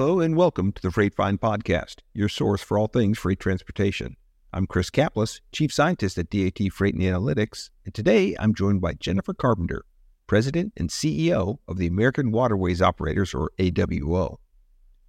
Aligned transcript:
Hello 0.00 0.18
and 0.20 0.34
welcome 0.34 0.72
to 0.72 0.80
the 0.80 0.90
Freight 0.90 1.14
Find 1.14 1.38
Podcast, 1.38 1.96
your 2.14 2.30
source 2.30 2.62
for 2.62 2.78
all 2.78 2.86
things 2.86 3.18
freight 3.18 3.38
transportation. 3.38 4.16
I'm 4.50 4.66
Chris 4.66 4.88
Caplice, 4.88 5.42
Chief 5.52 5.70
Scientist 5.70 6.16
at 6.16 6.30
DAT 6.30 6.72
Freight 6.72 6.94
and 6.94 7.02
Analytics, 7.02 7.68
and 7.84 7.92
today 7.92 8.34
I'm 8.38 8.54
joined 8.54 8.80
by 8.80 8.94
Jennifer 8.94 9.34
Carpenter, 9.34 9.84
President 10.26 10.72
and 10.74 10.88
CEO 10.88 11.58
of 11.68 11.76
the 11.76 11.86
American 11.86 12.32
Waterways 12.32 12.80
Operators, 12.80 13.34
or 13.34 13.50
AWO. 13.58 14.38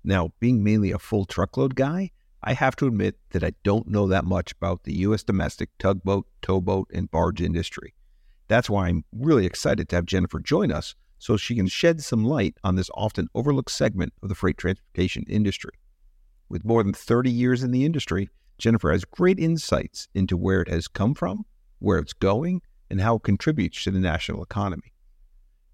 Now, 0.03 0.33
being 0.41 0.61
mainly 0.61 0.91
a 0.91 0.99
full 0.99 1.23
truckload 1.23 1.75
guy, 1.75 2.11
I 2.43 2.51
have 2.51 2.75
to 2.75 2.87
admit 2.87 3.17
that 3.29 3.45
I 3.45 3.53
don't 3.63 3.87
know 3.87 4.07
that 4.07 4.25
much 4.25 4.51
about 4.51 4.83
the 4.83 4.97
U.S. 5.07 5.23
domestic 5.23 5.69
tugboat, 5.79 6.27
towboat, 6.41 6.89
and 6.93 7.09
barge 7.09 7.41
industry. 7.41 7.93
That's 8.49 8.69
why 8.69 8.89
I'm 8.89 9.05
really 9.13 9.45
excited 9.45 9.87
to 9.87 9.95
have 9.95 10.05
Jennifer 10.05 10.41
join 10.41 10.69
us 10.69 10.95
so 11.21 11.37
she 11.37 11.53
can 11.53 11.67
shed 11.67 12.03
some 12.03 12.25
light 12.25 12.57
on 12.63 12.75
this 12.75 12.89
often 12.95 13.27
overlooked 13.35 13.69
segment 13.69 14.11
of 14.23 14.29
the 14.29 14.33
freight 14.33 14.57
transportation 14.57 15.23
industry. 15.29 15.73
With 16.49 16.65
more 16.65 16.81
than 16.81 16.93
30 16.93 17.29
years 17.29 17.61
in 17.61 17.69
the 17.69 17.85
industry, 17.85 18.27
Jennifer 18.57 18.91
has 18.91 19.05
great 19.05 19.37
insights 19.37 20.07
into 20.15 20.35
where 20.35 20.61
it 20.61 20.67
has 20.67 20.87
come 20.87 21.13
from, 21.13 21.45
where 21.77 21.99
it's 21.99 22.13
going, 22.13 22.63
and 22.89 22.99
how 22.99 23.17
it 23.17 23.23
contributes 23.23 23.83
to 23.83 23.91
the 23.91 23.99
national 23.99 24.41
economy. 24.41 24.93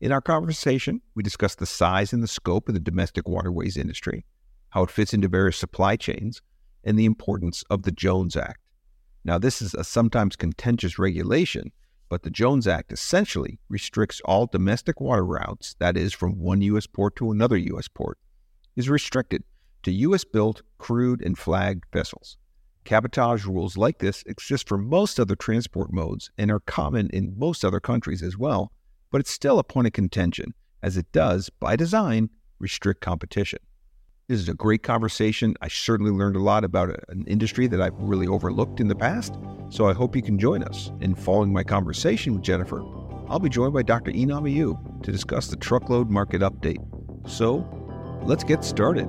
In 0.02 0.12
our 0.12 0.20
conversation, 0.20 1.02
we 1.16 1.24
discuss 1.24 1.56
the 1.56 1.66
size 1.66 2.12
and 2.12 2.22
the 2.22 2.28
scope 2.28 2.68
of 2.68 2.74
the 2.74 2.82
domestic 2.82 3.26
waterways 3.26 3.78
industry, 3.78 4.26
how 4.72 4.84
it 4.84 4.92
fits 4.92 5.14
into 5.14 5.30
various 5.30 5.56
supply 5.56 5.96
chains, 5.96 6.42
and 6.84 7.00
the 7.00 7.06
importance 7.06 7.64
of 7.70 7.84
the 7.84 7.92
Jones 7.94 8.36
Act. 8.36 8.60
Now, 9.24 9.38
this 9.38 9.62
is 9.62 9.74
a 9.74 9.86
sometimes 9.86 10.36
contentious 10.36 11.00
regulation 11.00 11.72
but 12.10 12.24
the 12.24 12.30
Jones 12.30 12.68
Act 12.68 12.92
essentially 12.92 13.60
restricts 13.70 14.22
all 14.26 14.46
domestic 14.46 15.02
water 15.02 15.26
routes, 15.26 15.76
that 15.80 15.98
is, 15.98 16.14
from 16.14 16.40
one 16.40 16.62
U.S. 16.62 16.88
port 16.88 17.16
to 17.18 17.32
another 17.32 17.58
U.S. 17.58 17.88
port, 17.88 18.18
is 18.76 18.90
restricted 18.90 19.44
to 19.84 19.92
U.S. 19.92 20.24
built, 20.24 20.62
crewed, 20.78 21.22
and 21.22 21.38
flagged 21.38 21.86
vessels. 21.92 22.38
Cabotage 22.84 23.46
rules 23.46 23.76
like 23.76 24.00
this 24.00 24.24
exist 24.26 24.68
for 24.68 24.78
most 24.78 25.20
other 25.20 25.36
transport 25.36 25.92
modes 25.92 26.32
and 26.38 26.50
are 26.50 26.62
common 26.62 27.10
in 27.10 27.38
most 27.38 27.66
other 27.66 27.82
countries 27.82 28.24
as 28.24 28.38
well, 28.38 28.72
but 29.12 29.20
it's 29.20 29.32
still 29.32 29.60
a 29.60 29.64
point 29.64 29.88
of 29.88 29.94
contention, 29.94 30.54
as 30.82 30.96
it 30.96 31.12
does, 31.12 31.50
by 31.50 31.76
design, 31.76 32.30
restrict 32.60 33.02
competition. 33.02 33.60
This 34.30 34.42
is 34.42 34.50
a 34.50 34.54
great 34.54 34.84
conversation. 34.84 35.56
I 35.62 35.70
certainly 35.70 36.12
learned 36.12 36.36
a 36.36 36.42
lot 36.42 36.66
about 36.66 36.90
an 37.08 37.24
industry 37.28 37.66
that 37.68 37.80
I've 37.80 37.98
really 37.98 38.28
overlooked 38.28 38.82
in 38.82 38.90
the 38.90 38.96
past. 38.96 39.34
So 39.70 39.88
I 39.88 39.94
hope 39.94 40.18
you 40.18 40.22
can 40.22 40.38
join 40.38 40.64
us. 40.64 40.92
In 41.00 41.16
following 41.16 41.54
my 41.54 41.64
conversation 41.64 42.34
with 42.34 42.44
Jennifer, 42.44 42.84
I'll 43.30 43.40
be 43.40 43.48
joined 43.48 43.74
by 43.74 43.84
Dr. 43.84 44.12
Enam 44.12 44.44
Ayub 44.44 45.02
to 45.04 45.14
discuss 45.14 45.48
the 45.48 45.56
truckload 45.56 46.10
market 46.10 46.42
update. 46.42 46.84
So 47.26 47.66
let's 48.24 48.44
get 48.44 48.66
started. 48.66 49.06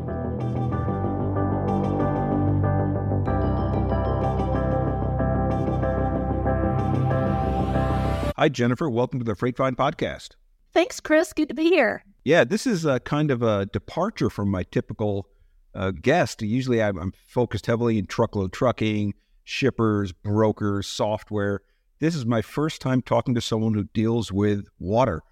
Hi, 8.36 8.48
Jennifer. 8.48 8.88
Welcome 8.88 9.18
to 9.18 9.24
the 9.24 9.34
Freight 9.34 9.56
Find 9.56 9.76
podcast. 9.76 10.36
Thanks, 10.72 11.00
Chris. 11.00 11.32
Good 11.32 11.48
to 11.48 11.54
be 11.56 11.64
here. 11.64 12.04
Yeah, 12.24 12.44
this 12.44 12.66
is 12.66 12.84
a 12.84 13.00
kind 13.00 13.30
of 13.30 13.42
a 13.42 13.66
departure 13.66 14.30
from 14.30 14.50
my 14.50 14.64
typical 14.64 15.28
uh, 15.74 15.92
guest. 15.92 16.42
Usually 16.42 16.82
I'm, 16.82 16.98
I'm 16.98 17.12
focused 17.26 17.66
heavily 17.66 17.98
in 17.98 18.06
truckload 18.06 18.52
trucking, 18.52 19.14
shippers, 19.44 20.12
brokers, 20.12 20.86
software. 20.86 21.62
This 22.00 22.14
is 22.14 22.26
my 22.26 22.42
first 22.42 22.80
time 22.80 23.02
talking 23.02 23.34
to 23.34 23.40
someone 23.40 23.74
who 23.74 23.84
deals 23.84 24.30
with 24.30 24.66
water. 24.78 25.22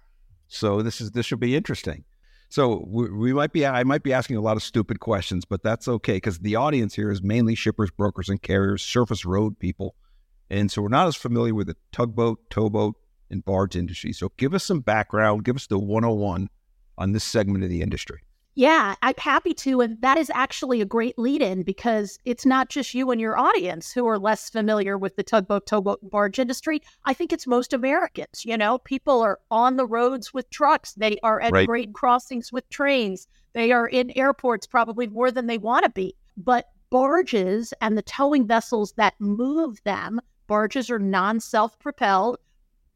So 0.47 0.81
this 0.81 1.01
is 1.01 1.11
this 1.11 1.25
should 1.25 1.39
be 1.39 1.55
interesting. 1.55 2.05
So 2.49 2.85
we, 2.87 3.09
we, 3.11 3.33
might 3.33 3.51
be 3.51 3.65
I 3.65 3.83
might 3.83 4.03
be 4.03 4.13
asking 4.13 4.37
a 4.37 4.41
lot 4.41 4.55
of 4.55 4.63
stupid 4.63 4.99
questions, 5.01 5.43
but 5.43 5.63
that's 5.63 5.87
okay 5.87 6.13
because 6.13 6.39
the 6.39 6.55
audience 6.55 6.95
here 6.95 7.11
is 7.11 7.21
mainly 7.21 7.55
shippers, 7.55 7.91
brokers, 7.91 8.29
and 8.29 8.41
carriers, 8.41 8.81
surface 8.81 9.25
road 9.25 9.59
people, 9.59 9.95
and 10.49 10.71
so 10.71 10.81
we're 10.81 10.87
not 10.87 11.07
as 11.07 11.15
familiar 11.17 11.53
with 11.53 11.67
the 11.67 11.75
tugboat, 11.91 12.49
towboat, 12.49 12.95
and 13.29 13.43
barge 13.43 13.75
industry. 13.75 14.13
So 14.13 14.31
give 14.37 14.53
us 14.53 14.63
some 14.63 14.79
background, 14.79 15.43
give 15.43 15.57
us 15.57 15.67
the 15.67 15.77
101 15.77 16.49
on 16.97 17.11
this 17.11 17.23
segment 17.23 17.63
of 17.63 17.69
the 17.69 17.81
industry. 17.81 18.19
Yeah, 18.57 18.95
I'm 19.03 19.13
happy 19.19 19.53
to. 19.53 19.81
And 19.81 20.01
that 20.01 20.17
is 20.17 20.31
actually 20.33 20.81
a 20.81 20.85
great 20.85 21.19
lead 21.19 21.43
in 21.43 21.61
because 21.61 22.17
it's 22.25 22.43
not 22.43 22.69
just 22.69 22.95
you 22.95 23.11
and 23.11 23.21
your 23.21 23.37
audience 23.37 23.91
who 23.91 24.07
are 24.07 24.17
less 24.17 24.49
familiar 24.49 24.97
with 24.97 25.15
the 25.15 25.21
tugboat, 25.21 25.67
towboat, 25.67 25.99
barge 26.09 26.39
industry. 26.39 26.81
I 27.05 27.13
think 27.13 27.31
it's 27.31 27.45
most 27.45 27.71
Americans. 27.71 28.43
You 28.45 28.57
know, 28.57 28.79
people 28.79 29.21
are 29.21 29.39
on 29.51 29.75
the 29.77 29.85
roads 29.85 30.33
with 30.33 30.49
trucks, 30.49 30.93
they 30.93 31.19
are 31.21 31.39
at 31.39 31.51
right. 31.51 31.67
grade 31.67 31.93
crossings 31.93 32.51
with 32.51 32.67
trains, 32.69 33.27
they 33.53 33.71
are 33.71 33.87
in 33.87 34.11
airports 34.17 34.65
probably 34.65 35.05
more 35.05 35.29
than 35.29 35.45
they 35.45 35.59
want 35.59 35.85
to 35.85 35.91
be. 35.91 36.15
But 36.35 36.65
barges 36.89 37.75
and 37.79 37.95
the 37.95 38.01
towing 38.01 38.47
vessels 38.47 38.93
that 38.93 39.13
move 39.19 39.83
them, 39.83 40.19
barges 40.47 40.89
are 40.89 40.97
non 40.97 41.39
self 41.41 41.77
propelled. 41.77 42.39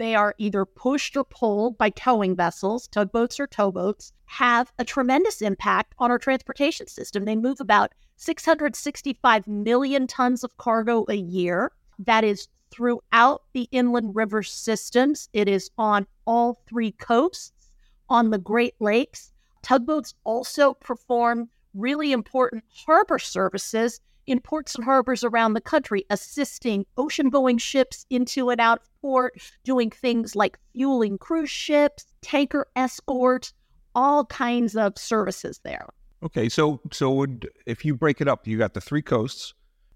They 0.02 0.16
are 0.16 0.34
either 0.40 0.66
pushed 0.66 1.16
or 1.16 1.24
pulled 1.24 1.78
by 1.78 1.92
towing 1.92 2.36
vessels, 2.36 2.88
tugboats 2.88 3.40
or 3.40 3.46
towboats, 3.46 4.14
have 4.26 4.74
a 4.80 4.84
tremendous 4.84 5.44
impact 5.44 5.94
on 6.00 6.10
our 6.10 6.18
transportation 6.18 6.88
system. 6.88 7.26
They 7.26 7.36
move 7.36 7.62
about 7.62 7.94
665 8.16 9.48
million 9.48 10.08
tons 10.08 10.44
of 10.44 10.58
cargo 10.58 11.06
a 11.08 11.14
year. 11.14 11.72
That 12.00 12.24
is 12.24 12.48
throughout 12.72 13.44
the 13.54 13.70
inland 13.72 14.16
river 14.16 14.42
systems. 14.42 15.30
It 15.34 15.48
is 15.48 15.70
on 15.78 16.08
all 16.26 16.64
three 16.68 16.94
coasts, 16.94 17.70
on 18.10 18.32
the 18.32 18.40
Great 18.40 18.74
Lakes. 18.80 19.32
Tugboats 19.62 20.16
also 20.24 20.74
perform 20.74 21.48
really 21.76 22.12
important 22.12 22.64
harbor 22.88 23.20
services 23.20 24.02
in 24.28 24.40
ports 24.40 24.76
and 24.76 24.84
harbors 24.84 25.24
around 25.24 25.54
the 25.54 25.62
country, 25.62 26.06
assisting 26.10 26.86
ocean 26.98 27.30
going 27.30 27.58
ships 27.58 28.06
into 28.10 28.50
and 28.50 28.62
out 28.62 28.80
of 28.80 29.02
port, 29.02 29.34
doing 29.64 29.90
things 29.90 30.36
like 30.36 30.58
fueling 30.74 31.18
cruise 31.18 31.50
ships, 31.50 32.06
tanker 32.22 32.68
escort, 32.76 33.54
all 33.96 34.26
kinds 34.26 34.76
of 34.76 34.98
services 34.98 35.60
there. 35.64 35.88
Okay, 36.24 36.50
so 36.50 36.80
so 36.92 37.12
would 37.12 37.50
if 37.66 37.84
you 37.84 37.96
break 37.96 38.22
it 38.22 38.28
up, 38.28 38.48
you 38.48 38.58
got 38.58 38.74
the 38.74 38.82
three 38.82 39.02
coasts, 39.02 39.54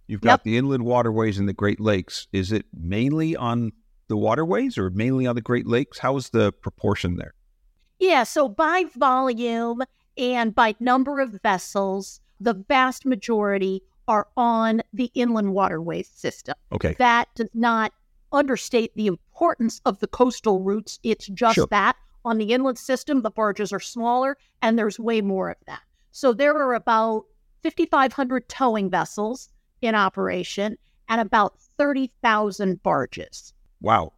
you've 0.07 0.21
got 0.21 0.39
yep. 0.39 0.43
the 0.43 0.57
inland 0.57 0.83
waterways 0.85 1.37
and 1.37 1.47
the 1.47 1.53
Great 1.53 1.79
Lakes. 1.79 2.27
Is 2.33 2.51
it 2.51 2.65
mainly 2.73 3.35
on 3.35 3.71
the 4.07 4.17
waterways 4.17 4.77
or 4.77 4.89
mainly 4.89 5.27
on 5.27 5.35
the 5.35 5.41
Great 5.41 5.67
Lakes? 5.67 5.99
How 5.99 6.17
is 6.17 6.29
the 6.29 6.51
proportion 6.51 7.17
there? 7.17 7.33
Yeah, 7.99 8.23
so 8.23 8.49
by 8.49 8.85
volume 8.95 9.83
and 10.17 10.53
by 10.53 10.75
number 10.79 11.19
of 11.19 11.39
vessels, 11.41 12.19
the 12.39 12.53
vast 12.53 13.05
majority 13.05 13.81
are 14.07 14.27
on 14.37 14.81
the 14.93 15.11
inland 15.13 15.53
waterways 15.53 16.07
system. 16.07 16.55
Okay. 16.71 16.95
That 16.99 17.27
does 17.35 17.49
not 17.53 17.93
understate 18.31 18.95
the 18.95 19.07
importance 19.07 19.81
of 19.85 19.99
the 19.99 20.07
coastal 20.07 20.61
routes. 20.61 20.99
It's 21.03 21.27
just 21.27 21.55
sure. 21.55 21.67
that 21.71 21.95
on 22.23 22.37
the 22.37 22.53
inland 22.53 22.77
system, 22.77 23.21
the 23.21 23.29
barges 23.29 23.71
are 23.71 23.79
smaller 23.79 24.37
and 24.61 24.77
there's 24.77 24.99
way 24.99 25.21
more 25.21 25.49
of 25.49 25.57
that. 25.67 25.81
So 26.11 26.33
there 26.33 26.55
are 26.55 26.73
about 26.73 27.25
5,500 27.63 28.49
towing 28.49 28.89
vessels 28.89 29.49
in 29.81 29.95
operation 29.95 30.77
and 31.07 31.21
about 31.21 31.59
30,000 31.77 32.81
barges. 32.81 33.53
Wow. 33.81 34.13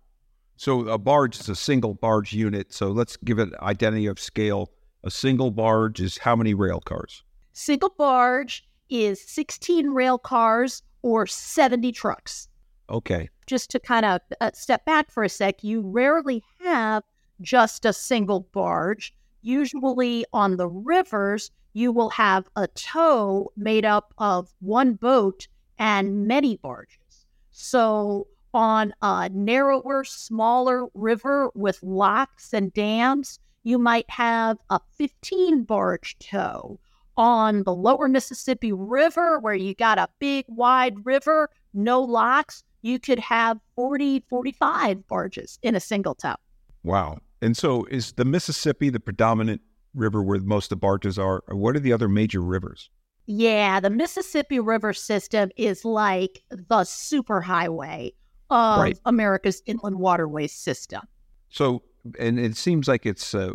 So 0.55 0.87
a 0.87 0.97
barge 0.97 1.39
is 1.39 1.49
a 1.49 1.55
single 1.55 1.93
barge 1.93 2.33
unit. 2.33 2.73
So 2.73 2.89
let's 2.89 3.17
give 3.17 3.39
it 3.39 3.53
identity 3.61 4.07
of 4.07 4.19
scale. 4.19 4.71
A 5.03 5.11
single 5.11 5.51
barge 5.51 5.99
is 5.99 6.17
how 6.17 6.35
many 6.35 6.53
rail 6.53 6.79
cars? 6.79 7.23
Single 7.53 7.93
barge 7.97 8.67
is 8.89 9.21
16 9.21 9.89
rail 9.89 10.17
cars 10.17 10.83
or 11.01 11.27
70 11.27 11.91
trucks. 11.91 12.47
Okay. 12.89 13.29
Just 13.45 13.69
to 13.71 13.79
kind 13.79 14.05
of 14.05 14.21
uh, 14.41 14.51
step 14.53 14.85
back 14.85 15.11
for 15.11 15.23
a 15.23 15.29
sec, 15.29 15.63
you 15.63 15.81
rarely 15.81 16.43
have 16.63 17.03
just 17.41 17.85
a 17.85 17.93
single 17.93 18.41
barge. 18.51 19.13
Usually 19.41 20.25
on 20.33 20.57
the 20.57 20.67
rivers, 20.67 21.51
you 21.73 21.91
will 21.91 22.09
have 22.09 22.49
a 22.55 22.67
tow 22.67 23.51
made 23.55 23.85
up 23.85 24.13
of 24.17 24.53
one 24.59 24.93
boat 24.93 25.47
and 25.77 26.27
many 26.27 26.57
barges. 26.57 27.25
So 27.51 28.27
on 28.53 28.93
a 29.01 29.29
narrower, 29.29 30.03
smaller 30.03 30.87
river 30.93 31.51
with 31.53 31.83
locks 31.83 32.53
and 32.53 32.73
dams, 32.73 33.39
you 33.63 33.77
might 33.77 34.09
have 34.09 34.57
a 34.69 34.79
15 34.97 35.63
barge 35.63 36.17
tow 36.19 36.79
on 37.17 37.63
the 37.63 37.73
lower 37.73 38.07
Mississippi 38.07 38.71
River, 38.71 39.39
where 39.39 39.55
you 39.55 39.73
got 39.73 39.97
a 39.97 40.07
big, 40.19 40.45
wide 40.47 41.05
river, 41.05 41.49
no 41.73 42.01
locks, 42.01 42.63
you 42.81 42.99
could 42.99 43.19
have 43.19 43.59
40, 43.75 44.23
45 44.29 45.07
barges 45.07 45.59
in 45.63 45.75
a 45.75 45.79
single 45.79 46.15
tow. 46.15 46.35
Wow. 46.83 47.19
And 47.41 47.57
so 47.57 47.85
is 47.85 48.13
the 48.13 48.25
Mississippi 48.25 48.89
the 48.89 48.99
predominant 48.99 49.61
river 49.93 50.23
where 50.23 50.39
most 50.39 50.65
of 50.65 50.69
the 50.69 50.75
barges 50.77 51.19
are? 51.19 51.43
Or 51.47 51.55
what 51.55 51.75
are 51.75 51.79
the 51.79 51.93
other 51.93 52.07
major 52.07 52.41
rivers? 52.41 52.89
Yeah, 53.25 53.79
the 53.81 53.89
Mississippi 53.89 54.59
River 54.59 54.93
system 54.93 55.51
is 55.57 55.83
like 55.83 56.43
the 56.49 56.83
superhighway 56.83 58.13
of 58.49 58.79
right. 58.79 58.99
America's 59.05 59.61
inland 59.65 59.99
waterways 59.99 60.53
system. 60.53 61.01
So, 61.49 61.83
and 62.17 62.39
it 62.39 62.55
seems 62.55 62.87
like 62.87 63.05
it's 63.05 63.35
uh, 63.35 63.51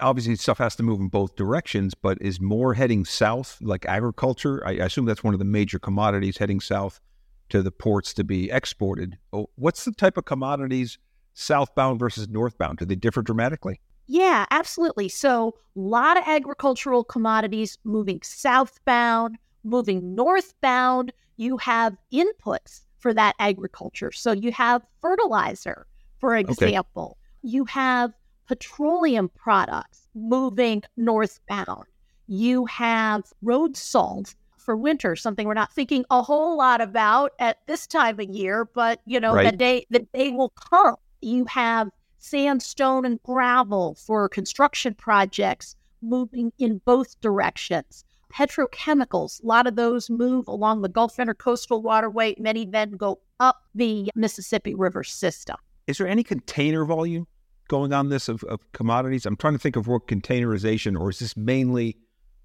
obviously 0.00 0.36
stuff 0.36 0.58
has 0.58 0.76
to 0.76 0.82
move 0.82 1.00
in 1.00 1.08
both 1.08 1.36
directions, 1.36 1.94
but 1.94 2.18
is 2.20 2.40
more 2.40 2.74
heading 2.74 3.04
south, 3.04 3.58
like 3.60 3.84
agriculture? 3.86 4.62
I, 4.66 4.70
I 4.70 4.86
assume 4.86 5.04
that's 5.04 5.24
one 5.24 5.34
of 5.34 5.38
the 5.38 5.44
major 5.44 5.78
commodities 5.78 6.38
heading 6.38 6.60
south 6.60 7.00
to 7.50 7.62
the 7.62 7.70
ports 7.70 8.14
to 8.14 8.24
be 8.24 8.50
exported. 8.50 9.18
Oh, 9.32 9.48
what's 9.56 9.84
the 9.84 9.92
type 9.92 10.16
of 10.16 10.24
commodities 10.24 10.98
southbound 11.34 11.98
versus 11.98 12.28
northbound? 12.28 12.78
Do 12.78 12.84
they 12.84 12.94
differ 12.94 13.22
dramatically? 13.22 13.80
Yeah, 14.06 14.46
absolutely. 14.50 15.08
So, 15.10 15.54
a 15.76 15.80
lot 15.80 16.16
of 16.16 16.24
agricultural 16.26 17.04
commodities 17.04 17.78
moving 17.84 18.20
southbound, 18.22 19.36
moving 19.64 20.14
northbound. 20.14 21.12
You 21.36 21.58
have 21.58 21.96
inputs 22.12 22.80
for 22.98 23.12
that 23.14 23.34
agriculture. 23.38 24.10
So, 24.12 24.32
you 24.32 24.50
have 24.52 24.82
fertilizer, 25.02 25.86
for 26.18 26.36
example. 26.36 27.18
Okay. 27.44 27.50
You 27.50 27.64
have 27.66 28.14
petroleum 28.48 29.28
products 29.28 30.08
moving 30.14 30.82
northbound. 30.96 31.84
You 32.26 32.66
have 32.66 33.24
road 33.42 33.76
salt 33.76 34.34
for 34.56 34.76
winter, 34.76 35.16
something 35.16 35.46
we're 35.46 35.54
not 35.54 35.72
thinking 35.72 36.04
a 36.10 36.22
whole 36.22 36.58
lot 36.58 36.80
about 36.80 37.32
at 37.38 37.58
this 37.66 37.86
time 37.86 38.18
of 38.20 38.28
year, 38.28 38.64
but 38.64 39.00
you 39.06 39.20
know, 39.20 39.34
right. 39.34 39.50
the 39.50 39.56
day 39.56 39.86
the 39.90 40.06
day 40.12 40.30
will 40.30 40.50
come. 40.50 40.96
You 41.20 41.44
have 41.46 41.88
sandstone 42.18 43.04
and 43.04 43.22
gravel 43.22 43.94
for 43.94 44.28
construction 44.28 44.94
projects 44.94 45.76
moving 46.02 46.52
in 46.58 46.80
both 46.84 47.20
directions. 47.20 48.04
Petrochemicals, 48.32 49.42
a 49.42 49.46
lot 49.46 49.66
of 49.66 49.76
those 49.76 50.10
move 50.10 50.46
along 50.48 50.82
the 50.82 50.88
Gulf 50.88 51.16
Intracoastal 51.16 51.82
Waterway. 51.82 52.34
Many 52.38 52.66
then 52.66 52.92
go 52.92 53.20
up 53.40 53.62
the 53.74 54.10
Mississippi 54.14 54.74
River 54.74 55.02
system. 55.02 55.56
Is 55.86 55.96
there 55.96 56.08
any 56.08 56.22
container 56.22 56.84
volume 56.84 57.26
going 57.68 57.92
on 57.92 58.08
this 58.08 58.28
of, 58.28 58.42
of 58.44 58.60
commodities? 58.72 59.26
I'm 59.26 59.36
trying 59.36 59.54
to 59.54 59.58
think 59.58 59.76
of 59.76 59.86
what 59.86 60.06
containerization, 60.08 60.98
or 60.98 61.10
is 61.10 61.18
this 61.20 61.36
mainly, 61.36 61.96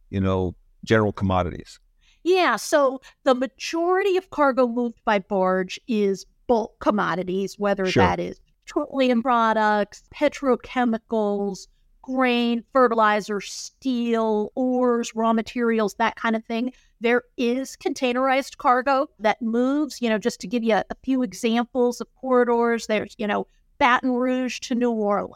you 0.10 0.22
know, 0.22 0.56
general 0.84 1.12
commodities? 1.12 1.80
Yeah, 2.24 2.56
so 2.56 3.02
the 3.24 3.36
majority 3.36 4.16
of 4.16 4.30
cargo 4.30 4.68
moved 4.68 5.00
by 5.04 5.20
barge 5.20 5.80
is 5.88 6.26
bulk 6.48 6.80
commodities, 6.80 7.60
whether 7.60 7.86
sure. 7.86 8.04
that 8.04 8.20
is 8.20 8.40
petroleum 8.66 9.22
products, 9.22 10.04
petrochemicals, 10.14 11.68
grain, 12.02 12.64
fertilizer, 12.72 13.42
steel, 13.42 14.52
ores, 14.56 15.16
raw 15.16 15.34
materials, 15.34 15.96
that 15.96 16.16
kind 16.16 16.36
of 16.36 16.46
thing. 16.46 16.72
There 17.02 17.24
is 17.38 17.76
containerized 17.76 18.58
cargo 18.58 19.08
that 19.20 19.42
moves, 19.42 20.02
you 20.02 20.10
know, 20.10 20.18
just 20.18 20.40
to 20.42 20.48
give 20.48 20.64
you 20.64 20.76
a, 20.76 20.86
a 20.90 20.96
few 21.04 21.24
examples 21.24 22.00
of 22.00 22.08
corridors, 22.16 22.88
there's, 22.88 23.16
you 23.18 23.28
know, 23.28 23.48
Baton 23.78 24.12
Rouge 24.12 24.60
to 24.62 24.76
New 24.76 24.92
Orleans, 24.92 25.36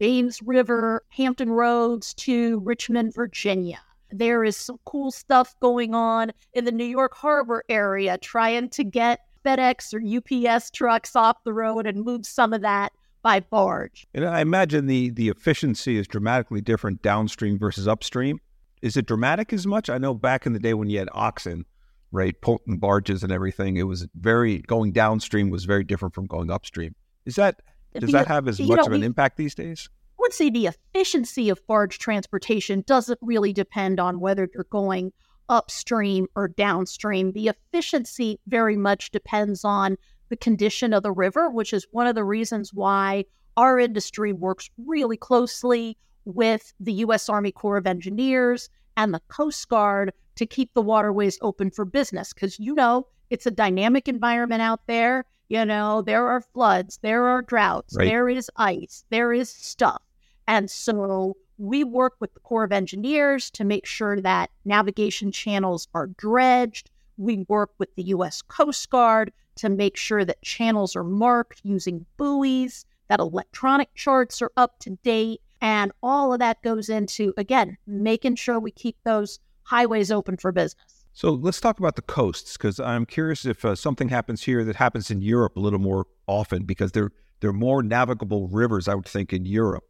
James 0.00 0.40
River, 0.42 1.02
Hampton 1.08 1.50
Roads 1.50 2.14
to 2.14 2.60
Richmond, 2.60 3.14
Virginia. 3.14 3.78
There 4.10 4.44
is 4.44 4.56
some 4.56 4.78
cool 4.84 5.10
stuff 5.10 5.54
going 5.60 5.94
on 5.94 6.32
in 6.52 6.64
the 6.64 6.72
New 6.72 6.84
York 6.84 7.14
Harbor 7.14 7.64
area, 7.68 8.18
trying 8.18 8.68
to 8.70 8.84
get 8.84 9.20
FedEx 9.44 9.94
or 9.94 10.48
UPS 10.48 10.70
trucks 10.70 11.16
off 11.16 11.42
the 11.44 11.52
road 11.52 11.86
and 11.86 12.04
move 12.04 12.26
some 12.26 12.52
of 12.52 12.62
that 12.62 12.92
by 13.22 13.40
barge. 13.40 14.06
And 14.14 14.24
I 14.24 14.40
imagine 14.40 14.86
the 14.86 15.10
the 15.10 15.28
efficiency 15.28 15.98
is 15.98 16.06
dramatically 16.06 16.60
different 16.60 17.02
downstream 17.02 17.58
versus 17.58 17.88
upstream. 17.88 18.38
Is 18.82 18.96
it 18.96 19.06
dramatic 19.06 19.52
as 19.52 19.66
much? 19.66 19.90
I 19.90 19.98
know 19.98 20.14
back 20.14 20.46
in 20.46 20.52
the 20.52 20.60
day 20.60 20.74
when 20.74 20.88
you 20.88 20.98
had 20.98 21.08
oxen, 21.12 21.64
right, 22.12 22.40
pulling 22.40 22.78
barges 22.78 23.22
and 23.22 23.32
everything, 23.32 23.76
it 23.76 23.84
was 23.84 24.06
very 24.14 24.58
going 24.58 24.92
downstream 24.92 25.50
was 25.50 25.64
very 25.64 25.82
different 25.82 26.14
from 26.14 26.26
going 26.26 26.50
upstream. 26.50 26.94
Is 27.24 27.36
that 27.36 27.62
does 28.00 28.12
that 28.12 28.26
have 28.26 28.48
as 28.48 28.60
much 28.60 28.76
know, 28.76 28.86
of 28.86 28.92
an 28.92 29.00
we, 29.00 29.06
impact 29.06 29.36
these 29.36 29.54
days? 29.54 29.88
I 30.18 30.20
would 30.20 30.32
say 30.32 30.50
the 30.50 30.66
efficiency 30.66 31.48
of 31.48 31.66
barge 31.66 31.98
transportation 31.98 32.82
doesn't 32.86 33.18
really 33.22 33.52
depend 33.52 34.00
on 34.00 34.20
whether 34.20 34.48
you're 34.52 34.66
going 34.70 35.12
upstream 35.48 36.26
or 36.34 36.48
downstream. 36.48 37.32
The 37.32 37.48
efficiency 37.48 38.40
very 38.46 38.76
much 38.76 39.10
depends 39.10 39.64
on 39.64 39.96
the 40.28 40.36
condition 40.36 40.92
of 40.92 41.02
the 41.02 41.12
river, 41.12 41.50
which 41.50 41.72
is 41.72 41.86
one 41.92 42.06
of 42.06 42.14
the 42.14 42.24
reasons 42.24 42.74
why 42.74 43.24
our 43.56 43.78
industry 43.78 44.32
works 44.32 44.70
really 44.76 45.16
closely 45.16 45.96
with 46.24 46.72
the 46.80 46.92
U.S. 46.94 47.28
Army 47.28 47.52
Corps 47.52 47.76
of 47.76 47.86
Engineers 47.86 48.68
and 48.96 49.14
the 49.14 49.22
Coast 49.28 49.68
Guard 49.68 50.12
to 50.34 50.46
keep 50.46 50.74
the 50.74 50.82
waterways 50.82 51.38
open 51.40 51.70
for 51.70 51.84
business. 51.84 52.32
Because, 52.32 52.58
you 52.58 52.74
know, 52.74 53.06
it's 53.30 53.46
a 53.46 53.50
dynamic 53.50 54.08
environment 54.08 54.62
out 54.62 54.86
there. 54.86 55.24
You 55.48 55.64
know, 55.64 56.02
there 56.02 56.26
are 56.26 56.40
floods, 56.40 56.98
there 57.02 57.28
are 57.28 57.42
droughts, 57.42 57.94
right. 57.96 58.06
there 58.06 58.28
is 58.28 58.50
ice, 58.56 59.04
there 59.10 59.32
is 59.32 59.48
stuff. 59.48 60.02
And 60.48 60.70
so 60.70 61.36
we 61.58 61.84
work 61.84 62.14
with 62.20 62.34
the 62.34 62.40
Corps 62.40 62.64
of 62.64 62.72
Engineers 62.72 63.50
to 63.52 63.64
make 63.64 63.86
sure 63.86 64.20
that 64.20 64.50
navigation 64.64 65.32
channels 65.32 65.88
are 65.94 66.08
dredged. 66.08 66.90
We 67.16 67.44
work 67.48 67.70
with 67.78 67.94
the 67.94 68.02
U.S. 68.04 68.42
Coast 68.42 68.90
Guard 68.90 69.32
to 69.56 69.68
make 69.68 69.96
sure 69.96 70.24
that 70.24 70.42
channels 70.42 70.94
are 70.94 71.04
marked 71.04 71.60
using 71.64 72.04
buoys, 72.16 72.84
that 73.08 73.20
electronic 73.20 73.94
charts 73.94 74.42
are 74.42 74.52
up 74.56 74.78
to 74.80 74.90
date. 75.02 75.40
And 75.62 75.92
all 76.02 76.32
of 76.32 76.40
that 76.40 76.62
goes 76.62 76.88
into, 76.88 77.32
again, 77.36 77.78
making 77.86 78.36
sure 78.36 78.60
we 78.60 78.70
keep 78.70 78.96
those 79.04 79.38
highways 79.62 80.12
open 80.12 80.36
for 80.36 80.52
business. 80.52 80.95
So 81.16 81.30
let's 81.30 81.62
talk 81.62 81.78
about 81.78 81.96
the 81.96 82.02
coasts 82.02 82.58
because 82.58 82.78
I'm 82.78 83.06
curious 83.06 83.46
if 83.46 83.64
uh, 83.64 83.74
something 83.74 84.10
happens 84.10 84.42
here 84.42 84.62
that 84.64 84.76
happens 84.76 85.10
in 85.10 85.22
Europe 85.22 85.56
a 85.56 85.60
little 85.60 85.78
more 85.78 86.04
often 86.26 86.64
because 86.64 86.92
there, 86.92 87.10
there 87.40 87.48
are 87.48 87.54
more 87.54 87.82
navigable 87.82 88.48
rivers, 88.48 88.86
I 88.86 88.96
would 88.96 89.08
think, 89.08 89.32
in 89.32 89.46
Europe 89.46 89.84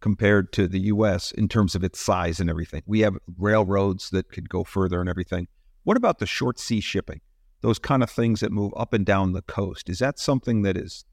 compared 0.00 0.54
to 0.54 0.66
the 0.66 0.80
US 0.80 1.30
in 1.30 1.46
terms 1.46 1.74
of 1.74 1.84
its 1.84 2.00
size 2.00 2.40
and 2.40 2.48
everything. 2.48 2.82
We 2.86 3.00
have 3.00 3.18
railroads 3.36 4.08
that 4.12 4.32
could 4.32 4.48
go 4.48 4.64
further 4.64 4.98
and 4.98 5.10
everything. 5.10 5.46
What 5.84 5.98
about 5.98 6.20
the 6.20 6.26
short 6.26 6.58
sea 6.58 6.80
shipping? 6.80 7.20
Those 7.60 7.78
kind 7.78 8.02
of 8.02 8.08
things 8.08 8.40
that 8.40 8.50
move 8.50 8.72
up 8.78 8.94
and 8.94 9.04
down 9.04 9.34
the 9.34 9.42
coast. 9.42 9.90
Is 9.90 9.98
that 9.98 10.18
something 10.18 10.62
that 10.62 10.78
is 10.78 11.04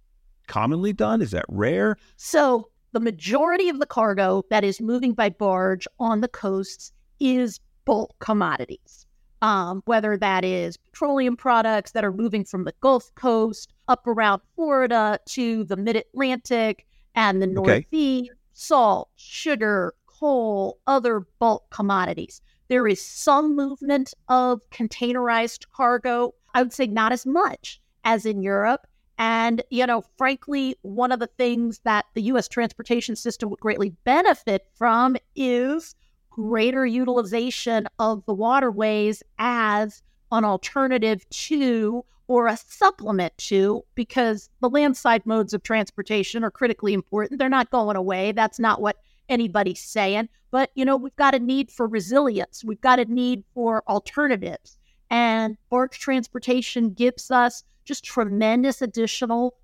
commonly 0.48 0.94
done? 0.94 1.22
Is 1.22 1.31
that 1.31 1.46
rare? 1.50 1.98
So, 2.16 2.69
the 2.94 3.01
majority 3.01 3.68
of 3.68 3.80
the 3.80 3.88
cargo 3.88 4.44
that 4.50 4.63
is 4.63 4.80
moving 4.80 5.12
by 5.12 5.31
barge 5.31 5.86
on 6.00 6.22
the 6.22 6.30
coasts 6.30 6.94
is 7.19 7.60
bulk 7.84 8.16
commodities. 8.19 9.03
Um, 9.44 9.84
whether 9.86 10.18
that 10.18 10.44
is 10.44 10.78
petroleum 10.78 11.36
products 11.36 11.92
that 11.92 12.06
are 12.06 12.13
moving 12.13 12.45
from 12.45 12.63
the 12.63 12.74
Gulf 12.80 13.13
Coast 13.16 13.74
up 13.88 14.07
around 14.07 14.42
Florida 14.56 15.19
to 15.28 15.66
the 15.66 15.75
mid 15.75 15.98
Atlantic 15.98 16.88
and 17.13 17.41
the 17.41 17.48
Northeast, 17.48 18.32
okay 18.32 18.39
salt, 18.53 19.10
sugar, 19.15 19.94
coal, 20.06 20.79
other 20.88 21.22
bulk 21.39 21.70
commodities. 21.70 22.41
There 22.70 22.88
is 22.88 23.01
some 23.01 23.56
movement 23.56 24.13
of 24.29 24.62
containerized 24.70 25.70
cargo. 25.72 26.34
I 26.53 26.62
would 26.62 26.74
say 26.74 26.88
not 26.88 27.12
as 27.12 27.25
much 27.25 27.82
as 28.03 28.25
in 28.25 28.41
Europe. 28.41 28.88
And, 29.18 29.62
you 29.70 29.86
know, 29.86 30.03
frankly, 30.18 30.75
one 30.82 31.12
of 31.12 31.20
the 31.20 31.29
things 31.38 31.79
that 31.84 32.06
the 32.13 32.24
U.S. 32.24 32.48
transportation 32.48 33.15
system 33.15 33.50
would 33.50 33.60
greatly 33.60 33.91
benefit 34.03 34.68
from 34.74 35.18
is 35.36 35.96
greater 36.34 36.86
utilization 36.86 37.88
of 38.00 38.25
the 38.25 38.34
waterways 38.34 39.22
as 39.38 40.02
an 40.32 40.44
alternative 40.44 41.28
to 41.30 42.04
or 42.28 42.48
a 42.48 42.58
supplement 42.58 43.38
to 43.38 43.84
because 43.94 44.50
the 44.62 44.70
landside 44.70 45.25
modes 45.25 45.54
of 45.54 45.62
transportation 45.62 46.44
are 46.44 46.50
critically 46.50 46.94
important. 46.94 47.38
They're 47.38 47.50
not 47.50 47.70
going 47.70 47.96
away. 47.96 48.32
That's 48.32 48.60
not 48.60 48.82
what 48.82 48.98
anybody's 49.30 49.82
saying. 49.82 50.28
But, 50.50 50.72
you 50.74 50.86
know, 50.86 50.98
we've 50.98 51.16
got 51.18 51.36
a 51.36 51.40
need 51.40 51.72
for 51.72 51.88
resilience, 51.88 52.63
we've 52.63 52.82
got 52.82 53.00
a 53.00 53.06
need 53.06 53.44
for 53.54 53.84
alternatives. 53.88 54.78
And 55.12 55.58
barge 55.70 56.00
transportation 56.00 56.94
gives 56.94 57.30
us 57.30 57.63
just 57.86 58.04
tremendous 58.04 58.82
additional 58.82 59.56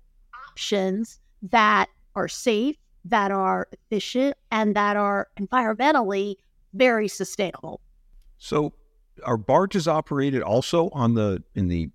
options 0.48 1.18
that 1.42 1.88
are 2.14 2.28
safe, 2.28 2.76
that 3.04 3.32
are 3.32 3.66
efficient, 3.72 4.36
and 4.52 4.76
that 4.76 4.96
are 4.96 5.28
environmentally 5.40 6.36
very 6.72 7.08
sustainable. 7.08 7.80
So, 8.38 8.72
are 9.24 9.36
barges 9.36 9.86
operated 9.86 10.42
also 10.42 10.88
on 10.90 11.14
the 11.14 11.42
in 11.54 11.68
the 11.68 11.90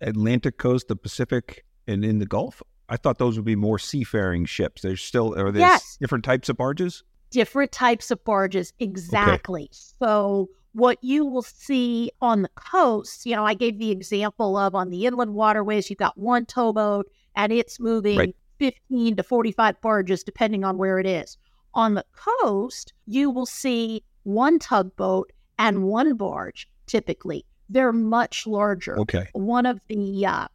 Atlantic 0.00 0.58
coast, 0.58 0.88
the 0.88 0.96
Pacific, 0.96 1.64
and 1.86 2.04
in 2.04 2.18
the 2.18 2.26
Gulf? 2.26 2.62
I 2.88 2.96
thought 2.96 3.18
those 3.18 3.36
would 3.36 3.44
be 3.44 3.56
more 3.56 3.78
seafaring 3.78 4.46
ships. 4.46 4.82
There's 4.82 5.02
still 5.02 5.38
are 5.38 5.52
there 5.52 5.60
yes. 5.60 5.96
different 6.00 6.24
types 6.24 6.48
of 6.48 6.56
barges? 6.56 7.04
Different 7.30 7.70
types 7.70 8.10
of 8.10 8.24
barges, 8.24 8.72
exactly. 8.80 9.64
Okay. 9.64 9.78
So 10.02 10.48
what 10.72 10.98
you 11.02 11.24
will 11.24 11.42
see 11.42 12.10
on 12.20 12.42
the 12.42 12.50
coast, 12.56 13.26
you 13.26 13.36
know, 13.36 13.44
I 13.44 13.54
gave 13.54 13.78
the 13.78 13.90
example 13.92 14.56
of 14.56 14.74
on 14.74 14.90
the 14.90 15.06
inland 15.06 15.34
waterways, 15.34 15.88
you've 15.88 15.98
got 15.98 16.18
one 16.18 16.46
towboat 16.46 17.06
and 17.36 17.52
it's 17.52 17.78
moving 17.78 18.18
right. 18.18 18.36
15 18.58 19.16
to 19.16 19.22
45 19.22 19.80
barges, 19.80 20.24
depending 20.24 20.64
on 20.64 20.76
where 20.76 20.98
it 20.98 21.06
is. 21.06 21.38
On 21.74 21.94
the 21.94 22.04
coast, 22.14 22.92
you 23.06 23.30
will 23.30 23.46
see 23.46 24.02
one 24.24 24.58
tugboat 24.58 25.32
and 25.58 25.84
one 25.84 26.16
barge 26.16 26.68
typically 26.86 27.44
they're 27.70 27.92
much 27.92 28.46
larger. 28.46 28.98
Okay. 28.98 29.28
One 29.32 29.64
of 29.64 29.80
the 29.86 30.26
uh, 30.26 30.48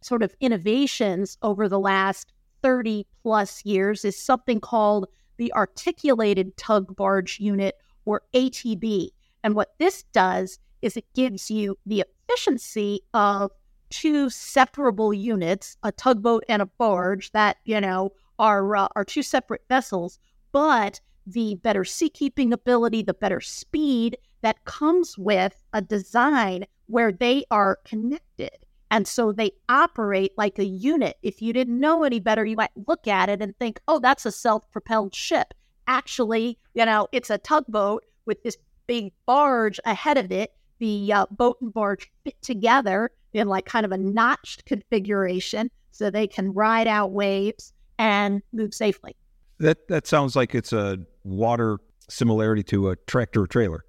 sort 0.00 0.22
of 0.22 0.34
innovations 0.40 1.36
over 1.42 1.68
the 1.68 1.78
last 1.78 2.32
30 2.62 3.06
plus 3.22 3.64
years 3.64 4.04
is 4.04 4.20
something 4.20 4.60
called 4.60 5.06
the 5.36 5.52
articulated 5.52 6.56
tug 6.56 6.96
barge 6.96 7.38
unit 7.38 7.76
or 8.06 8.22
ATB. 8.34 9.10
And 9.44 9.54
what 9.54 9.74
this 9.78 10.04
does 10.12 10.58
is 10.80 10.96
it 10.96 11.04
gives 11.14 11.50
you 11.50 11.78
the 11.84 12.02
efficiency 12.28 13.02
of 13.12 13.52
two 13.90 14.30
separable 14.30 15.12
units, 15.12 15.76
a 15.82 15.92
tugboat 15.92 16.44
and 16.48 16.62
a 16.62 16.66
barge 16.66 17.30
that, 17.32 17.58
you 17.64 17.80
know, 17.80 18.12
are 18.38 18.76
uh, 18.76 18.88
are 18.94 19.04
two 19.04 19.22
separate 19.22 19.62
vessels, 19.68 20.18
but 20.58 21.00
the 21.24 21.54
better 21.62 21.84
seakeeping 21.84 22.52
ability, 22.52 23.00
the 23.02 23.14
better 23.14 23.40
speed 23.40 24.18
that 24.42 24.64
comes 24.64 25.16
with 25.16 25.54
a 25.72 25.80
design 25.80 26.66
where 26.86 27.12
they 27.12 27.44
are 27.52 27.78
connected. 27.84 28.50
And 28.90 29.06
so 29.06 29.30
they 29.30 29.52
operate 29.68 30.32
like 30.36 30.58
a 30.58 30.64
unit. 30.64 31.16
If 31.22 31.40
you 31.40 31.52
didn't 31.52 31.78
know 31.78 32.02
any 32.02 32.18
better, 32.18 32.44
you 32.44 32.56
might 32.56 32.72
look 32.88 33.06
at 33.06 33.28
it 33.28 33.40
and 33.40 33.56
think, 33.56 33.78
oh, 33.86 34.00
that's 34.00 34.26
a 34.26 34.32
self 34.32 34.68
propelled 34.72 35.14
ship. 35.14 35.54
Actually, 35.86 36.58
you 36.74 36.84
know, 36.84 37.06
it's 37.12 37.30
a 37.30 37.38
tugboat 37.38 38.02
with 38.26 38.42
this 38.42 38.56
big 38.88 39.12
barge 39.26 39.78
ahead 39.84 40.18
of 40.18 40.32
it. 40.32 40.50
The 40.80 41.12
uh, 41.12 41.26
boat 41.30 41.58
and 41.60 41.72
barge 41.72 42.10
fit 42.24 42.42
together 42.42 43.12
in 43.32 43.46
like 43.46 43.64
kind 43.64 43.86
of 43.86 43.92
a 43.92 43.98
notched 43.98 44.64
configuration 44.64 45.70
so 45.92 46.10
they 46.10 46.26
can 46.26 46.52
ride 46.52 46.88
out 46.88 47.12
waves 47.12 47.72
and 47.96 48.42
move 48.52 48.74
safely. 48.74 49.14
That 49.60 49.88
that 49.88 50.06
sounds 50.06 50.36
like 50.36 50.54
it's 50.54 50.72
a 50.72 50.98
water 51.24 51.78
similarity 52.08 52.62
to 52.64 52.90
a 52.90 52.96
tractor 53.06 53.46
trailer. 53.46 53.84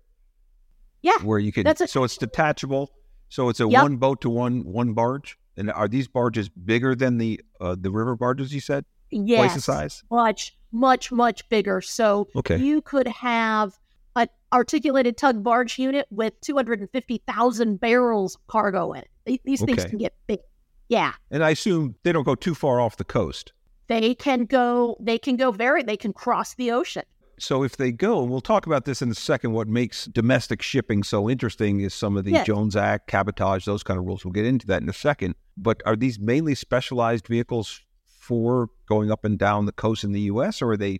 Yeah, 1.01 1.17
where 1.23 1.39
you 1.39 1.51
can. 1.51 1.67
A, 1.67 1.88
so 1.88 2.03
it's 2.03 2.17
detachable. 2.17 2.91
So 3.29 3.49
it's 3.49 3.59
a 3.59 3.69
yep. 3.69 3.83
one 3.83 3.97
boat 3.97 4.21
to 4.21 4.29
one 4.29 4.61
one 4.63 4.93
barge. 4.93 5.38
And 5.57 5.69
are 5.71 5.89
these 5.89 6.07
barges 6.07 6.47
bigger 6.47 6.95
than 6.95 7.17
the 7.17 7.41
uh, 7.59 7.75
the 7.77 7.91
river 7.91 8.15
barges 8.15 8.53
you 8.53 8.61
said? 8.61 8.85
Yes, 9.11 9.39
twice 9.39 9.55
the 9.55 9.61
size. 9.61 10.03
Much, 10.09 10.57
much, 10.71 11.11
much 11.11 11.47
bigger. 11.49 11.81
So 11.81 12.29
okay. 12.35 12.57
you 12.57 12.81
could 12.81 13.07
have 13.07 13.77
an 14.15 14.27
articulated 14.53 15.17
tug 15.17 15.43
barge 15.43 15.77
unit 15.77 16.07
with 16.11 16.39
two 16.41 16.55
hundred 16.55 16.79
and 16.79 16.89
fifty 16.91 17.21
thousand 17.27 17.79
barrels 17.81 18.35
of 18.35 18.47
cargo 18.47 18.93
in 18.93 19.03
it. 19.25 19.41
These 19.43 19.61
things 19.61 19.79
okay. 19.79 19.89
can 19.89 19.97
get 19.97 20.13
big. 20.27 20.39
Yeah. 20.88 21.13
And 21.29 21.43
I 21.43 21.49
assume 21.51 21.95
they 22.03 22.11
don't 22.13 22.23
go 22.23 22.35
too 22.35 22.55
far 22.55 22.79
off 22.79 22.97
the 22.97 23.03
coast. 23.03 23.51
They 23.89 24.13
can 24.13 24.46
go. 24.46 24.96
They 25.00 25.17
can 25.17 25.36
go 25.36 25.51
very. 25.51 25.84
They 25.84 25.98
can 25.98 26.13
cross 26.13 26.53
the 26.53 26.72
ocean. 26.72 27.03
So 27.39 27.63
if 27.63 27.77
they 27.77 27.91
go, 27.91 28.22
and 28.22 28.29
we'll 28.29 28.41
talk 28.41 28.67
about 28.67 28.86
this 28.86 29.01
in 29.01 29.10
a 29.10 29.15
second, 29.15 29.53
what 29.53 29.67
makes 29.67 30.05
domestic 30.05 30.62
shipping 30.62 31.03
so 31.03 31.29
interesting 31.29 31.79
is 31.79 31.93
some 31.93 32.15
of 32.15 32.24
the 32.24 32.31
yes. 32.31 32.46
Jones 32.46 32.75
Act, 32.75 33.08
cabotage, 33.08 33.65
those 33.65 33.81
kind 33.81 33.98
of 33.98 34.05
rules. 34.05 34.24
We'll 34.24 34.34
get 34.34 34.46
into 34.46 34.67
that 34.67 34.84
in 34.84 34.89
a 34.89 34.93
second. 34.93 35.36
But 35.58 35.81
are 35.86 35.96
these 35.96 36.19
mainly 36.19 36.53
specialized 36.53 37.27
vehicles 37.27 37.81
for 38.05 38.69
going 38.88 39.10
up 39.10 39.25
and 39.25 39.39
down 39.39 39.65
the 39.65 39.72
coast 39.72 40.03
in 40.03 40.12
the 40.12 40.22
U.S., 40.22 40.62
or 40.62 40.72
are 40.72 40.77
they? 40.77 41.00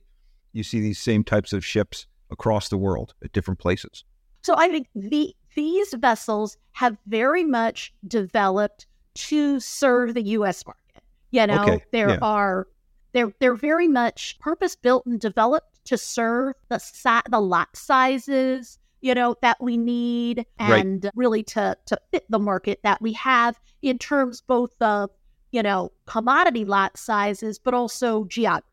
You 0.51 0.63
see 0.63 0.79
these 0.79 0.98
same 0.98 1.24
types 1.24 1.53
of 1.53 1.63
ships 1.63 2.08
across 2.31 2.69
the 2.69 2.77
world 2.77 3.13
at 3.24 3.31
different 3.34 3.60
places. 3.60 4.03
So 4.41 4.55
I 4.58 4.69
think 4.69 4.88
the, 4.96 5.36
these 5.53 5.93
vessels 5.93 6.58
have 6.72 6.98
very 7.05 7.43
much 7.43 7.93
developed 8.08 8.88
to 9.13 9.60
serve 9.60 10.15
the 10.15 10.24
U.S. 10.24 10.65
market. 10.65 11.03
You 11.29 11.46
know, 11.46 11.62
okay. 11.62 11.84
there 11.91 12.10
yeah. 12.10 12.17
are 12.24 12.65
they're 13.13 13.33
they're 13.39 13.55
very 13.55 13.87
much 13.87 14.37
purpose 14.39 14.75
built 14.75 15.05
and 15.05 15.19
developed 15.19 15.83
to 15.85 15.97
serve 15.97 16.55
the 16.69 16.79
sa- 16.79 17.21
the 17.29 17.39
lot 17.39 17.75
sizes, 17.75 18.79
you 19.01 19.13
know, 19.13 19.35
that 19.41 19.57
we 19.61 19.77
need 19.77 20.45
and 20.59 21.03
right. 21.03 21.13
really 21.15 21.43
to 21.43 21.75
to 21.87 21.99
fit 22.11 22.25
the 22.29 22.39
market 22.39 22.79
that 22.83 23.01
we 23.01 23.13
have 23.13 23.59
in 23.81 23.97
terms 23.97 24.41
both 24.41 24.79
of, 24.81 25.09
you 25.51 25.63
know, 25.63 25.91
commodity 26.05 26.65
lot 26.65 26.97
sizes 26.97 27.59
but 27.59 27.73
also 27.73 28.25
geography. 28.25 28.65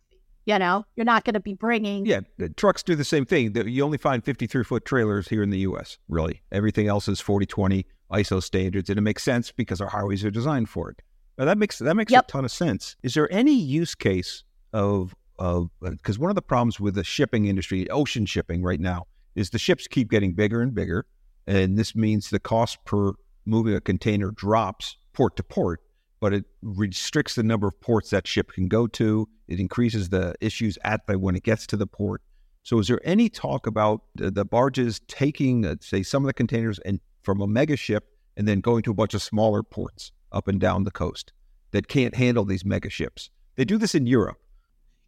You 0.44 0.60
know, 0.60 0.84
you're 0.94 1.04
not 1.04 1.24
going 1.24 1.34
to 1.34 1.40
be 1.40 1.54
bringing. 1.54 2.06
Yeah, 2.06 2.20
trucks 2.56 2.84
do 2.84 2.94
the 2.94 3.04
same 3.04 3.26
thing. 3.26 3.52
You 3.66 3.84
only 3.84 3.98
find 3.98 4.24
53 4.24 4.62
foot 4.62 4.84
trailers 4.84 5.26
here 5.26 5.42
in 5.42 5.50
the 5.50 5.58
U.S., 5.58 5.98
really. 6.08 6.40
Everything 6.52 6.86
else 6.86 7.08
is 7.08 7.20
40 7.20 7.46
20 7.46 7.84
ISO 8.12 8.40
standards, 8.40 8.88
and 8.88 8.96
it 8.96 9.02
makes 9.02 9.24
sense 9.24 9.50
because 9.50 9.80
our 9.80 9.88
highways 9.88 10.24
are 10.24 10.30
designed 10.30 10.68
for 10.68 10.90
it. 10.90 11.02
Now, 11.38 11.44
that 11.44 11.58
makes 11.58 11.78
that 11.78 11.94
makes 11.94 12.12
yep. 12.12 12.24
a 12.28 12.32
ton 12.32 12.44
of 12.44 12.50
sense. 12.50 12.96
Is 13.02 13.14
there 13.14 13.30
any 13.32 13.54
use 13.54 13.94
case 13.94 14.44
of 14.72 15.14
of 15.38 15.70
because 15.80 16.16
uh, 16.16 16.20
one 16.20 16.30
of 16.30 16.34
the 16.34 16.42
problems 16.42 16.80
with 16.80 16.94
the 16.94 17.04
shipping 17.04 17.46
industry, 17.46 17.88
ocean 17.90 18.26
shipping 18.26 18.62
right 18.62 18.80
now, 18.80 19.06
is 19.34 19.50
the 19.50 19.58
ships 19.58 19.86
keep 19.86 20.10
getting 20.10 20.32
bigger 20.32 20.62
and 20.62 20.74
bigger, 20.74 21.06
and 21.46 21.78
this 21.78 21.94
means 21.94 22.30
the 22.30 22.40
cost 22.40 22.84
per 22.84 23.12
moving 23.44 23.74
a 23.74 23.80
container 23.80 24.30
drops 24.30 24.96
port 25.12 25.36
to 25.36 25.42
port, 25.42 25.80
but 26.20 26.32
it 26.32 26.44
restricts 26.62 27.34
the 27.34 27.42
number 27.42 27.68
of 27.68 27.80
ports 27.80 28.10
that 28.10 28.26
ship 28.26 28.52
can 28.52 28.68
go 28.68 28.86
to. 28.86 29.28
It 29.46 29.60
increases 29.60 30.08
the 30.08 30.34
issues 30.40 30.78
at 30.84 31.06
the 31.06 31.18
when 31.18 31.36
it 31.36 31.42
gets 31.42 31.66
to 31.68 31.76
the 31.76 31.86
port. 31.86 32.22
So, 32.62 32.78
is 32.80 32.88
there 32.88 33.00
any 33.04 33.28
talk 33.28 33.66
about 33.66 34.02
the, 34.16 34.30
the 34.30 34.44
barges 34.44 35.00
taking, 35.06 35.64
uh, 35.64 35.76
say, 35.80 36.02
some 36.02 36.24
of 36.24 36.26
the 36.26 36.34
containers 36.34 36.78
and 36.80 36.98
from 37.22 37.40
a 37.40 37.46
mega 37.46 37.76
ship 37.76 38.08
and 38.36 38.48
then 38.48 38.60
going 38.60 38.82
to 38.82 38.90
a 38.90 38.94
bunch 38.94 39.14
of 39.14 39.22
smaller 39.22 39.62
ports? 39.62 40.12
Up 40.32 40.48
and 40.48 40.60
down 40.60 40.84
the 40.84 40.90
coast 40.90 41.32
that 41.70 41.88
can't 41.88 42.14
handle 42.14 42.44
these 42.44 42.64
mega 42.64 42.90
ships. 42.90 43.30
They 43.56 43.64
do 43.64 43.78
this 43.78 43.94
in 43.94 44.06
Europe. 44.06 44.38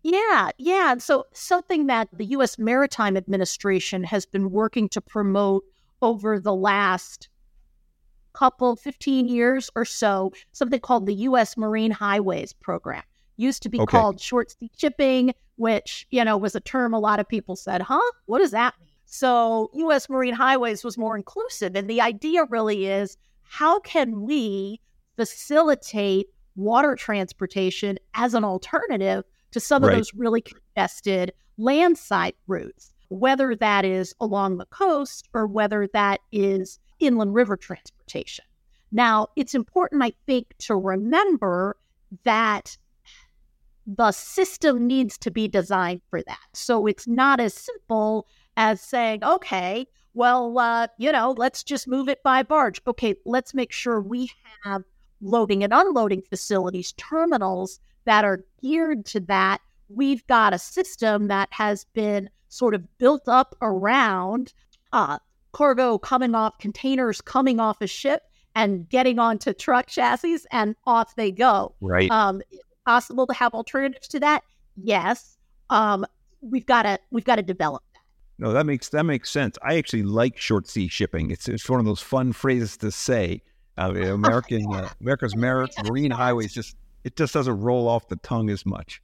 Yeah, 0.03 0.51
yeah. 0.59 0.93
And 0.93 1.03
so 1.03 1.27
something 1.33 1.87
that 1.87 2.09
the 2.13 2.25
U.S. 2.27 2.59
Maritime 2.59 3.17
Administration 3.17 4.05
has 4.05 4.25
been 4.27 4.51
working 4.51 4.89
to 4.91 5.01
promote 5.01 5.65
over 6.01 6.39
the 6.39 6.55
last 6.55 7.29
couple, 8.33 8.77
15 8.77 9.29
years 9.29 9.71
or 9.75 9.85
so, 9.85 10.33
something 10.53 10.81
called 10.81 11.07
the 11.07 11.15
U.S. 11.15 11.57
Marine 11.57 11.91
Highways 11.91 12.53
Program. 12.53 13.03
Used 13.37 13.63
to 13.65 13.69
be 13.69 13.81
okay. 13.81 13.91
called 13.91 14.21
short 14.21 14.53
sea 14.53 14.71
shipping, 14.77 15.35
which, 15.57 16.07
you 16.11 16.25
know, 16.25 16.37
was 16.37 16.55
a 16.55 16.61
term 16.61 16.95
a 16.95 16.99
lot 16.99 17.21
of 17.21 17.29
people 17.29 17.57
said, 17.57 17.83
huh? 17.83 18.01
What 18.27 18.39
does 18.39 18.53
that 18.53 18.75
mean? 18.81 18.89
So 19.07 19.71
U.S. 19.75 20.09
Marine 20.09 20.35
Highways 20.35 20.85
was 20.85 20.99
more 20.99 21.17
inclusive. 21.17 21.75
And 21.75 21.89
the 21.89 22.01
idea 22.01 22.45
really 22.51 22.87
is 22.87 23.17
how 23.43 23.81
can 23.81 24.23
we 24.23 24.81
facilitate 25.19 26.29
water 26.55 26.95
transportation 26.95 27.99
as 28.15 28.35
an 28.35 28.45
alternative 28.45 29.25
to 29.51 29.59
some 29.59 29.83
right. 29.83 29.93
of 29.93 29.99
those 29.99 30.15
really 30.15 30.41
congested 30.41 31.33
landside 31.57 32.35
routes, 32.47 32.95
whether 33.09 33.57
that 33.57 33.85
is 33.85 34.15
along 34.21 34.59
the 34.59 34.67
coast 34.67 35.29
or 35.35 35.47
whether 35.47 35.89
that 35.93 36.21
is 36.31 36.79
inland 37.01 37.35
river 37.35 37.57
transportation. 37.57 38.45
Now, 38.93 39.27
it's 39.35 39.55
important, 39.55 40.05
I 40.05 40.13
think, 40.27 40.55
to 40.61 40.77
remember 40.77 41.77
that 42.25 42.79
the 43.87 44.13
system 44.13 44.87
needs 44.87 45.19
to 45.19 45.33
be 45.33 45.49
designed 45.49 46.03
for 46.11 46.23
that. 46.23 46.39
So 46.53 46.87
it's 46.87 47.09
not 47.09 47.41
as 47.41 47.55
simple 47.55 48.29
as 48.57 48.81
saying, 48.81 49.25
okay, 49.25 49.87
well, 50.15 50.59
uh, 50.59 50.87
you 50.97 51.11
know, 51.11 51.35
let's 51.37 51.65
just 51.65 51.89
move 51.89 52.09
it 52.09 52.23
by 52.23 52.45
barge. 52.45 52.81
Okay, 52.87 53.15
let's 53.25 53.53
make 53.53 53.73
sure 53.73 54.01
we 54.01 54.31
have 54.63 54.83
loading 55.21 55.65
and 55.65 55.73
unloading 55.73 56.23
facilities, 56.23 56.93
terminals 56.93 57.81
that 58.05 58.25
are 58.25 58.45
geared 58.63 59.05
to 59.07 59.21
that. 59.21 59.61
We've 59.89 60.27
got 60.27 60.55
a 60.55 60.59
system 60.59 61.29
that 61.29 61.49
has 61.53 61.85
been 61.95 62.31
sort 62.49 62.75
of 62.75 62.99
built 62.99 63.29
up 63.29 63.55
around 63.63 64.53
uh, 64.93 65.19
cargo 65.53 65.99
coming 65.99 66.35
off, 66.35 66.59
containers 66.59 67.21
coming 67.21 67.61
off 67.61 67.81
a 67.81 67.87
ship 67.87 68.23
and 68.55 68.89
getting 68.89 69.19
onto 69.19 69.53
truck 69.53 69.87
chassis, 69.87 70.39
and 70.51 70.75
off 70.87 71.15
they 71.15 71.31
go. 71.31 71.75
Right. 71.81 72.11
Um, 72.11 72.43
possible 72.87 73.27
to 73.27 73.35
have 73.35 73.55
alternatives 73.55 74.09
to 74.09 74.21
that? 74.21 74.43
Yes. 74.77 75.37
Um, 75.71 76.07
we've 76.41 76.67
got 76.67 76.83
to 76.83 76.99
we've 77.11 77.25
got 77.25 77.37
to 77.37 77.43
develop 77.43 77.83
that. 77.93 78.01
No, 78.39 78.53
that 78.53 78.67
makes 78.67 78.89
that 78.91 79.05
makes 79.05 79.31
sense. 79.31 79.59
I 79.63 79.77
actually 79.77 80.05
like 80.05 80.39
short 80.39 80.67
sea 80.69 80.89
shipping. 80.89 81.31
It's 81.31 81.49
it's 81.49 81.69
one 81.69 81.81
of 81.81 81.87
those 81.87 82.01
fun 82.01 82.33
phrases 82.33 82.77
to 82.79 82.91
say 82.91 83.43
uh, 83.79 83.93
American 83.93 84.67
uh, 84.73 84.89
America's 85.01 85.37
mar- 85.37 85.69
marine 85.85 86.11
highways 86.11 86.53
just 86.53 86.77
it 87.05 87.17
just 87.17 87.33
doesn't 87.33 87.61
roll 87.61 87.89
off 87.89 88.09
the 88.09 88.17
tongue 88.17 88.51
as 88.51 88.67
much. 88.67 89.01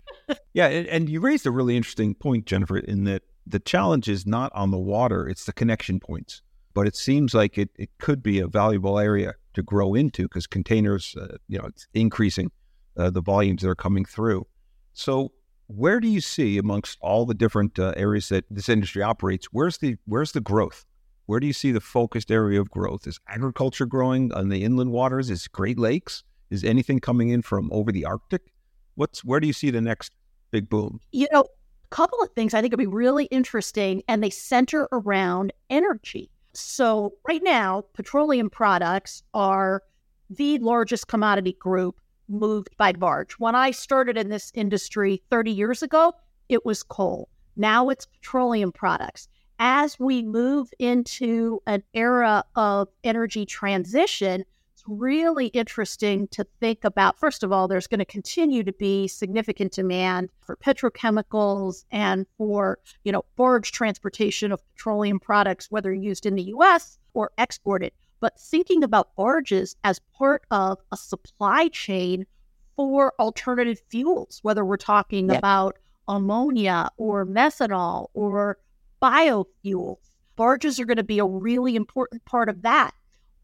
Yeah, 0.53 0.69
and, 0.69 0.87
and 0.87 1.09
you 1.09 1.21
raised 1.21 1.47
a 1.47 1.51
really 1.51 1.77
interesting 1.77 2.15
point, 2.15 2.47
Jennifer, 2.47 2.79
in 2.79 3.05
that 3.05 3.23
the 3.47 3.59
challenge 3.59 4.09
is 4.09 4.25
not 4.25 4.53
on 4.55 4.71
the 4.71 4.79
water; 4.79 5.29
it's 5.29 5.45
the 5.45 5.53
connection 5.53 6.01
points. 6.01 6.43
But 6.75 6.87
it 6.87 6.97
seems 6.97 7.35
like 7.35 7.57
it, 7.57 7.71
it 7.77 7.91
could 7.99 8.23
be 8.23 8.41
a 8.41 8.49
valuable 8.49 8.99
area 8.99 9.35
to 9.55 9.63
grow 9.63 9.95
into 9.95 10.23
because 10.25 10.47
containers, 10.47 11.15
uh, 11.21 11.37
you 11.49 11.59
know, 11.59 11.67
it's 11.67 11.87
increasing 11.95 12.51
uh, 12.97 13.11
the 13.11 13.21
volumes 13.21 13.63
that 13.63 13.69
are 13.69 13.75
coming 13.77 14.05
through. 14.05 14.47
So, 14.93 15.33
where 15.67 16.01
do 16.01 16.09
you 16.09 16.21
see 16.21 16.59
amongst 16.59 16.99
all 17.01 17.27
the 17.27 17.35
different 17.35 17.79
uh, 17.79 17.95
areas 17.97 18.29
that 18.29 18.45
this 18.51 18.69
industry 18.69 19.03
operates? 19.03 19.47
Where's 19.53 19.79
the 19.79 19.97
where's 20.05 20.33
the 20.33 20.41
growth? 20.41 20.85
Where 21.27 21.41
do 21.41 21.47
you 21.47 21.53
see 21.53 21.73
the 21.73 21.81
focused 21.81 22.31
area 22.31 22.61
of 22.61 22.71
growth? 22.71 23.07
Is 23.07 23.19
agriculture 23.29 23.87
growing 23.87 24.33
on 24.33 24.51
the 24.51 24.63
inland 24.63 24.93
waters? 24.93 25.31
Is 25.31 25.49
Great 25.49 25.79
Lakes? 25.79 26.23
Is 26.51 26.65
anything 26.65 27.01
coming 27.01 27.31
in 27.31 27.43
from 27.43 27.71
over 27.73 27.91
the 27.91 28.05
Arctic? 28.05 28.53
What's 28.97 29.25
where 29.25 29.41
do 29.41 29.47
you 29.47 29.53
see 29.53 29.71
the 29.71 29.81
next 29.81 30.13
big 30.51 30.69
boom? 30.69 31.01
You 31.13 31.27
know, 31.33 31.41
a 31.41 31.89
couple 31.89 32.21
of 32.23 32.31
things 32.33 32.53
I 32.53 32.61
think 32.61 32.73
would 32.73 32.79
be 32.79 32.87
really 32.87 33.25
interesting, 33.27 34.03
and 34.07 34.23
they 34.23 34.31
center 34.31 34.89
around 34.93 35.53
energy. 35.71 36.31
So 36.53 37.15
right 37.27 37.43
now, 37.43 37.85
petroleum 37.95 38.51
products 38.51 39.23
are 39.33 39.83
the 40.31 40.59
largest 40.59 41.09
commodity 41.09 41.55
group 41.55 41.97
moved 42.29 42.77
by 42.77 42.93
barge. 42.93 43.33
When 43.35 43.55
I 43.55 43.71
started 43.71 44.17
in 44.17 44.29
this 44.29 44.53
industry 44.55 45.23
30 45.31 45.51
years 45.51 45.83
ago, 45.83 46.13
it 46.49 46.65
was 46.65 46.83
coal. 46.83 47.29
Now 47.57 47.89
it's 47.89 48.07
petroleum 48.07 48.73
products. 48.73 49.29
As 49.59 49.99
we 49.99 50.23
move 50.23 50.71
into 50.79 51.63
an 51.67 51.83
era 51.95 52.45
of 52.57 52.89
energy 53.05 53.47
transition, 53.47 54.45
it's 54.73 54.83
really 54.87 55.47
interesting 55.49 56.27
to 56.29 56.45
think 56.59 56.83
about. 56.83 57.19
First 57.19 57.45
of 57.45 57.53
all, 57.53 57.69
there's 57.69 57.87
going 57.87 58.01
to 58.01 58.05
continue 58.05 58.65
to 58.65 58.73
be 58.73 59.07
significant 59.07 59.73
demand 59.73 60.31
for 60.41 60.57
petrochemicals 60.57 61.85
and 61.93 62.27
for, 62.37 62.79
you 63.05 63.13
know, 63.13 63.25
barge 63.37 63.71
transportation 63.71 64.51
of 64.51 64.61
petroleum 64.75 65.21
products, 65.21 65.71
whether 65.71 65.95
used 65.95 66.27
in 66.27 66.35
the 66.35 66.55
US 66.55 66.99
or 67.15 67.31
exported. 67.39 67.93
But 68.21 68.41
thinking 68.41 68.83
about 68.83 69.15
barges 69.15 69.77
as 69.85 70.01
part 70.19 70.45
of 70.51 70.79
a 70.91 70.97
supply 70.97 71.69
chain 71.69 72.27
for 72.75 73.13
alternative 73.21 73.81
fuels, 73.89 74.41
whether 74.43 74.65
we're 74.65 74.77
talking 74.77 75.29
yep. 75.29 75.39
about 75.39 75.79
ammonia 76.09 76.91
or 76.97 77.25
methanol 77.25 78.09
or 78.15 78.59
biofuels. 79.05 79.99
Barges 80.35 80.81
are 80.81 80.87
going 80.87 80.97
to 80.97 81.05
be 81.05 81.19
a 81.19 81.27
really 81.27 81.77
important 81.77 82.25
part 82.25 82.49
of 82.49 82.63
that. 82.63 82.93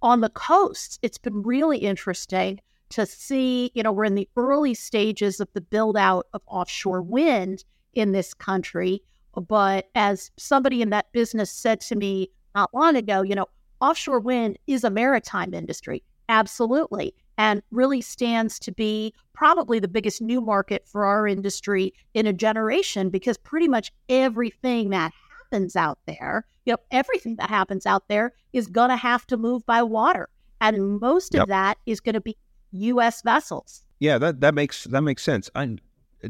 On 0.01 0.23
the 0.23 0.31
coast, 0.31 0.99
it's 1.03 1.19
been 1.19 1.43
really 1.43 1.77
interesting 1.79 2.61
to 2.89 3.05
see, 3.05 3.71
you 3.75 3.83
know, 3.83 3.93
we're 3.93 4.07
in 4.07 4.15
the 4.15 4.29
early 4.37 4.73
stages 4.73 5.39
of 5.39 5.49
the 5.53 5.61
build 5.61 5.99
out 5.99 6.27
of 6.33 6.41
offshore 6.47 7.03
wind 7.03 7.63
in 7.93 8.13
this 8.13 8.33
country. 8.33 9.03
But 9.35 9.91
as 9.95 10.31
somebody 10.39 10.81
in 10.81 10.91
that 10.91 11.13
business 11.13 11.53
said 11.53 11.83
to 11.83 11.95
me 11.95 12.31
not 12.55 12.73
long 12.73 12.97
ago, 12.97 13.21
you 13.21 13.35
know, 13.35 13.47
offshore 13.83 14.21
wind 14.21 14.59
is 14.67 14.83
a 14.83 14.91
maritime 14.91 15.53
industry. 15.53 16.03
Absolutely 16.29 17.15
and 17.37 17.63
really 17.71 18.03
stands 18.03 18.59
to 18.59 18.71
be 18.71 19.15
probably 19.33 19.79
the 19.79 19.89
biggest 19.89 20.21
new 20.21 20.43
market 20.43 20.87
for 20.87 21.07
our 21.07 21.27
industry 21.27 21.91
in 22.13 22.27
a 22.27 22.35
generation 22.35 23.09
because 23.09 23.39
pretty 23.39 23.67
much 23.67 23.91
everything 24.11 24.91
that 24.91 25.11
happens 25.51 25.77
out 25.77 25.99
there, 26.07 26.47
you 26.65 26.73
know, 26.73 26.79
everything 26.91 27.37
that 27.37 27.51
happens 27.51 27.87
out 27.87 28.09
there 28.09 28.33
is 28.53 28.67
going 28.67 28.91
to 28.91 28.97
have 28.97 29.27
to 29.27 29.37
move 29.37 29.65
by 29.67 29.83
water. 29.83 30.29
And 30.61 31.01
most 31.01 31.35
yep. 31.35 31.45
of 31.45 31.49
that 31.49 31.79
is 31.87 32.01
going 32.01 32.15
to 32.15 32.21
be 32.21 32.37
US 32.73 33.23
vessels. 33.23 33.83
Yeah, 33.99 34.19
that 34.19 34.41
that 34.41 34.55
makes 34.55 34.85
that 34.85 35.03
makes 35.03 35.23
sense. 35.23 35.51
I'm 35.55 35.79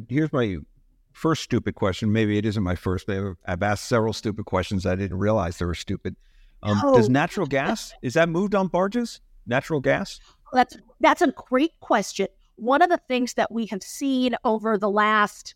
here's 0.09 0.33
my 0.33 0.57
first 1.13 1.43
stupid 1.43 1.75
question. 1.75 2.13
Maybe 2.13 2.39
it 2.39 2.47
isn't 2.47 2.63
my 2.63 2.75
first. 2.75 3.09
I've 3.11 3.63
asked 3.63 3.89
several 3.89 4.13
stupid 4.13 4.47
questions 4.47 4.87
I 4.87 4.95
didn't 4.95 5.19
realize 5.19 5.59
they 5.59 5.67
were 5.67 5.75
stupid. 5.75 6.17
Um. 6.63 6.81
Does 6.95 7.09
natural 7.09 7.47
gas 7.47 7.93
is 8.03 8.15
that 8.15 8.29
moved 8.29 8.55
on 8.55 8.69
barges? 8.69 9.21
Natural 9.47 9.81
gas? 9.81 10.21
That's 10.53 10.77
that's 11.01 11.23
a 11.23 11.33
great 11.33 11.79
question. 11.81 12.29
One 12.57 12.83
of 12.83 12.91
the 12.91 13.01
things 13.09 13.35
that 13.35 13.53
we 13.53 13.67
have 13.67 13.83
seen 13.83 14.37
over 14.45 14.77
the 14.77 14.91
last 14.91 15.55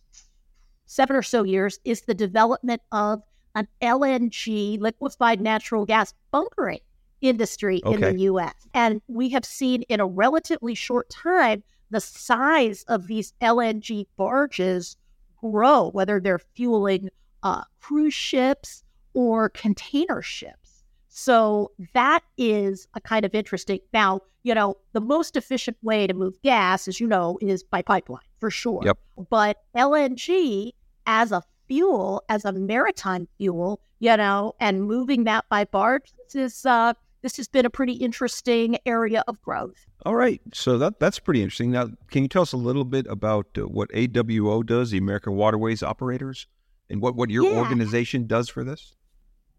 seven 0.87 1.17
or 1.17 1.23
so 1.23 1.43
years 1.43 1.79
is 1.85 2.03
the 2.03 2.15
development 2.15 2.83
of 2.93 3.23
an 3.55 3.69
LNG, 3.83 4.81
liquefied 4.81 5.41
natural 5.41 5.85
gas 5.87 6.15
bunkering 6.31 6.81
industry 7.21 7.81
okay. 7.85 7.95
in 7.95 8.01
the 8.01 8.23
US. 8.25 8.55
And 8.75 9.01
we 9.09 9.29
have 9.31 9.45
seen 9.45 9.83
in 9.83 10.01
a 10.01 10.07
relatively 10.07 10.75
short 10.75 11.09
time 11.11 11.63
the 11.91 12.01
size 12.01 12.85
of 12.89 13.07
these 13.07 13.33
LNG 13.41 14.07
barges 14.17 14.97
grow, 15.37 15.91
whether 15.91 16.21
they're 16.21 16.41
fueling 16.55 17.09
uh, 17.43 17.63
cruise 17.81 18.15
ships 18.15 18.83
or 19.13 19.49
container 19.51 20.23
ships. 20.23 20.83
So 21.09 21.71
that 21.93 22.25
is 22.37 22.89
a 22.95 23.01
kind 23.01 23.25
of 23.25 23.35
interesting. 23.35 23.79
Now, 23.93 24.21
you 24.43 24.55
know, 24.55 24.77
the 24.93 25.01
most 25.01 25.37
efficient 25.37 25.77
way 25.83 26.07
to 26.07 26.15
move 26.15 26.35
gas, 26.43 26.89
as 26.89 26.99
you 26.99 27.07
know, 27.07 27.39
is 27.41 27.63
by 27.63 27.83
pipeline 27.83 28.25
for 28.41 28.51
sure. 28.51 28.83
Yep. 28.85 28.99
But 29.31 29.59
LNG 29.77 30.73
as 31.07 31.33
a 31.33 31.43
fuel, 31.67 32.23
as 32.29 32.45
a 32.45 32.53
maritime 32.53 33.29
fuel, 33.39 33.81
you 34.01 34.17
know, 34.17 34.55
and 34.61 34.85
moving 34.85 35.25
that 35.25 35.45
by 35.49 35.65
barge, 35.65 36.13
this 36.17 36.35
is 36.35 36.67
uh, 36.67 36.95
this 37.23 37.37
has 37.39 37.49
been 37.49 37.65
a 37.65 37.71
pretty 37.71 37.95
interesting 37.95 38.77
area 38.85 39.25
of 39.27 39.41
growth. 39.41 39.87
All 40.05 40.15
right, 40.15 40.41
so 40.53 40.77
that 40.79 41.01
that's 41.01 41.19
pretty 41.19 41.43
interesting. 41.43 41.71
Now, 41.71 41.89
can 42.11 42.23
you 42.23 42.29
tell 42.29 42.43
us 42.43 42.53
a 42.53 42.59
little 42.59 42.85
bit 42.85 43.07
about 43.09 43.47
uh, 43.57 43.63
what 43.63 43.91
AWO 43.93 44.65
does, 44.65 44.91
the 44.91 44.99
American 44.99 45.35
Waterways 45.35 45.83
Operators, 45.83 46.47
and 46.91 47.01
what 47.01 47.17
what 47.17 47.31
your 47.31 47.45
yeah. 47.45 47.59
organization 47.59 48.27
does 48.27 48.49
for 48.49 48.63
this? 48.63 48.95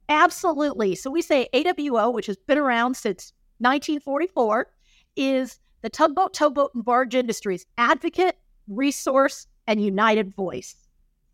Absolutely. 0.10 0.94
So 0.94 1.10
we 1.10 1.24
say 1.24 1.48
AWO, 1.54 2.14
which 2.14 2.28
has 2.28 2.38
been 2.38 2.60
around 2.60 2.96
since 2.96 3.34
1944, 3.58 4.68
is 5.16 5.60
the 5.82 5.90
tugboat, 5.90 6.34
towboat, 6.36 6.72
and 6.76 6.86
barge 6.86 7.16
industry's 7.16 7.66
advocate, 7.80 8.38
resource, 8.68 9.48
and 9.66 9.84
united 9.84 10.36
voice 10.36 10.85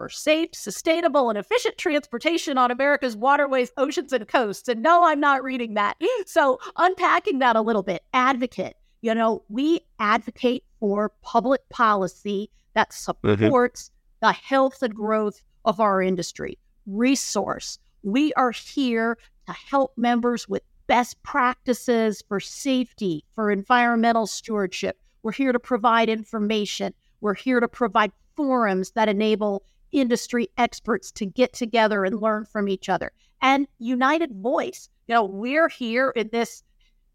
for 0.02 0.10
safe, 0.10 0.50
sustainable, 0.54 1.30
and 1.30 1.38
efficient 1.38 1.78
transportation 1.78 2.58
on 2.58 2.72
America's 2.72 3.16
waterways, 3.16 3.72
oceans, 3.78 4.12
and 4.12 4.28
coasts. 4.28 4.68
And 4.68 4.82
no, 4.82 5.04
I'm 5.04 5.20
not 5.20 5.44
reading 5.44 5.76
that. 5.76 5.96
So, 6.26 6.58
unpacking 6.76 7.38
that 7.38 7.56
a 7.56 7.62
little 7.62 7.84
bit, 7.84 8.02
advocate. 8.12 8.78
You 9.04 9.14
know, 9.14 9.44
we 9.48 9.82
advocate 10.00 10.64
for 10.80 11.12
public 11.22 11.62
policy 11.70 12.50
that 12.74 12.90
mm-hmm. 12.90 13.44
supports 13.44 13.92
mm-hmm. 13.92 14.28
the 14.28 14.34
health 14.34 14.82
and 14.82 14.96
growth 14.96 15.44
of 15.66 15.80
our 15.80 16.02
industry. 16.02 16.58
Resource. 16.88 17.78
We 18.02 18.34
are 18.34 18.50
here 18.50 19.20
to 19.46 19.54
help 19.54 19.94
members 19.98 20.50
with 20.50 20.64
best 20.88 21.22
practices 21.22 22.24
for 22.28 22.40
safety, 22.40 23.24
for 23.36 23.52
environmental 23.52 24.26
stewardship. 24.26 25.00
We're 25.22 25.34
here 25.34 25.52
to 25.52 25.60
provide 25.60 26.10
information. 26.10 26.96
We're 27.20 27.36
here 27.36 27.60
to 27.60 27.68
provide 27.68 28.12
forums 28.36 28.92
that 28.92 29.08
enable 29.08 29.64
industry 29.92 30.48
experts 30.58 31.12
to 31.14 31.26
get 31.26 31.54
together 31.54 32.06
and 32.06 32.22
learn 32.22 32.46
from 32.46 32.70
each 32.70 32.90
other. 32.90 33.12
And 33.42 33.68
United 33.80 34.32
Voice, 34.36 34.90
you 35.08 35.16
know, 35.16 35.26
we're 35.26 35.70
here 35.70 36.12
in 36.12 36.30
this 36.32 36.64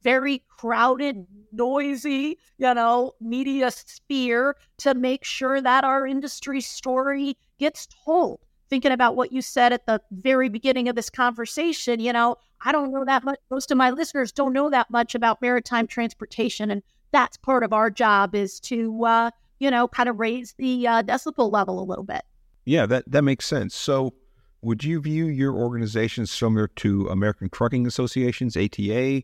very 0.02 0.42
crowded, 0.48 1.26
noisy, 1.52 2.38
you 2.58 2.74
know, 2.74 3.12
media 3.20 3.70
sphere 3.70 4.56
to 4.78 4.94
make 4.94 5.24
sure 5.24 5.60
that 5.60 5.84
our 5.84 6.06
industry 6.06 6.60
story 6.60 7.36
gets 7.58 7.88
told 8.04 8.40
thinking 8.68 8.92
about 8.92 9.16
what 9.16 9.32
you 9.32 9.42
said 9.42 9.72
at 9.72 9.86
the 9.86 10.00
very 10.10 10.48
beginning 10.48 10.88
of 10.88 10.96
this 10.96 11.10
conversation, 11.10 12.00
you 12.00 12.12
know, 12.12 12.36
I 12.64 12.72
don't 12.72 12.92
know 12.92 13.04
that 13.04 13.24
much. 13.24 13.38
Most 13.50 13.70
of 13.70 13.78
my 13.78 13.90
listeners 13.90 14.32
don't 14.32 14.52
know 14.52 14.70
that 14.70 14.90
much 14.90 15.14
about 15.14 15.40
maritime 15.42 15.86
transportation. 15.86 16.70
And 16.70 16.82
that's 17.12 17.36
part 17.36 17.62
of 17.62 17.72
our 17.72 17.90
job 17.90 18.34
is 18.34 18.58
to, 18.60 19.04
uh, 19.04 19.30
you 19.58 19.70
know, 19.70 19.88
kind 19.88 20.08
of 20.08 20.18
raise 20.18 20.54
the 20.58 20.86
uh, 20.86 21.02
decibel 21.02 21.50
level 21.52 21.80
a 21.80 21.84
little 21.84 22.04
bit. 22.04 22.22
Yeah, 22.66 22.84
that, 22.86 23.10
that 23.10 23.22
makes 23.22 23.46
sense. 23.46 23.74
So, 23.74 24.12
would 24.60 24.82
you 24.82 25.00
view 25.00 25.26
your 25.26 25.54
organization 25.54 26.26
similar 26.26 26.66
to 26.68 27.08
American 27.08 27.48
Trucking 27.48 27.86
Associations, 27.86 28.56
ATA, 28.56 29.22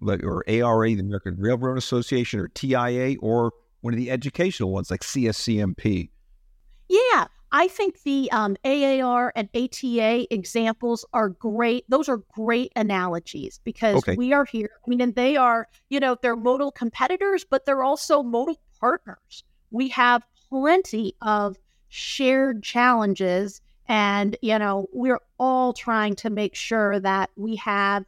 or 0.00 0.44
ARA, 0.48 0.94
the 0.94 1.00
American 1.00 1.36
Railroad 1.36 1.76
Association, 1.76 2.38
or 2.38 2.48
TIA, 2.48 3.16
or 3.18 3.52
one 3.80 3.92
of 3.92 3.98
the 3.98 4.10
educational 4.10 4.70
ones 4.70 4.90
like 4.90 5.00
CSCMP? 5.00 6.10
Yeah, 6.88 7.26
I 7.50 7.68
think 7.68 8.02
the 8.02 8.30
um, 8.30 8.56
AAR 8.64 9.32
and 9.34 9.48
ATA 9.54 10.32
examples 10.32 11.04
are 11.12 11.30
great. 11.30 11.84
Those 11.88 12.08
are 12.08 12.18
great 12.34 12.72
analogies 12.76 13.60
because 13.64 13.96
okay. 13.96 14.16
we 14.16 14.32
are 14.32 14.44
here. 14.44 14.70
I 14.86 14.90
mean, 14.90 15.00
and 15.00 15.14
they 15.14 15.36
are, 15.36 15.68
you 15.88 15.98
know, 15.98 16.16
they're 16.20 16.36
modal 16.36 16.70
competitors, 16.70 17.44
but 17.48 17.64
they're 17.64 17.82
also 17.82 18.22
modal 18.22 18.60
partners. 18.80 19.44
We 19.70 19.88
have 19.88 20.24
plenty 20.48 21.16
of 21.22 21.56
shared 21.94 22.62
challenges. 22.62 23.60
And, 23.86 24.36
you 24.42 24.58
know, 24.58 24.88
we're 24.92 25.20
all 25.38 25.72
trying 25.72 26.16
to 26.16 26.30
make 26.30 26.56
sure 26.56 26.98
that 26.98 27.30
we 27.36 27.54
have 27.56 28.04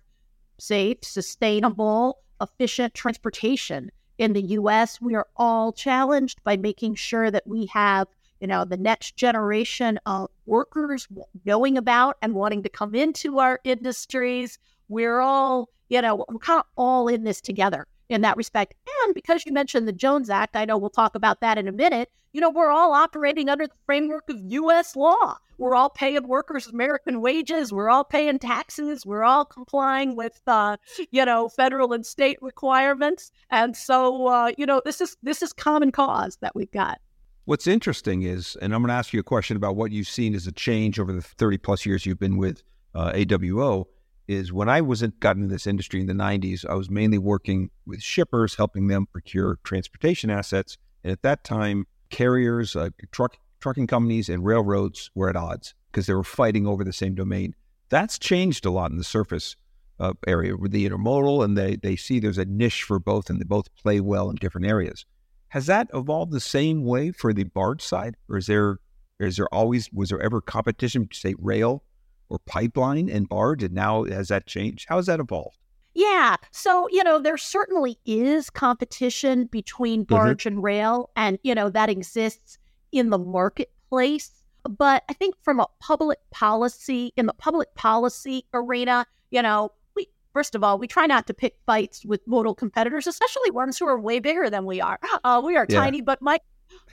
safe, 0.59 0.99
sustainable, 1.03 2.18
efficient 2.40 2.94
transportation 2.94 3.92
in 4.18 4.33
the 4.33 4.42
US. 4.42 5.01
We 5.01 5.14
are 5.14 5.29
all 5.37 5.72
challenged 5.72 6.42
by 6.42 6.57
making 6.57 6.96
sure 6.96 7.31
that 7.31 7.46
we 7.46 7.66
have 7.66 8.09
you 8.40 8.46
know, 8.46 8.66
the 8.66 8.77
next 8.77 9.16
generation 9.16 9.99
of 10.05 10.29
workers 10.44 11.09
knowing 11.46 11.79
about 11.79 12.18
and 12.20 12.35
wanting 12.35 12.62
to 12.62 12.68
come 12.68 12.94
into 12.94 13.38
our 13.38 13.61
industries. 13.64 14.59
We're 14.90 15.20
all, 15.20 15.70
you 15.88 16.03
know, 16.03 16.16
we're 16.29 16.38
kind 16.38 16.61
of 16.61 16.66
all 16.77 17.09
in 17.09 17.25
this 17.25 17.40
together 17.40 17.87
in 18.09 18.21
that 18.23 18.37
respect. 18.37 18.75
And 19.05 19.14
because 19.14 19.45
you 19.47 19.53
mentioned 19.53 19.87
the 19.87 19.92
Jones 19.92 20.31
Act, 20.31 20.57
I 20.57 20.64
know 20.64 20.77
we'll 20.79 20.90
talk 20.90 21.14
about 21.14 21.40
that 21.40 21.59
in 21.59 21.69
a 21.69 21.73
minute. 21.73 22.11
You 22.33 22.40
know, 22.40 22.51
we're 22.51 22.71
all 22.71 22.92
operating 22.92 23.49
under 23.49 23.66
the 23.66 23.73
framework 23.87 24.29
of 24.29 24.37
U.S. 24.40 24.95
law. 24.95 25.38
We're 25.59 25.75
all 25.75 25.88
paying 25.88 26.29
workers 26.29 26.66
American 26.66 27.23
wages. 27.23 27.73
We're 27.73 27.88
all 27.88 28.05
paying 28.05 28.38
taxes. 28.38 29.07
We're 29.07 29.25
all 29.25 29.47
complying 29.47 30.16
with, 30.16 30.40
uh, 30.47 30.77
you 31.11 31.25
know, 31.25 31.49
federal 31.49 31.95
and 31.95 32.05
state 32.05 32.38
requirements. 32.42 33.31
And 33.51 33.75
so, 33.75 34.27
uh, 34.27 34.53
you 34.59 34.66
know, 34.66 34.83
this 34.85 35.01
is 35.01 35.16
this 35.23 35.40
is 35.40 35.53
common 35.55 35.92
cause 35.92 36.37
that 36.42 36.55
we've 36.55 36.71
got. 36.71 37.01
What's 37.47 37.66
interesting 37.66 38.23
is, 38.23 38.57
and 38.61 38.75
I'm 38.75 38.83
going 38.83 38.88
to 38.88 38.95
ask 38.95 39.12
you 39.12 39.21
a 39.21 39.23
question 39.23 39.57
about 39.57 39.77
what 39.77 39.92
you've 39.92 40.09
seen 40.09 40.35
as 40.35 40.47
a 40.47 40.53
change 40.53 40.99
over 40.99 41.12
the 41.12 41.23
30 41.23 41.59
plus 41.59 41.87
years 41.87 42.05
you've 42.05 42.19
been 42.19 42.37
with 42.37 42.62
uh, 42.92 43.12
AWO, 43.12 43.87
is 44.29 44.53
when 44.53 44.69
I 44.69 44.81
was 44.81 45.03
in, 45.03 45.12
got 45.21 45.37
into 45.37 45.49
this 45.49 45.67
industry 45.67 46.01
in 46.01 46.07
the 46.07 46.12
90s, 46.12 46.65
I 46.69 46.75
was 46.75 46.91
mainly 46.91 47.19
working 47.19 47.71
with 47.87 48.03
shippers, 48.03 48.57
helping 48.57 48.89
them 48.89 49.07
procure 49.07 49.59
transportation 49.65 50.31
assets. 50.31 50.77
And 51.05 51.12
at 51.12 51.23
that 51.23 51.45
time, 51.45 51.87
carriers, 52.11 52.77
uh, 52.77 52.91
truck 53.12 53.39
trucking 53.61 53.87
companies, 53.87 54.29
and 54.29 54.45
railroads 54.45 55.11
were 55.15 55.29
at 55.29 55.37
odds 55.37 55.75
because 55.91 56.07
they 56.07 56.15
were 56.15 56.23
fighting 56.23 56.67
over 56.67 56.85
the 56.85 56.93
same 56.93 57.15
domain. 57.15 57.55
That's 57.89 58.19
changed 58.19 58.67
a 58.67 58.71
lot 58.71 58.91
in 58.91 58.99
the 58.99 59.05
surface 59.05 59.57
uh, 59.99 60.12
area 60.27 60.57
with 60.57 60.73
the 60.73 60.89
intermodal, 60.89 61.45
and 61.45 61.57
they 61.57 61.77
they 61.77 61.97
see 61.97 62.21
there's 62.21 62.39
a 62.39 62.45
niche 62.45 62.83
for 62.83 62.99
both, 62.99 63.31
and 63.31 63.41
they 63.41 63.45
both 63.45 63.75
play 63.77 64.01
well 64.01 64.29
in 64.31 64.37
different 64.37 64.67
areas. 64.67 65.05
Has 65.49 65.67
that 65.67 65.89
evolved 65.95 66.33
the 66.33 66.41
same 66.41 66.85
way 66.85 67.12
for 67.12 67.33
the 67.33 67.45
barge 67.45 67.83
side, 67.83 68.17
or 68.29 68.37
is 68.37 68.47
there 68.47 68.79
is 69.19 69.37
there 69.37 69.53
always 69.55 69.91
was 69.93 70.11
there 70.11 70.21
ever 70.21 70.41
competition, 70.41 71.09
say 71.12 71.35
rail 71.39 71.83
or 72.29 72.39
pipeline 72.41 73.09
and 73.09 73.29
barge, 73.29 73.62
and 73.62 73.75
now 73.75 74.05
has 74.05 74.29
that 74.29 74.47
changed? 74.47 74.87
How 74.89 74.97
has 74.97 75.07
that 75.07 75.21
evolved? 75.21 75.59
Yeah. 75.97 76.37
So, 76.51 76.89
you 76.91 77.03
know, 77.03 77.19
there 77.19 77.39
certainly 77.39 77.99
is 78.05 78.51
competition 78.51 79.47
between 79.47 80.05
mm-hmm. 80.05 80.15
barge 80.15 80.41
mm-hmm. 80.45 80.57
and 80.57 80.62
rail, 80.62 81.11
and, 81.17 81.39
you 81.43 81.55
know, 81.55 81.71
that 81.71 81.89
exists 81.89 82.59
in 82.93 83.09
the 83.09 83.19
marketplace. 83.19 84.31
But 84.69 85.05
I 85.09 85.15
think 85.15 85.37
from 85.43 85.59
a 85.59 85.67
public 85.81 86.19
policy, 86.31 87.12
in 87.17 87.27
the 87.27 87.33
public 87.33 87.75
policy 87.75 88.45
arena, 88.53 89.07
you 89.31 89.41
know, 89.41 89.73
we, 89.95 90.09
first 90.35 90.55
of 90.55 90.62
all, 90.62 90.79
we 90.79 90.87
try 90.87 91.07
not 91.07 91.27
to 91.29 91.35
pick 91.35 91.57
fights 91.65 92.05
with 92.05 92.21
modal 92.27 92.55
competitors, 92.55 93.07
especially 93.07 93.51
ones 93.53 93.79
who 93.79 93.87
are 93.87 93.99
way 93.99 94.19
bigger 94.19 94.51
than 94.51 94.67
we 94.67 94.81
are. 94.81 94.99
Uh, 95.25 95.41
we 95.43 95.57
are 95.57 95.67
yeah. 95.69 95.81
tiny, 95.81 96.03
but 96.03 96.21
Mike, 96.21 96.43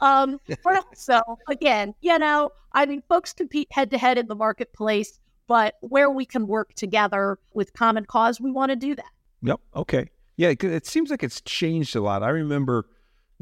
um, 0.02 0.40
so 0.94 1.22
again, 1.50 1.94
you 2.02 2.18
know, 2.18 2.52
I 2.74 2.86
mean, 2.86 3.04
folks 3.10 3.34
compete 3.34 3.68
head 3.72 3.92
to 3.92 3.98
head 3.98 4.18
in 4.18 4.28
the 4.28 4.36
marketplace 4.36 5.20
but 5.48 5.76
where 5.82 6.10
we 6.10 6.26
can 6.26 6.48
work 6.48 6.74
together 6.74 7.38
with 7.54 7.74
common 7.74 8.06
cause, 8.06 8.40
we 8.40 8.52
want 8.52 8.70
to 8.72 8.76
do 8.76 8.96
that. 8.96 9.12
Yep. 9.42 9.60
Okay. 9.76 10.10
Yeah. 10.38 10.54
It 10.60 10.86
seems 10.86 11.10
like 11.10 11.24
it's 11.24 11.42
changed 11.42 11.96
a 11.96 12.02
lot. 12.02 12.24
I 12.24 12.30
remember 12.30 12.88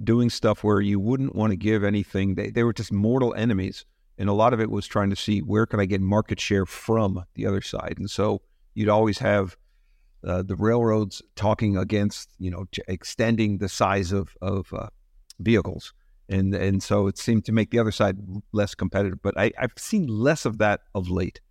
doing 0.03 0.29
stuff 0.29 0.63
where 0.63 0.81
you 0.81 0.99
wouldn't 0.99 1.35
want 1.35 1.51
to 1.51 1.57
give 1.57 1.83
anything. 1.83 2.35
They, 2.35 2.49
they 2.49 2.63
were 2.63 2.73
just 2.73 2.91
mortal 2.91 3.33
enemies. 3.35 3.85
And 4.17 4.29
a 4.29 4.33
lot 4.33 4.53
of 4.53 4.59
it 4.59 4.69
was 4.69 4.85
trying 4.87 5.09
to 5.09 5.15
see 5.15 5.39
where 5.39 5.65
can 5.65 5.79
I 5.79 5.85
get 5.85 6.01
market 6.01 6.39
share 6.39 6.65
from 6.65 7.23
the 7.35 7.45
other 7.45 7.61
side. 7.61 7.95
And 7.97 8.09
so 8.09 8.41
you'd 8.73 8.89
always 8.89 9.17
have 9.19 9.57
uh, 10.25 10.43
the 10.43 10.55
railroads 10.55 11.21
talking 11.35 11.77
against, 11.77 12.29
you 12.37 12.51
know, 12.51 12.65
extending 12.87 13.57
the 13.57 13.69
size 13.69 14.11
of, 14.11 14.35
of 14.41 14.71
uh, 14.73 14.87
vehicles. 15.39 15.93
And, 16.29 16.53
and 16.53 16.83
so 16.83 17.07
it 17.07 17.17
seemed 17.17 17.45
to 17.45 17.51
make 17.51 17.71
the 17.71 17.79
other 17.79 17.91
side 17.91 18.17
less 18.51 18.75
competitive. 18.75 19.21
But 19.21 19.37
I, 19.37 19.51
I've 19.57 19.73
seen 19.77 20.07
less 20.07 20.45
of 20.45 20.59
that 20.59 20.81
of 20.93 21.09
late. 21.09 21.41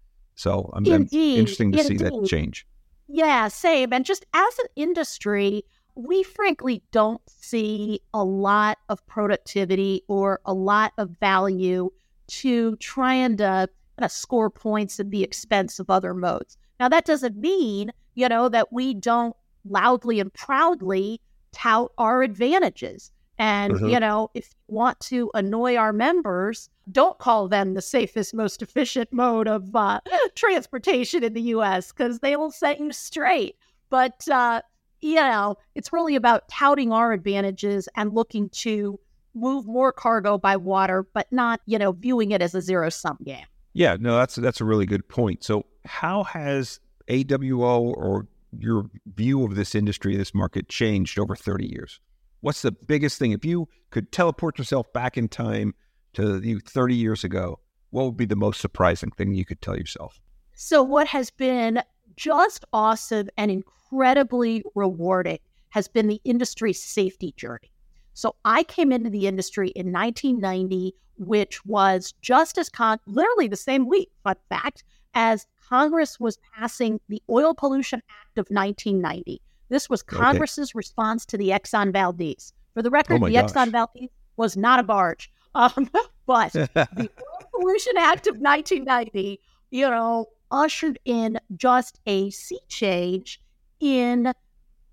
So 0.40 0.70
I'm, 0.72 0.90
I'm 0.90 1.06
interesting 1.12 1.70
to 1.72 1.80
indeed. 1.80 1.98
see 1.98 2.02
that 2.02 2.26
change. 2.26 2.66
Yeah, 3.08 3.48
same. 3.48 3.92
And 3.92 4.06
just 4.06 4.24
as 4.32 4.58
an 4.60 4.68
industry, 4.74 5.64
we 5.94 6.22
frankly 6.22 6.82
don't 6.92 7.20
see 7.28 8.00
a 8.14 8.24
lot 8.24 8.78
of 8.88 9.06
productivity 9.06 10.02
or 10.08 10.40
a 10.46 10.54
lot 10.54 10.94
of 10.96 11.10
value 11.20 11.90
to 12.28 12.76
trying 12.76 13.36
to 13.36 13.44
uh, 13.44 13.66
kind 13.98 14.06
of 14.06 14.10
score 14.10 14.48
points 14.48 14.98
at 14.98 15.10
the 15.10 15.22
expense 15.22 15.78
of 15.78 15.90
other 15.90 16.14
modes. 16.14 16.56
Now, 16.78 16.88
that 16.88 17.04
doesn't 17.04 17.36
mean, 17.36 17.92
you 18.14 18.26
know, 18.26 18.48
that 18.48 18.72
we 18.72 18.94
don't 18.94 19.36
loudly 19.66 20.20
and 20.20 20.32
proudly 20.32 21.20
tout 21.52 21.92
our 21.98 22.22
advantages. 22.22 23.12
And, 23.40 23.72
mm-hmm. 23.72 23.88
you 23.88 23.98
know, 23.98 24.30
if 24.34 24.50
you 24.50 24.74
want 24.74 25.00
to 25.00 25.30
annoy 25.32 25.76
our 25.76 25.94
members, 25.94 26.68
don't 26.92 27.18
call 27.18 27.48
them 27.48 27.72
the 27.72 27.80
safest, 27.80 28.34
most 28.34 28.60
efficient 28.60 29.10
mode 29.14 29.48
of 29.48 29.74
uh, 29.74 30.00
transportation 30.34 31.24
in 31.24 31.32
the 31.32 31.40
US 31.54 31.90
because 31.90 32.18
they 32.18 32.36
will 32.36 32.50
set 32.50 32.78
you 32.78 32.92
straight. 32.92 33.56
But, 33.88 34.28
uh, 34.28 34.60
you 35.00 35.14
know, 35.14 35.56
it's 35.74 35.90
really 35.90 36.16
about 36.16 36.48
touting 36.48 36.92
our 36.92 37.14
advantages 37.14 37.88
and 37.96 38.12
looking 38.12 38.50
to 38.50 39.00
move 39.34 39.66
more 39.66 39.90
cargo 39.90 40.36
by 40.36 40.56
water, 40.56 41.06
but 41.14 41.26
not, 41.32 41.62
you 41.64 41.78
know, 41.78 41.92
viewing 41.92 42.32
it 42.32 42.42
as 42.42 42.54
a 42.54 42.60
zero 42.60 42.90
sum 42.90 43.16
game. 43.24 43.46
Yeah, 43.72 43.96
no, 43.98 44.18
that's 44.18 44.34
that's 44.34 44.60
a 44.60 44.66
really 44.66 44.84
good 44.84 45.08
point. 45.08 45.44
So, 45.44 45.64
how 45.86 46.24
has 46.24 46.78
AWO 47.08 47.80
or 47.96 48.26
your 48.58 48.90
view 49.14 49.46
of 49.46 49.54
this 49.54 49.74
industry, 49.74 50.14
this 50.14 50.34
market, 50.34 50.68
changed 50.68 51.18
over 51.18 51.34
30 51.34 51.66
years? 51.68 52.00
What's 52.40 52.62
the 52.62 52.72
biggest 52.72 53.18
thing? 53.18 53.32
If 53.32 53.44
you 53.44 53.68
could 53.90 54.12
teleport 54.12 54.58
yourself 54.58 54.92
back 54.92 55.18
in 55.18 55.28
time 55.28 55.74
to 56.14 56.40
you 56.42 56.60
30 56.60 56.94
years 56.94 57.22
ago, 57.22 57.60
what 57.90 58.04
would 58.04 58.16
be 58.16 58.24
the 58.24 58.36
most 58.36 58.60
surprising 58.60 59.10
thing 59.10 59.34
you 59.34 59.44
could 59.44 59.60
tell 59.60 59.76
yourself? 59.76 60.20
So, 60.54 60.82
what 60.82 61.06
has 61.08 61.30
been 61.30 61.82
just 62.16 62.64
awesome 62.72 63.28
and 63.36 63.50
incredibly 63.50 64.62
rewarding 64.74 65.38
has 65.70 65.88
been 65.88 66.08
the 66.08 66.20
industry 66.24 66.72
safety 66.72 67.32
journey. 67.36 67.70
So, 68.14 68.36
I 68.44 68.62
came 68.62 68.90
into 68.92 69.10
the 69.10 69.26
industry 69.26 69.68
in 69.70 69.92
1990, 69.92 70.94
which 71.18 71.64
was 71.66 72.14
just 72.22 72.58
as 72.58 72.68
con- 72.68 73.00
literally 73.06 73.48
the 73.48 73.56
same 73.56 73.86
week, 73.86 74.10
fun 74.24 74.36
fact, 74.48 74.84
as 75.14 75.46
Congress 75.68 76.18
was 76.18 76.38
passing 76.54 77.00
the 77.08 77.22
Oil 77.28 77.54
Pollution 77.54 78.02
Act 78.08 78.38
of 78.38 78.46
1990. 78.48 79.40
This 79.70 79.88
was 79.88 80.02
Congress's 80.02 80.70
okay. 80.70 80.78
response 80.78 81.24
to 81.26 81.38
the 81.38 81.48
Exxon 81.48 81.92
Valdez. 81.92 82.52
For 82.74 82.82
the 82.82 82.90
record, 82.90 83.22
oh 83.22 83.26
the 83.26 83.32
gosh. 83.32 83.52
Exxon 83.52 83.70
Valdez 83.70 84.10
was 84.36 84.56
not 84.56 84.78
a 84.78 84.82
barge. 84.82 85.32
Um, 85.52 85.90
but 86.26 86.52
the 86.52 87.10
Pollution 87.52 87.94
Act 87.96 88.28
of 88.28 88.36
1990, 88.36 89.40
you 89.72 89.90
know, 89.90 90.26
ushered 90.52 90.96
in 91.04 91.40
just 91.56 91.98
a 92.06 92.30
sea 92.30 92.60
change 92.68 93.40
in 93.80 94.32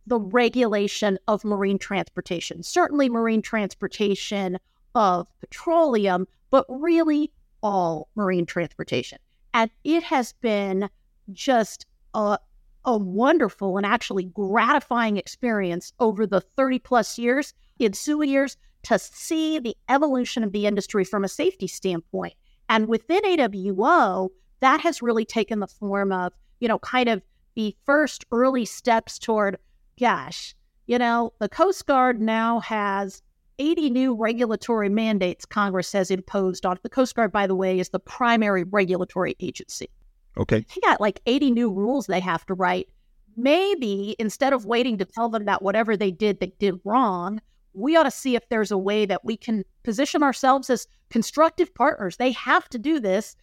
the 0.08 0.20
regulation 0.20 1.20
of 1.28 1.44
marine 1.44 1.78
transportation. 1.78 2.64
Certainly, 2.64 3.10
marine 3.10 3.44
transportation 3.44 4.58
of 4.96 5.28
petroleum, 5.40 6.28
but 6.50 6.66
really 6.70 7.32
all 7.62 8.10
marine 8.16 8.48
transportation. 8.48 9.20
And 9.54 9.70
it 9.84 10.02
has 10.02 10.34
been 10.34 10.90
just 11.34 11.86
a, 12.16 12.40
a 12.88 12.98
wonderful 12.98 13.76
and 13.76 13.86
actually 13.86 14.24
gratifying 14.24 15.18
experience 15.18 15.92
over 16.00 16.26
the 16.26 16.40
30 16.40 16.80
plus 16.80 17.20
years, 17.20 17.54
ensuing 17.82 18.30
years, 18.30 18.56
to 18.84 18.98
see 18.98 19.60
the 19.60 19.76
evolution 19.90 20.42
of 20.42 20.54
the 20.54 20.66
industry 20.66 21.04
from 21.04 21.26
a 21.26 21.28
safety 21.28 21.68
standpoint. 21.68 22.34
And 22.70 22.88
within 22.88 23.22
AWO, 23.24 24.30
that 24.62 24.80
has 24.80 25.02
really 25.02 25.26
taken 25.26 25.60
the 25.60 25.68
form 25.68 26.14
of, 26.14 26.32
you 26.62 26.70
know, 26.70 26.80
kind 26.80 27.10
of 27.10 27.22
the 27.56 27.76
first 27.86 28.26
early 28.32 28.64
steps 28.64 29.20
toward, 29.20 29.58
gosh, 30.00 30.56
you 30.86 30.98
know, 30.98 31.34
the 31.40 31.50
Coast 31.50 31.86
Guard 31.86 32.22
now 32.22 32.62
has 32.62 33.22
80 33.60 33.90
new 33.90 34.16
regulatory 34.16 34.88
mandates 34.88 35.46
Congress 35.46 35.92
has 35.92 36.10
imposed 36.10 36.66
on 36.66 36.80
the 36.84 36.90
Coast 36.90 37.16
Guard, 37.16 37.34
by 37.34 37.48
the 37.48 37.56
way, 37.56 37.80
is 37.80 37.90
the 37.90 38.00
primary 38.00 38.64
regulatory 38.64 39.36
agency. 39.42 39.90
Okay. 40.38 40.66
They 40.74 40.82
got 40.82 41.02
like 41.02 41.22
80 41.26 41.52
new 41.52 41.72
rules 41.72 42.08
they 42.08 42.20
have 42.20 42.46
to 42.46 42.54
write. 42.54 42.88
Maybe 43.36 44.16
instead 44.20 44.54
of 44.54 44.66
waiting 44.66 44.98
to 44.98 45.06
tell 45.06 45.30
them 45.30 45.46
that 45.46 45.62
whatever 45.62 45.96
they 45.96 46.12
did, 46.12 46.40
they 46.40 46.54
did 46.60 46.80
wrong, 46.84 47.42
we 47.74 47.96
ought 47.96 48.04
to 48.04 48.12
see 48.12 48.36
if 48.36 48.48
there's 48.50 48.72
a 48.72 48.78
way 48.78 49.06
that 49.06 49.24
we 49.24 49.38
can 49.38 49.64
position 49.84 50.24
ourselves 50.24 50.70
as 50.70 50.88
constructive 51.10 51.74
partners. 51.76 52.18
They 52.18 52.32
have 52.32 52.68
to 52.70 52.80
do 52.80 53.00
this. 53.00 53.36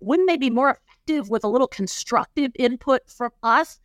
Wouldn't 0.00 0.28
they 0.28 0.36
be 0.36 0.50
more 0.50 0.70
effective 0.70 1.30
with 1.30 1.44
a 1.44 1.48
little 1.48 1.68
constructive 1.68 2.52
input 2.58 3.08
from 3.08 3.30
us? 3.42 3.78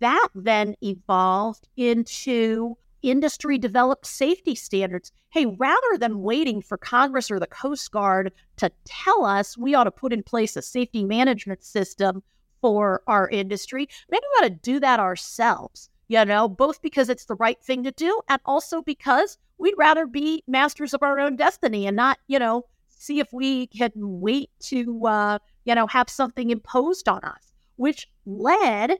That 0.00 0.28
then 0.34 0.74
evolved 0.82 1.68
into 1.76 2.76
industry 3.02 3.58
developed 3.58 4.06
safety 4.06 4.54
standards. 4.54 5.12
Hey, 5.30 5.46
rather 5.46 5.98
than 5.98 6.22
waiting 6.22 6.60
for 6.60 6.76
Congress 6.76 7.30
or 7.30 7.38
the 7.38 7.46
Coast 7.46 7.90
Guard 7.90 8.32
to 8.56 8.70
tell 8.84 9.24
us 9.24 9.56
we 9.56 9.74
ought 9.74 9.84
to 9.84 9.90
put 9.90 10.12
in 10.12 10.22
place 10.22 10.56
a 10.56 10.62
safety 10.62 11.04
management 11.04 11.62
system 11.62 12.22
for 12.60 13.02
our 13.06 13.28
industry, 13.28 13.88
maybe 14.10 14.22
we 14.22 14.46
ought 14.46 14.48
to 14.48 14.54
do 14.62 14.80
that 14.80 15.00
ourselves, 15.00 15.88
you 16.08 16.24
know, 16.24 16.48
both 16.48 16.82
because 16.82 17.08
it's 17.08 17.24
the 17.24 17.36
right 17.36 17.62
thing 17.62 17.82
to 17.84 17.92
do 17.92 18.20
and 18.28 18.40
also 18.44 18.82
because 18.82 19.38
we'd 19.58 19.74
rather 19.78 20.06
be 20.06 20.42
masters 20.46 20.94
of 20.94 21.02
our 21.02 21.18
own 21.18 21.36
destiny 21.36 21.86
and 21.86 21.96
not, 21.96 22.18
you 22.26 22.38
know, 22.38 22.64
see 22.88 23.18
if 23.18 23.32
we 23.32 23.66
can 23.68 23.92
wait 23.96 24.50
to, 24.60 25.06
uh, 25.06 25.38
you 25.64 25.74
know, 25.74 25.86
have 25.86 26.10
something 26.10 26.50
imposed 26.50 27.08
on 27.08 27.20
us, 27.24 27.52
which 27.76 28.08
led, 28.26 28.98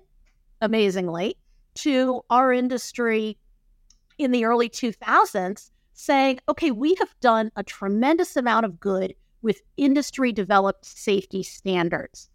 amazingly, 0.63 1.37
to 1.75 2.23
our 2.31 2.53
industry 2.53 3.37
in 4.20 4.33
the 4.33 4.44
early 4.44 4.68
2000s 4.68 5.70
saying, 5.94 6.38
okay, 6.48 6.70
we 6.70 6.94
have 6.96 7.14
done 7.20 7.50
a 7.56 7.62
tremendous 7.62 8.37
amount 8.37 8.66
of 8.66 8.78
good 8.78 9.14
with 9.42 9.62
industry 9.78 10.30
developed 10.30 10.85
safety 10.85 11.42
standards. 11.42 12.28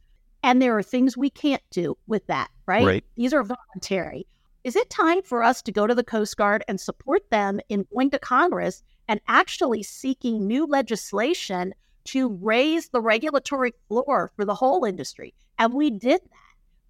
And 0.43 0.61
there 0.61 0.77
are 0.77 0.83
things 0.83 1.15
we 1.15 1.29
can't 1.29 1.61
do 1.69 1.97
with 2.07 2.25
that, 2.27 2.49
right? 2.65 2.85
right? 2.85 3.03
These 3.15 3.33
are 3.33 3.43
voluntary. 3.43 4.27
Is 4.63 4.75
it 4.75 4.89
time 4.89 5.21
for 5.21 5.43
us 5.43 5.61
to 5.61 5.71
go 5.71 5.85
to 5.85 5.93
the 5.93 6.03
Coast 6.03 6.37
Guard 6.37 6.63
and 6.67 6.81
support 6.81 7.29
them 7.29 7.59
in 7.69 7.85
going 7.93 8.09
to 8.11 8.19
Congress 8.19 8.81
and 9.07 9.21
actually 9.27 9.83
seeking 9.83 10.47
new 10.47 10.65
legislation 10.65 11.73
to 12.05 12.29
raise 12.41 12.89
the 12.89 13.01
regulatory 13.01 13.73
floor 13.87 14.31
for 14.35 14.43
the 14.43 14.55
whole 14.55 14.85
industry? 14.85 15.35
And 15.59 15.73
we 15.73 15.91
did 15.91 16.21
that. 16.21 16.29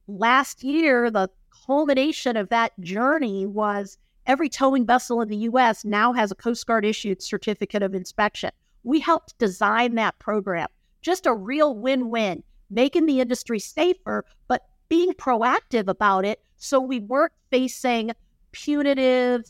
Last 0.08 0.64
year, 0.64 1.10
the 1.10 1.30
culmination 1.66 2.38
of 2.38 2.50
that 2.50 2.80
journey 2.80 3.46
was 3.46 3.98
Every 4.28 4.50
towing 4.50 4.86
vessel 4.86 5.22
in 5.22 5.30
the 5.30 5.38
U.S. 5.38 5.86
now 5.86 6.14
has 6.14 6.32
a 6.32 6.36
Coast 6.36 6.66
Guard 6.66 6.86
issued 6.86 7.22
certificate 7.22 7.84
of 7.84 7.94
inspection. 7.94 8.52
We 8.84 9.00
helped 9.00 9.38
design 9.38 9.96
that 9.96 10.18
program 10.20 10.68
just 11.06 11.28
a 11.28 11.34
real 11.34 11.76
win 11.76 12.10
win, 12.10 12.42
making 12.72 13.06
the 13.06 13.20
industry 13.20 13.60
safer, 13.60 14.26
but 14.48 14.66
being 14.90 15.12
proactive 15.14 15.88
about 15.88 16.26
it 16.26 16.42
so 16.58 16.80
we 16.80 17.00
weren't 17.00 17.32
facing 17.52 18.12
punitive, 18.52 19.44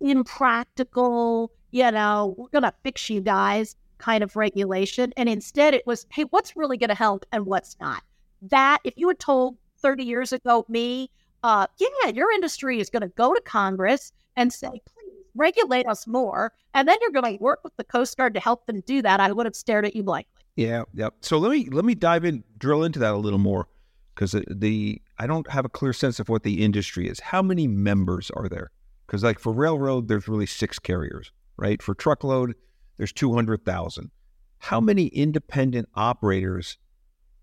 impractical, 0.00 1.50
you 1.72 1.90
know, 1.90 2.36
we're 2.38 2.48
going 2.50 2.62
to 2.62 2.72
fix 2.84 3.10
you 3.10 3.20
guys 3.20 3.74
kind 3.98 4.22
of 4.22 4.36
regulation. 4.36 5.12
And 5.16 5.28
instead 5.28 5.74
it 5.74 5.84
was, 5.88 6.06
hey, 6.12 6.22
what's 6.30 6.56
really 6.56 6.76
going 6.76 6.88
to 6.88 6.94
help 6.94 7.26
and 7.32 7.46
what's 7.46 7.76
not? 7.80 8.04
That, 8.42 8.78
if 8.84 8.94
you 8.96 9.08
had 9.08 9.18
told 9.18 9.56
30 9.78 10.04
years 10.04 10.32
ago 10.32 10.64
me, 10.68 11.10
uh, 11.42 11.66
yeah, 11.78 12.08
your 12.08 12.30
industry 12.32 12.80
is 12.80 12.90
going 12.90 13.02
to 13.02 13.08
go 13.08 13.34
to 13.34 13.40
Congress 13.42 14.12
and 14.36 14.52
say, 14.52 14.68
please 14.68 15.12
regulate 15.34 15.86
us 15.86 16.06
more. 16.06 16.52
And 16.74 16.86
then 16.86 16.96
you're 17.00 17.10
going 17.10 17.38
to 17.38 17.42
work 17.42 17.60
with 17.64 17.76
the 17.76 17.84
Coast 17.84 18.16
Guard 18.16 18.34
to 18.34 18.40
help 18.40 18.66
them 18.66 18.82
do 18.86 19.02
that. 19.02 19.20
I 19.20 19.32
would 19.32 19.46
have 19.46 19.56
stared 19.56 19.84
at 19.84 19.96
you 19.96 20.02
blankly. 20.02 20.42
Yeah, 20.56 20.84
yep. 20.92 21.14
So 21.20 21.38
let 21.38 21.50
me 21.50 21.68
let 21.70 21.84
me 21.84 21.94
dive 21.94 22.24
in, 22.24 22.44
drill 22.58 22.84
into 22.84 22.98
that 22.98 23.14
a 23.14 23.16
little 23.16 23.38
more, 23.38 23.68
because 24.14 24.36
the 24.50 25.00
I 25.18 25.26
don't 25.26 25.50
have 25.50 25.64
a 25.64 25.70
clear 25.70 25.94
sense 25.94 26.20
of 26.20 26.28
what 26.28 26.42
the 26.42 26.62
industry 26.62 27.08
is. 27.08 27.20
How 27.20 27.40
many 27.40 27.66
members 27.66 28.30
are 28.32 28.48
there? 28.48 28.70
Because 29.06 29.24
like 29.24 29.38
for 29.38 29.52
railroad, 29.52 30.08
there's 30.08 30.28
really 30.28 30.46
six 30.46 30.78
carriers, 30.78 31.32
right? 31.56 31.80
For 31.82 31.94
truckload, 31.94 32.54
there's 32.98 33.12
two 33.12 33.34
hundred 33.34 33.64
thousand. 33.64 34.10
How 34.58 34.80
many 34.80 35.06
independent 35.06 35.88
operators 35.94 36.76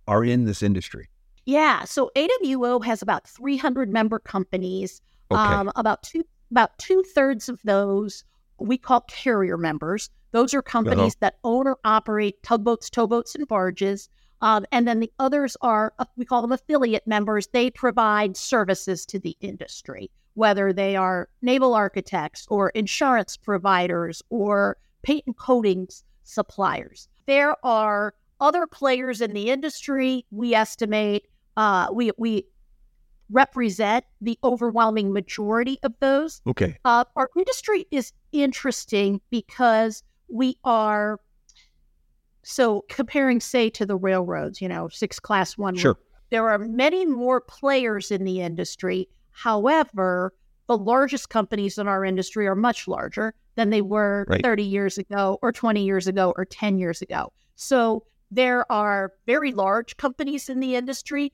are 0.07 0.23
in 0.23 0.45
this 0.45 0.62
industry? 0.62 1.09
Yeah, 1.49 1.83
so 1.85 2.12
AWO 2.15 2.85
has 2.85 3.01
about 3.01 3.27
300 3.27 3.89
member 3.91 4.19
companies. 4.19 5.01
Okay. 5.31 5.41
Um, 5.41 5.71
about 5.75 6.03
two 6.03 6.23
about 6.51 6.77
two 6.77 7.03
thirds 7.15 7.49
of 7.49 7.59
those 7.63 8.23
we 8.59 8.77
call 8.77 9.01
carrier 9.01 9.57
members. 9.57 10.12
Those 10.31 10.53
are 10.53 10.62
companies 10.62 11.13
Uh-huh. 11.13 11.19
that 11.21 11.39
own 11.43 11.65
or 11.67 11.77
operate 11.83 12.43
tugboats, 12.43 12.89
towboats, 12.91 13.33
and 13.33 13.47
barges. 13.47 14.09
Um, 14.41 14.65
and 14.71 14.88
then 14.88 14.99
the 14.99 15.12
others 15.17 15.57
are 15.62 15.93
uh, 15.97 16.05
we 16.17 16.25
call 16.25 16.43
them 16.43 16.51
affiliate 16.51 17.07
members. 17.07 17.47
They 17.47 17.71
provide 17.71 18.38
services 18.38 19.03
to 19.07 19.17
the 19.17 19.35
industry, 19.41 20.12
whether 20.35 20.71
they 20.71 20.95
are 20.95 21.29
naval 21.41 21.73
architects 21.73 22.45
or 22.49 22.69
insurance 22.69 23.38
providers 23.38 24.21
or 24.29 24.77
paint 25.01 25.23
and 25.25 25.35
coatings 25.35 26.03
suppliers. 26.23 27.07
There 27.25 27.55
are 27.65 28.13
other 28.39 28.67
players 28.67 29.19
in 29.19 29.33
the 29.33 29.49
industry. 29.49 30.25
We 30.29 30.53
estimate 30.53 31.25
uh, 31.60 31.88
we 31.91 32.10
we 32.17 32.45
represent 33.30 34.06
the 34.22 34.39
overwhelming 34.45 35.12
majority 35.12 35.78
of 35.84 35.93
those. 36.00 36.41
Okay. 36.48 36.78
Uh, 36.86 37.04
our 37.17 37.30
industry 37.38 37.86
is 37.91 38.13
interesting 38.32 39.19
because 39.30 40.02
we 40.30 40.58
are 40.63 41.19
so 42.43 42.86
comparing, 42.88 43.41
say, 43.41 43.69
to 43.72 43.86
the 43.86 43.98
railroads. 43.98 44.62
You 44.62 44.69
know, 44.69 44.88
six 44.88 45.19
class 45.19 45.58
one. 45.58 45.76
Sure. 45.76 45.98
There 46.30 46.50
are 46.50 46.60
many 46.60 47.06
more 47.06 47.41
players 47.41 48.10
in 48.10 48.24
the 48.24 48.39
industry. 48.39 49.10
However, 49.32 50.34
the 50.67 50.78
largest 50.78 51.30
companies 51.30 51.78
in 51.78 51.89
our 51.89 52.06
industry 52.06 52.48
are 52.48 52.56
much 52.56 52.88
larger 52.88 53.34
than 53.56 53.69
they 53.69 53.82
were 53.82 54.26
Right. 54.30 54.41
30 54.41 54.63
years 54.63 54.98
ago, 54.98 55.38
or 55.41 55.52
20 55.52 55.84
years 55.84 56.08
ago, 56.08 56.34
or 56.38 56.45
10 56.45 56.78
years 56.78 57.02
ago. 57.02 57.34
So 57.56 58.06
there 58.32 58.72
are 58.72 59.12
very 59.26 59.52
large 59.52 59.98
companies 59.98 60.48
in 60.48 60.60
the 60.60 60.76
industry, 60.76 61.34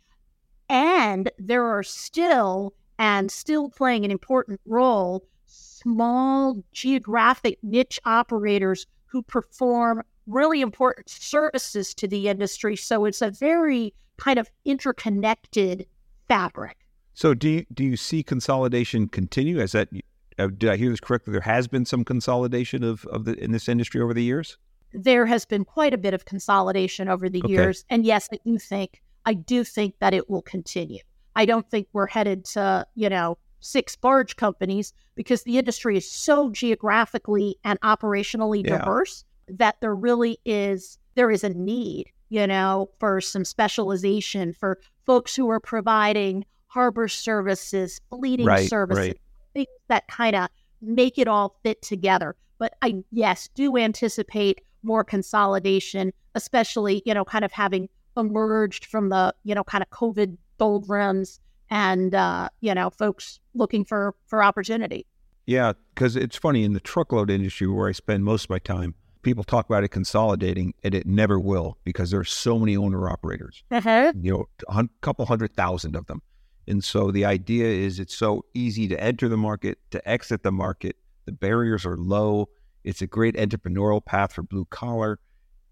and 0.69 1.31
there 1.37 1.65
are 1.65 1.83
still 1.83 2.73
and 2.97 3.31
still 3.31 3.69
playing 3.69 4.05
an 4.05 4.11
important 4.11 4.59
role 4.65 5.25
small 5.45 6.63
geographic 6.71 7.59
niche 7.61 7.99
operators 8.05 8.87
who 9.05 9.21
perform 9.21 10.01
really 10.25 10.61
important 10.61 11.07
services 11.07 11.93
to 11.93 12.07
the 12.07 12.27
industry. 12.27 12.75
So 12.75 13.05
it's 13.05 13.21
a 13.21 13.29
very 13.29 13.93
kind 14.17 14.39
of 14.39 14.49
interconnected 14.65 15.85
fabric. 16.27 16.77
So 17.13 17.33
do 17.33 17.49
you, 17.49 17.65
do 17.73 17.83
you 17.83 17.97
see 17.97 18.23
consolidation 18.23 19.07
continue? 19.07 19.59
Is 19.59 19.73
that 19.73 19.89
uh, 20.37 20.47
did 20.47 20.69
I 20.69 20.75
hear 20.75 20.89
this 20.89 20.99
correctly? 20.99 21.31
There 21.31 21.41
has 21.41 21.67
been 21.67 21.85
some 21.85 22.03
consolidation 22.03 22.83
of, 22.83 23.05
of 23.05 23.25
the 23.25 23.41
in 23.41 23.51
this 23.51 23.69
industry 23.69 24.01
over 24.01 24.13
the 24.13 24.23
years. 24.23 24.57
There 24.91 25.25
has 25.25 25.45
been 25.45 25.63
quite 25.63 25.93
a 25.93 25.97
bit 25.97 26.13
of 26.13 26.25
consolidation 26.25 27.07
over 27.07 27.29
the 27.29 27.41
Okay. 27.43 27.53
years. 27.53 27.85
And 27.89 28.05
yes, 28.05 28.27
I 28.33 28.39
do 28.45 28.57
think 28.57 29.01
I 29.25 29.33
do 29.33 29.63
think 29.63 29.95
that 29.99 30.13
it 30.13 30.29
will 30.29 30.41
continue. 30.41 31.01
I 31.35 31.45
don't 31.45 31.69
think 31.69 31.87
we're 31.93 32.07
headed 32.07 32.45
to, 32.45 32.85
you 32.95 33.09
know, 33.09 33.37
six 33.59 33.95
barge 33.95 34.35
companies 34.35 34.93
because 35.15 35.43
the 35.43 35.57
industry 35.57 35.97
is 35.97 36.09
so 36.09 36.51
geographically 36.51 37.57
and 37.63 37.79
operationally 37.81 38.63
Yeah. 38.63 38.77
diverse 38.77 39.25
that 39.47 39.79
there 39.81 39.95
really 39.95 40.37
is 40.45 40.97
there 41.15 41.31
is 41.31 41.43
a 41.43 41.49
need, 41.49 42.11
you 42.29 42.45
know, 42.45 42.89
for 42.99 43.21
some 43.21 43.45
specialization 43.45 44.53
for 44.53 44.79
folks 45.05 45.35
who 45.35 45.49
are 45.49 45.59
providing 45.59 46.45
harbor 46.67 47.07
services, 47.07 48.01
fleeting 48.09 48.45
Right, 48.45 48.69
services, 48.69 49.07
right. 49.07 49.21
things 49.53 49.67
that 49.87 50.07
kind 50.07 50.35
of 50.35 50.49
make 50.81 51.17
it 51.17 51.27
all 51.27 51.55
fit 51.63 51.81
together. 51.81 52.35
But 52.57 52.75
I 52.81 53.03
yes, 53.11 53.49
do 53.55 53.77
anticipate 53.77 54.61
more 54.83 55.03
consolidation, 55.03 56.11
especially, 56.35 57.01
you 57.05 57.13
know, 57.13 57.25
kind 57.25 57.45
of 57.45 57.51
having 57.51 57.89
emerged 58.17 58.85
from 58.85 59.09
the, 59.09 59.33
you 59.43 59.55
know, 59.55 59.63
kind 59.63 59.83
of 59.83 59.89
COVID 59.89 60.37
doldrums 60.57 61.39
and 61.69 62.13
uh, 62.13 62.49
you 62.61 62.73
know, 62.73 62.89
folks 62.89 63.39
looking 63.53 63.85
for 63.85 64.15
for 64.27 64.43
opportunity. 64.43 65.05
Yeah, 65.45 65.73
because 65.93 66.15
it's 66.15 66.37
funny 66.37 66.63
in 66.63 66.73
the 66.73 66.79
truckload 66.79 67.29
industry 67.29 67.67
where 67.67 67.87
I 67.87 67.91
spend 67.91 68.23
most 68.23 68.45
of 68.45 68.49
my 68.49 68.59
time. 68.59 68.95
People 69.21 69.43
talk 69.43 69.67
about 69.67 69.83
it 69.83 69.87
consolidating, 69.89 70.75
and 70.83 70.93
it 70.93 71.07
never 71.07 71.39
will 71.39 71.79
because 71.83 72.11
there's 72.11 72.31
so 72.31 72.59
many 72.59 72.77
owner 72.77 73.09
operators. 73.09 73.63
Uh-huh. 73.71 74.13
You 74.19 74.31
know, 74.31 74.45
a 74.69 74.87
couple 75.01 75.25
hundred 75.25 75.55
thousand 75.55 75.95
of 75.95 76.05
them, 76.05 76.21
and 76.67 76.83
so 76.83 77.09
the 77.09 77.25
idea 77.25 77.65
is 77.65 77.99
it's 77.99 78.15
so 78.15 78.45
easy 78.53 78.87
to 78.87 79.03
enter 79.03 79.27
the 79.27 79.37
market, 79.37 79.79
to 79.91 80.07
exit 80.07 80.43
the 80.43 80.51
market. 80.51 80.95
The 81.25 81.31
barriers 81.31 81.87
are 81.87 81.97
low. 81.97 82.49
It's 82.83 83.01
a 83.01 83.07
great 83.07 83.35
entrepreneurial 83.35 84.03
path 84.05 84.33
for 84.33 84.43
blue 84.43 84.65
collar. 84.65 85.19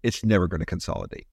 It's 0.02 0.24
never 0.24 0.48
going 0.48 0.60
to 0.60 0.66
consolidate. 0.66 1.28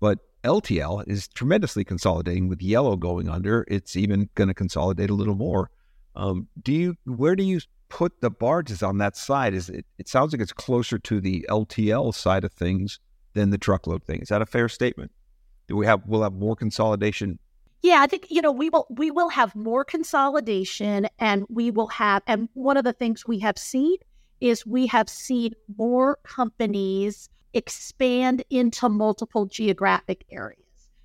But 0.00 0.18
LTL 0.44 1.06
is 1.08 1.28
tremendously 1.28 1.84
consolidating 1.84 2.48
with 2.48 2.62
Yellow 2.62 2.96
going 2.96 3.28
under. 3.28 3.64
It's 3.68 3.96
even 3.96 4.28
going 4.34 4.48
to 4.48 4.54
consolidate 4.54 5.10
a 5.10 5.14
little 5.14 5.34
more. 5.34 5.70
Um, 6.14 6.48
do 6.62 6.72
you 6.72 6.96
where 7.04 7.36
do 7.36 7.42
you 7.42 7.60
put 7.88 8.20
the 8.20 8.30
barges 8.30 8.82
on 8.82 8.98
that 8.98 9.16
side? 9.16 9.54
Is 9.54 9.68
it? 9.68 9.86
It 9.98 10.08
sounds 10.08 10.32
like 10.32 10.42
it's 10.42 10.52
closer 10.52 10.98
to 10.98 11.20
the 11.20 11.46
LTL 11.48 12.14
side 12.14 12.44
of 12.44 12.52
things 12.52 12.98
than 13.34 13.50
the 13.50 13.58
truckload 13.58 14.04
thing. 14.04 14.20
Is 14.20 14.28
that 14.28 14.42
a 14.42 14.46
fair 14.46 14.68
statement? 14.68 15.10
Do 15.68 15.76
we 15.76 15.86
have 15.86 16.02
we'll 16.06 16.22
have 16.22 16.34
more 16.34 16.56
consolidation? 16.56 17.38
Yeah, 17.82 18.00
I 18.00 18.06
think 18.06 18.26
you 18.30 18.42
know 18.42 18.52
we 18.52 18.68
will 18.68 18.86
we 18.90 19.10
will 19.10 19.28
have 19.28 19.54
more 19.54 19.84
consolidation, 19.84 21.08
and 21.18 21.44
we 21.48 21.70
will 21.70 21.88
have. 21.88 22.22
And 22.26 22.48
one 22.54 22.76
of 22.76 22.84
the 22.84 22.92
things 22.92 23.26
we 23.26 23.38
have 23.38 23.58
seen 23.58 23.96
is 24.40 24.66
we 24.66 24.86
have 24.88 25.08
seen 25.08 25.52
more 25.78 26.18
companies 26.24 27.28
expand 27.54 28.44
into 28.50 28.88
multiple 28.88 29.46
geographic 29.46 30.24
areas. 30.30 30.58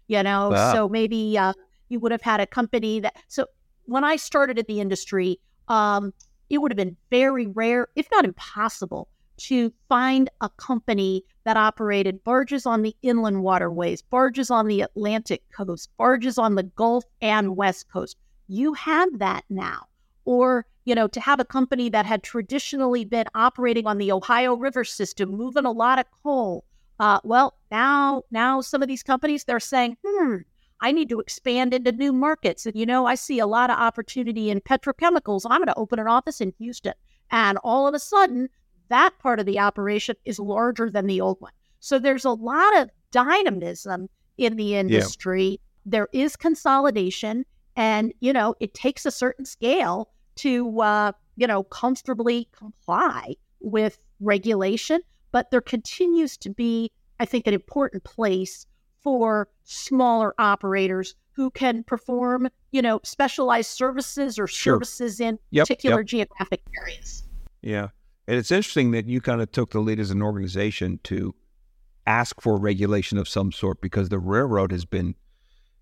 You 0.08 0.24
know, 0.24 0.52
Wow. 0.52 0.74
so 0.74 0.90
maybe 0.90 1.38
uh, 1.38 1.54
you 1.90 2.00
would 2.00 2.12
have 2.12 2.22
had 2.22 2.40
a 2.40 2.48
company 2.48 3.00
that. 3.02 3.16
So 3.28 3.48
when 3.86 4.04
I 4.04 4.16
started 4.16 4.58
in 4.58 4.66
the 4.68 4.80
industry, 4.80 5.40
um, 5.68 6.14
it 6.50 6.60
would 6.60 6.72
have 6.72 6.78
been 6.78 6.96
very 7.10 7.48
rare, 7.48 7.88
if 7.96 8.08
not 8.12 8.24
impossible, 8.24 9.10
to 9.38 9.72
find 9.90 10.30
a 10.42 10.50
company 10.50 11.24
that 11.44 11.58
operated 11.58 12.24
barges 12.24 12.66
on 12.66 12.82
the 12.82 12.96
inland 13.02 13.44
waterways, 13.44 14.02
barges 14.02 14.50
on 14.50 14.68
the 14.68 14.82
Atlantic 14.82 15.44
coast, 15.56 15.90
barges 15.98 16.38
on 16.38 16.56
the 16.56 16.64
Gulf 16.64 17.04
and 17.22 17.56
West 17.56 17.88
Coast. 17.92 18.18
You 18.48 18.74
have 18.74 19.20
that 19.20 19.44
now. 19.50 19.88
Or, 20.28 20.66
you 20.84 20.94
know, 20.94 21.08
to 21.08 21.22
have 21.22 21.40
a 21.40 21.46
company 21.46 21.88
that 21.88 22.06
had 22.06 22.22
traditionally 22.22 23.06
been 23.06 23.28
operating 23.34 23.88
on 23.88 23.98
the 23.98 24.12
Ohio 24.12 24.58
River 24.58 24.84
system, 24.84 25.32
moving 25.32 25.64
a 25.64 25.72
lot 25.72 26.00
of 26.00 26.06
coal. 26.22 26.66
Uh, 27.00 27.22
well, 27.24 27.56
now, 27.72 28.24
now 28.30 28.60
some 28.60 28.82
of 28.82 28.90
these 28.90 29.04
companies 29.04 29.46
they're 29.46 29.62
saying, 29.62 29.96
hmm, 30.06 30.40
I 30.82 30.92
need 30.92 31.08
to 31.10 31.22
expand 31.22 31.74
into 31.74 31.94
new 31.94 32.12
markets. 32.12 32.66
And 32.66 32.76
you 32.76 32.86
know, 32.86 33.06
I 33.06 33.16
see 33.16 33.40
a 33.40 33.48
lot 33.48 33.70
of 33.70 33.80
opportunity 33.80 34.50
in 34.50 34.60
petrochemicals. 34.60 35.44
I'm 35.46 35.60
going 35.60 35.68
to 35.68 35.78
open 35.78 35.98
an 35.98 36.08
office 36.08 36.42
in 36.42 36.54
Houston. 36.60 36.94
And 37.32 37.58
all 37.64 37.88
of 37.88 37.94
a 37.94 38.00
sudden, 38.00 38.50
that 38.90 39.18
part 39.20 39.40
of 39.40 39.46
the 39.46 39.60
operation 39.60 40.18
is 40.26 40.40
larger 40.40 40.90
than 40.90 41.08
the 41.08 41.22
old 41.22 41.38
one. 41.40 41.54
So 41.80 42.00
there's 42.00 42.26
a 42.26 42.32
lot 42.32 42.78
of 42.80 42.90
dynamism 43.12 44.10
in 44.38 44.58
the 44.58 44.76
industry. 44.76 45.62
There 45.86 46.10
is 46.12 46.36
consolidation, 46.36 47.46
and 47.78 48.14
you 48.20 48.34
know, 48.34 48.56
it 48.60 48.74
takes 48.74 49.06
a 49.06 49.12
certain 49.12 49.46
scale 49.46 50.10
to 50.38 50.82
uh, 50.82 51.12
you 51.36 51.48
know 51.48 51.64
comfortably 51.64 52.48
comply 52.52 53.36
with 53.60 54.00
regulation. 54.20 55.02
But 55.32 55.52
there 55.52 55.62
continues 55.62 56.38
to 56.38 56.50
be, 56.50 56.90
I 57.20 57.26
think, 57.26 57.48
an 57.48 57.54
important 57.54 58.04
place 58.04 58.66
for 59.02 59.50
smaller 59.64 60.34
operators 60.40 61.16
who 61.34 61.52
can 61.52 61.84
perform, 61.84 62.48
you 62.72 62.82
know, 62.82 63.00
specialized 63.04 63.70
services 63.70 64.40
or 64.40 64.48
Sure. 64.48 64.76
services 64.76 65.20
in 65.20 65.38
Yep, 65.52 65.68
particular 65.68 66.00
yep. 66.00 66.08
geographic 66.08 66.62
areas. 66.82 67.24
Yeah. 67.62 67.90
And 68.28 68.38
it's 68.38 68.52
interesting 68.52 68.92
that 68.92 69.06
you 69.06 69.22
kind 69.22 69.42
of 69.42 69.52
took 69.52 69.72
the 69.72 69.80
lead 69.80 70.00
as 70.00 70.12
an 70.12 70.22
organization 70.22 71.00
to 71.04 71.36
ask 72.08 72.42
for 72.42 72.58
regulation 72.58 73.18
of 73.18 73.28
some 73.28 73.52
sort 73.52 73.82
because 73.82 74.10
the 74.10 74.18
railroad 74.20 74.72
has 74.72 74.86
been 74.86 75.16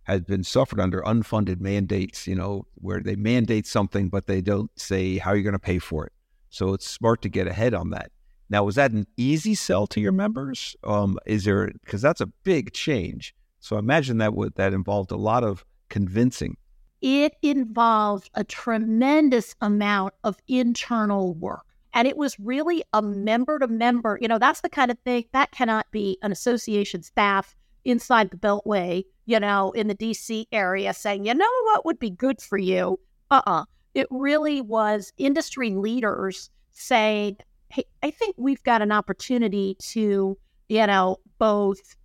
has 0.06 0.22
been 0.22 0.44
suffered 0.44 0.80
under 0.80 1.02
unfunded 1.02 1.60
mandates, 1.60 2.26
you 2.26 2.36
know, 2.36 2.66
where 2.76 3.02
they 3.02 3.16
mandate 3.16 3.68
something 3.68 4.10
but 4.10 4.28
they 4.28 4.42
don't 4.42 4.72
say 4.80 5.18
how 5.18 5.34
you're 5.34 5.44
going 5.44 5.54
to 5.54 5.60
pay 5.60 5.80
for 5.80 6.06
it. 6.06 6.14
So 6.50 6.74
it's 6.74 6.90
smart 6.90 7.22
to 7.24 7.30
get 7.30 7.48
ahead 7.48 7.74
on 7.74 7.90
that. 7.90 8.12
Now, 8.50 8.64
was 8.64 8.76
that 8.76 8.92
an 8.92 9.08
easy 9.18 9.56
sell 9.56 9.88
to 9.88 10.00
your 10.00 10.12
members? 10.12 10.76
Um, 10.84 11.18
is 11.26 11.44
there 11.46 11.72
because 11.84 12.02
that's 12.02 12.22
a 12.22 12.28
big 12.28 12.74
change. 12.74 13.36
So 13.60 13.76
I 13.76 13.80
imagine 13.80 14.20
that 14.20 14.36
would 14.36 14.56
that 14.56 14.74
involved 14.74 15.12
a 15.12 15.18
lot 15.18 15.44
of 15.44 15.66
convincing. 15.90 16.58
It 17.02 17.34
involved 17.42 18.30
a 18.36 18.44
tremendous 18.44 19.56
amount 19.62 20.14
of 20.24 20.38
internal 20.48 21.34
work. 21.34 21.66
And 21.94 22.08
it 22.08 22.18
was 22.18 22.40
really 22.40 22.84
a 22.94 23.02
member 23.02 23.58
to 23.58 23.68
member, 23.68 24.20
you 24.22 24.28
know, 24.28 24.38
that's 24.38 24.62
the 24.62 24.70
kind 24.70 24.92
of 24.92 25.00
thing 25.00 25.26
that 25.32 25.52
cannot 25.52 25.90
be 25.92 26.18
an 26.22 26.32
association 26.32 27.02
staff 27.02 27.56
inside 27.86 28.32
the 28.32 28.38
Beltway, 28.38 29.06
you 29.26 29.40
know, 29.40 29.72
in 29.72 29.88
the 29.88 29.96
DC 29.96 30.48
area 30.52 30.94
saying, 30.94 31.26
you 31.26 31.34
know 31.34 31.50
what 31.66 31.86
would 31.86 32.00
be 32.00 32.10
good 32.10 32.42
for 32.42 32.58
you? 32.58 33.00
Uh 33.32 33.42
uh-uh. 33.46 33.62
uh 33.62 33.66
It 33.94 34.08
really 34.10 34.62
was 34.62 35.14
industry 35.18 35.72
leaders 35.72 36.50
saying, 36.72 37.38
hey, 37.70 37.86
I 38.04 38.12
think 38.12 38.36
we've 38.38 38.64
got 38.64 38.82
an 38.82 38.92
opportunity 38.92 39.76
to, 39.80 40.38
you 40.70 40.88
know, 40.88 41.18
both 41.38 41.96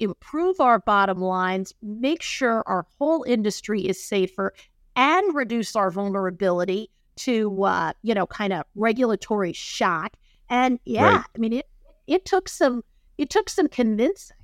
improve 0.00 0.60
our 0.60 0.80
bottom 0.80 1.20
lines, 1.20 1.72
make 1.82 2.22
sure 2.22 2.64
our 2.66 2.86
whole 2.98 3.22
industry 3.22 3.82
is 3.82 4.02
safer, 4.02 4.52
and 4.96 5.34
reduce 5.34 5.76
our 5.76 5.90
vulnerability 5.90 6.90
to, 7.16 7.62
uh, 7.62 7.92
you 8.02 8.14
know, 8.14 8.26
kind 8.26 8.52
of 8.52 8.64
regulatory 8.74 9.52
shock. 9.52 10.14
And 10.48 10.78
yeah, 10.84 11.16
right. 11.16 11.24
I 11.34 11.38
mean, 11.38 11.52
it 11.52 11.68
it 12.06 12.24
took 12.24 12.48
some 12.48 12.82
it 13.18 13.30
took 13.30 13.48
some 13.48 13.68
convincing 13.68 14.36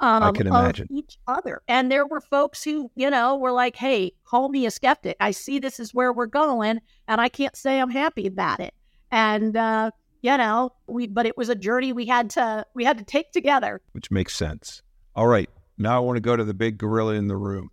um, 0.00 0.22
I 0.22 0.32
can 0.32 0.46
imagine. 0.46 0.88
each 0.90 1.18
other. 1.26 1.62
And 1.68 1.90
there 1.90 2.06
were 2.06 2.20
folks 2.20 2.62
who, 2.62 2.90
you 2.94 3.10
know, 3.10 3.36
were 3.36 3.52
like, 3.52 3.76
hey, 3.76 4.12
call 4.24 4.48
me 4.48 4.66
a 4.66 4.70
skeptic. 4.70 5.16
I 5.20 5.30
see 5.30 5.58
this 5.58 5.78
is 5.78 5.94
where 5.94 6.12
we're 6.12 6.26
going, 6.26 6.80
and 7.08 7.20
I 7.20 7.28
can't 7.28 7.56
say 7.56 7.80
I'm 7.80 7.90
happy 7.90 8.26
about 8.26 8.60
it. 8.60 8.74
And, 9.10 9.56
uh, 9.56 9.90
you 10.22 10.36
know, 10.36 10.72
we, 10.86 11.06
but 11.06 11.26
it 11.26 11.36
was 11.36 11.48
a 11.48 11.54
journey 11.54 11.92
we 11.92 12.06
had 12.06 12.30
to, 12.30 12.66
we 12.74 12.84
had 12.84 12.98
to 12.98 13.04
take 13.04 13.30
together. 13.32 13.80
Which 13.92 14.10
makes 14.10 14.34
sense. 14.34 14.82
All 15.14 15.26
right. 15.26 15.48
Now 15.78 15.96
I 15.96 16.00
want 16.00 16.16
to 16.16 16.20
go 16.20 16.36
to 16.36 16.44
the 16.44 16.54
big 16.54 16.78
gorilla 16.78 17.14
in 17.14 17.28
the 17.28 17.36
room, 17.36 17.70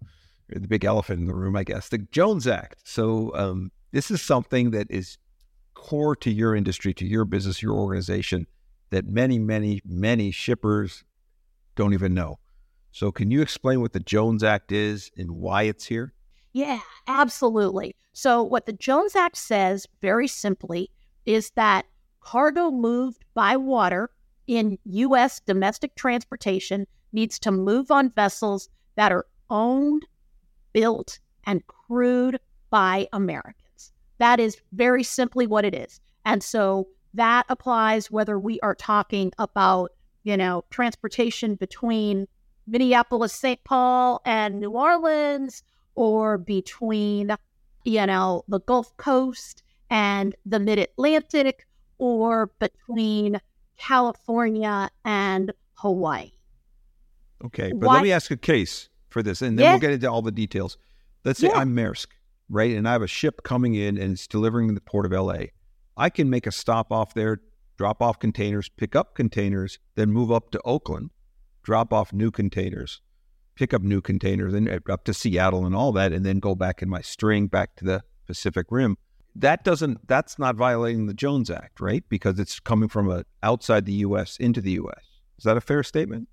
the 0.49 0.67
big 0.67 0.85
elephant 0.85 1.19
in 1.19 1.27
the 1.27 1.35
room, 1.35 1.55
I 1.55 1.63
guess, 1.63 1.89
the 1.89 1.99
Jones 1.99 2.47
Act. 2.47 2.81
So 2.83 3.31
um, 3.35 3.71
this 3.91 4.11
is 4.11 4.21
something 4.21 4.71
that 4.71 4.87
is 4.89 5.17
core 5.73 6.15
to 6.17 6.31
your 6.31 6.55
industry, 6.55 6.93
to 6.95 7.05
your 7.05 7.25
business, 7.25 7.61
your 7.61 7.73
organization, 7.73 8.47
that 8.89 9.07
many, 9.07 9.39
many, 9.39 9.81
many 9.85 10.31
shippers, 10.31 11.03
don't 11.75 11.93
even 11.93 12.13
know. 12.13 12.39
So, 12.91 13.11
can 13.11 13.31
you 13.31 13.41
explain 13.41 13.81
what 13.81 13.93
the 13.93 13.99
Jones 13.99 14.43
Act 14.43 14.71
is 14.71 15.11
and 15.17 15.31
why 15.31 15.63
it's 15.63 15.85
here? 15.85 16.13
Yeah, 16.53 16.79
absolutely. 17.07 17.95
So, 18.13 18.43
what 18.43 18.65
the 18.65 18.73
Jones 18.73 19.15
Act 19.15 19.37
says 19.37 19.87
very 20.01 20.27
simply 20.27 20.89
is 21.25 21.51
that 21.51 21.85
cargo 22.19 22.71
moved 22.71 23.23
by 23.33 23.55
water 23.55 24.09
in 24.47 24.77
U.S. 24.85 25.39
domestic 25.39 25.95
transportation 25.95 26.85
needs 27.13 27.39
to 27.39 27.51
move 27.51 27.91
on 27.91 28.09
vessels 28.09 28.69
that 28.95 29.11
are 29.11 29.25
owned, 29.49 30.05
built, 30.73 31.19
and 31.45 31.65
crewed 31.67 32.39
by 32.69 33.07
Americans. 33.13 33.91
That 34.17 34.39
is 34.39 34.57
very 34.73 35.03
simply 35.03 35.47
what 35.47 35.65
it 35.65 35.73
is. 35.73 35.99
And 36.25 36.43
so 36.43 36.87
that 37.13 37.45
applies 37.49 38.11
whether 38.11 38.39
we 38.39 38.59
are 38.61 38.75
talking 38.75 39.31
about 39.37 39.91
you 40.23 40.37
know, 40.37 40.63
transportation 40.69 41.55
between 41.55 42.27
Minneapolis, 42.67 43.33
St. 43.33 43.63
Paul, 43.63 44.21
and 44.25 44.59
New 44.59 44.71
Orleans, 44.71 45.63
or 45.95 46.37
between, 46.37 47.35
you 47.83 48.05
know, 48.05 48.43
the 48.47 48.59
Gulf 48.59 48.95
Coast 48.97 49.63
and 49.89 50.35
the 50.45 50.59
Mid 50.59 50.79
Atlantic, 50.79 51.67
or 51.97 52.51
between 52.59 53.39
California 53.77 54.89
and 55.03 55.51
Hawaii. 55.73 56.31
Okay, 57.43 57.71
but 57.73 57.89
let 57.89 58.03
me 58.03 58.11
ask 58.11 58.29
a 58.31 58.37
case 58.37 58.89
for 59.09 59.23
this, 59.23 59.41
and 59.41 59.57
then 59.57 59.71
we'll 59.71 59.79
get 59.79 59.91
into 59.91 60.09
all 60.09 60.21
the 60.21 60.31
details. 60.31 60.77
Let's 61.25 61.39
say 61.39 61.47
yeah. 61.47 61.57
I'm 61.57 61.75
Maersk, 61.75 62.07
right? 62.49 62.75
And 62.75 62.87
I 62.87 62.93
have 62.93 63.01
a 63.01 63.07
ship 63.07 63.43
coming 63.43 63.75
in 63.75 63.97
and 63.97 64.13
it's 64.13 64.27
delivering 64.27 64.69
in 64.69 64.75
the 64.75 64.81
port 64.81 65.05
of 65.05 65.11
LA. 65.11 65.45
I 65.97 66.09
can 66.09 66.29
make 66.29 66.47
a 66.47 66.51
stop 66.51 66.91
off 66.91 67.13
there 67.13 67.41
drop 67.81 67.99
off 67.99 68.19
containers, 68.19 68.69
pick 68.69 68.95
up 68.95 69.15
containers, 69.15 69.79
then 69.95 70.11
move 70.11 70.31
up 70.31 70.51
to 70.51 70.61
Oakland, 70.63 71.09
drop 71.63 71.91
off 71.91 72.13
new 72.13 72.29
containers, 72.29 73.01
pick 73.55 73.73
up 73.73 73.81
new 73.81 73.99
containers, 74.01 74.53
and 74.53 74.69
up 74.87 75.03
to 75.03 75.15
Seattle 75.15 75.65
and 75.65 75.75
all 75.75 75.91
that, 75.91 76.13
and 76.13 76.23
then 76.23 76.37
go 76.37 76.53
back 76.53 76.83
in 76.83 76.89
my 76.89 77.01
string 77.01 77.47
back 77.47 77.75
to 77.77 77.83
the 77.83 78.03
Pacific 78.27 78.67
Rim. 78.69 78.99
That 79.33 79.63
doesn't. 79.63 80.07
That's 80.07 80.37
not 80.37 80.55
violating 80.55 81.07
the 81.07 81.15
Jones 81.15 81.49
Act, 81.49 81.81
right? 81.81 82.03
Because 82.07 82.37
it's 82.37 82.59
coming 82.59 82.87
from 82.87 83.09
a, 83.09 83.25
outside 83.41 83.87
the 83.87 83.93
U.S. 84.05 84.37
into 84.37 84.61
the 84.61 84.73
U.S. 84.73 85.03
Is 85.39 85.45
that 85.45 85.57
a 85.57 85.61
fair 85.61 85.81
statement? 85.81 86.29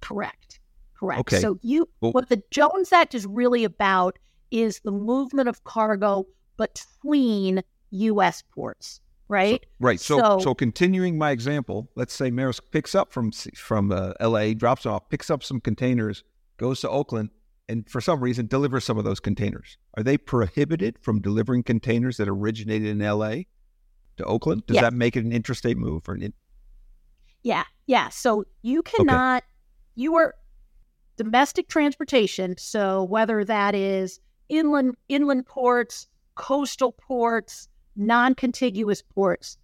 Correct. 0.00 0.60
Correct. 0.94 1.18
Okay. 1.18 1.40
So 1.40 1.58
you, 1.62 1.88
well, 2.00 2.12
what 2.12 2.28
the 2.28 2.40
Jones 2.52 2.92
Act 2.92 3.16
is 3.16 3.26
really 3.26 3.64
about 3.64 4.20
is 4.52 4.78
the 4.84 4.92
movement 4.92 5.48
of 5.48 5.64
cargo 5.64 6.28
between 6.56 7.64
U.S. 7.90 8.44
ports 8.54 9.00
right? 9.28 9.60
So, 9.62 9.68
right. 9.80 10.00
So, 10.00 10.18
so, 10.18 10.38
so 10.38 10.54
continuing 10.54 11.18
my 11.18 11.30
example, 11.30 11.90
let's 11.94 12.14
say 12.14 12.30
Maersk 12.30 12.60
picks 12.70 12.94
up 12.94 13.12
from 13.12 13.32
from 13.32 13.92
uh, 13.92 14.12
L.A., 14.20 14.54
drops 14.54 14.86
off, 14.86 15.08
picks 15.08 15.30
up 15.30 15.42
some 15.42 15.60
containers, 15.60 16.24
goes 16.56 16.80
to 16.80 16.90
Oakland, 16.90 17.30
and 17.68 17.88
for 17.88 18.00
some 18.00 18.20
reason 18.20 18.46
delivers 18.46 18.84
some 18.84 18.98
of 18.98 19.04
those 19.04 19.20
containers. 19.20 19.78
Are 19.96 20.02
they 20.02 20.18
prohibited 20.18 20.98
from 21.00 21.20
delivering 21.20 21.62
containers 21.62 22.16
that 22.18 22.28
originated 22.28 22.88
in 22.88 23.02
L.A. 23.02 23.46
to 24.16 24.24
Oakland? 24.24 24.66
Does 24.66 24.80
that 24.80 24.92
make 24.92 25.16
it 25.16 25.24
an 25.24 25.32
interstate 25.32 25.76
move 25.76 26.08
or 26.08 26.14
an? 26.14 26.22
In- 26.22 26.32
yeah, 27.42 27.64
yeah. 27.86 28.08
So 28.08 28.44
you 28.62 28.82
cannot. 28.82 29.42
Okay. 29.42 29.46
You 29.98 30.16
are 30.16 30.34
domestic 31.16 31.68
transportation. 31.68 32.56
So 32.58 33.04
whether 33.04 33.44
that 33.44 33.74
is 33.74 34.20
inland 34.48 34.96
inland 35.08 35.46
ports, 35.46 36.08
coastal 36.34 36.92
ports 36.92 37.68
non 37.96 38.34
contiguous 38.34 39.02
ports, 39.02 39.58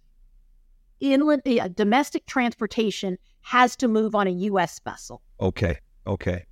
inland 0.99 1.41
uh, 1.47 1.67
domestic 1.69 2.25
transportation 2.25 3.17
has 3.41 3.75
to 3.75 3.87
move 3.87 4.15
on 4.15 4.27
a 4.27 4.31
U.S. 4.31 4.79
vessel. 4.79 5.21
Okay. 5.39 5.77
Okay. 6.07 6.45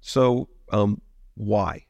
So, 0.00 0.48
um, 0.72 1.00
why? 1.34 1.84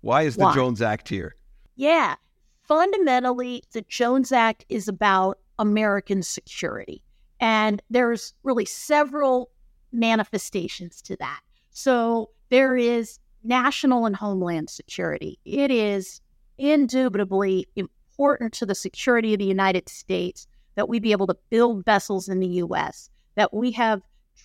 Why 0.00 0.22
is 0.22 0.36
the 0.36 0.44
why? 0.44 0.54
Jones 0.54 0.82
Act 0.82 1.08
here? 1.08 1.36
Yeah. 1.76 2.14
Fundamentally, 2.62 3.62
the 3.72 3.82
Jones 3.82 4.32
Act 4.32 4.64
is 4.68 4.88
about 4.88 5.38
American 5.58 6.22
security. 6.22 7.02
And 7.40 7.82
there's 7.90 8.34
really 8.42 8.64
several 8.64 9.50
manifestations 9.92 11.02
to 11.02 11.16
that. 11.16 11.40
So 11.70 12.30
there 12.50 12.76
is 12.76 13.18
national 13.42 14.06
and 14.06 14.16
homeland 14.16 14.70
security. 14.70 15.38
It 15.44 15.70
is 15.70 16.20
indubitably 16.58 17.68
important 18.14 18.52
to 18.52 18.64
the 18.64 18.76
security 18.76 19.34
of 19.34 19.40
the 19.40 19.44
United 19.44 19.88
States 19.88 20.46
that 20.76 20.88
we 20.88 21.00
be 21.00 21.10
able 21.10 21.26
to 21.26 21.36
build 21.50 21.84
vessels 21.84 22.28
in 22.28 22.38
the 22.38 22.46
U.S., 22.46 23.10
that 23.34 23.52
we 23.52 23.72
have 23.72 24.02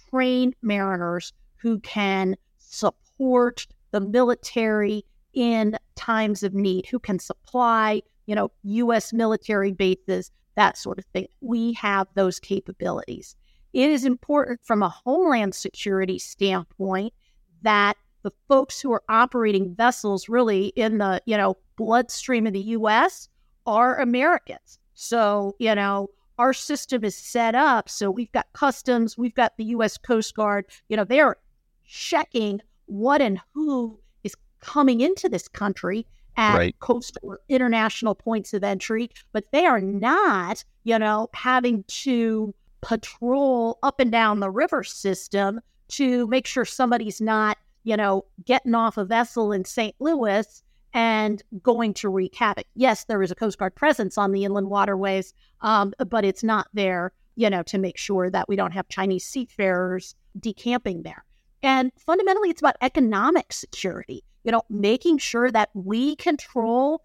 trained 0.09 0.55
mariners 0.63 1.33
who 1.57 1.79
can 1.81 2.35
support 2.57 3.67
the 3.91 3.99
military 3.99 5.05
in 5.33 5.77
times 5.95 6.41
of 6.41 6.55
need, 6.55 6.87
who 6.87 6.97
can 6.97 7.19
supply, 7.19 8.01
you 8.25 8.33
know, 8.33 8.51
U.S. 8.63 9.13
military 9.13 9.71
bases, 9.71 10.31
that 10.55 10.75
sort 10.75 10.97
of 10.97 11.05
thing. 11.05 11.27
We 11.41 11.73
have 11.73 12.07
those 12.15 12.39
capabilities. 12.39 13.35
It 13.73 13.91
is 13.91 14.03
important 14.03 14.61
from 14.63 14.81
a 14.81 14.89
homeland 14.89 15.53
security 15.53 16.17
standpoint 16.17 17.13
that 17.61 17.97
the 18.23 18.31
folks 18.47 18.81
who 18.81 18.91
are 18.91 19.03
operating 19.09 19.75
vessels 19.75 20.27
really 20.27 20.67
in 20.75 20.97
the, 20.97 21.21
you 21.27 21.37
know, 21.37 21.55
bloodstream 21.77 22.47
of 22.47 22.53
the 22.53 22.59
U.S 22.59 23.29
are 23.69 23.99
Americans. 23.99 24.79
So, 24.93 25.55
you 25.59 25.73
know, 25.75 26.09
our 26.37 26.53
system 26.53 27.03
is 27.03 27.15
set 27.15 27.53
up 27.53 27.89
so 27.89 28.09
we've 28.09 28.31
got 28.31 28.47
customs, 28.53 29.17
we've 29.17 29.35
got 29.35 29.57
the 29.57 29.65
U.S. 29.65 29.97
Coast 29.97 30.35
Guard. 30.35 30.65
You 30.87 30.97
know, 30.97 31.03
they're 31.03 31.37
checking 31.85 32.61
what 32.85 33.21
and 33.21 33.39
who 33.53 33.99
is 34.23 34.35
coming 34.59 35.01
into 35.01 35.29
this 35.29 35.47
country 35.47 36.05
at 36.37 36.57
right. 36.57 36.79
coastal 36.79 37.21
or 37.23 37.39
international 37.49 38.15
points 38.15 38.53
of 38.53 38.63
entry, 38.63 39.09
but 39.31 39.45
they 39.51 39.65
are 39.65 39.81
not, 39.81 40.63
you 40.83 40.97
know, 40.97 41.29
having 41.33 41.83
to 41.87 42.53
patrol 42.81 43.77
up 43.83 43.99
and 43.99 44.11
down 44.11 44.39
the 44.39 44.49
river 44.49 44.83
system 44.83 45.59
to 45.89 46.27
make 46.27 46.47
sure 46.47 46.65
somebody's 46.65 47.19
not, 47.19 47.57
you 47.83 47.97
know, 47.97 48.23
getting 48.45 48.75
off 48.75 48.97
a 48.97 49.05
vessel 49.05 49.51
in 49.51 49.65
St. 49.65 49.95
Louis 49.99 50.63
and 50.93 51.41
going 51.61 51.93
to 51.95 52.09
wreak 52.09 52.35
havoc. 52.35 52.65
Yes, 52.75 53.05
there 53.05 53.21
is 53.21 53.31
a 53.31 53.35
Coast 53.35 53.57
Guard 53.57 53.75
presence 53.75 54.17
on 54.17 54.31
the 54.31 54.43
inland 54.43 54.69
waterways, 54.69 55.33
um, 55.61 55.93
but 56.09 56.25
it's 56.25 56.43
not 56.43 56.67
there 56.73 57.13
you 57.39 57.49
know, 57.49 57.63
to 57.63 57.77
make 57.77 57.97
sure 57.97 58.29
that 58.29 58.49
we 58.49 58.57
don't 58.57 58.73
have 58.73 58.89
Chinese 58.89 59.25
seafarers 59.25 60.13
decamping 60.41 61.03
there. 61.03 61.23
And 61.63 61.89
fundamentally, 61.97 62.49
it's 62.49 62.59
about 62.59 62.75
economic 62.81 63.53
security, 63.53 64.25
you 64.43 64.51
know, 64.51 64.63
making 64.69 65.19
sure 65.19 65.49
that 65.49 65.69
we 65.73 66.17
control 66.17 67.01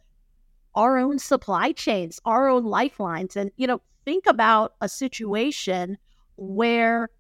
our 0.75 0.99
own 0.99 1.21
supply 1.21 1.71
chains, 1.71 2.19
our 2.25 2.49
own 2.49 2.65
lifelines. 2.65 3.37
And, 3.37 3.53
you 3.57 3.69
know, 3.69 3.81
think 4.05 4.27
about 4.27 4.75
a 4.81 4.89
situation 4.89 5.99
where, 6.35 7.11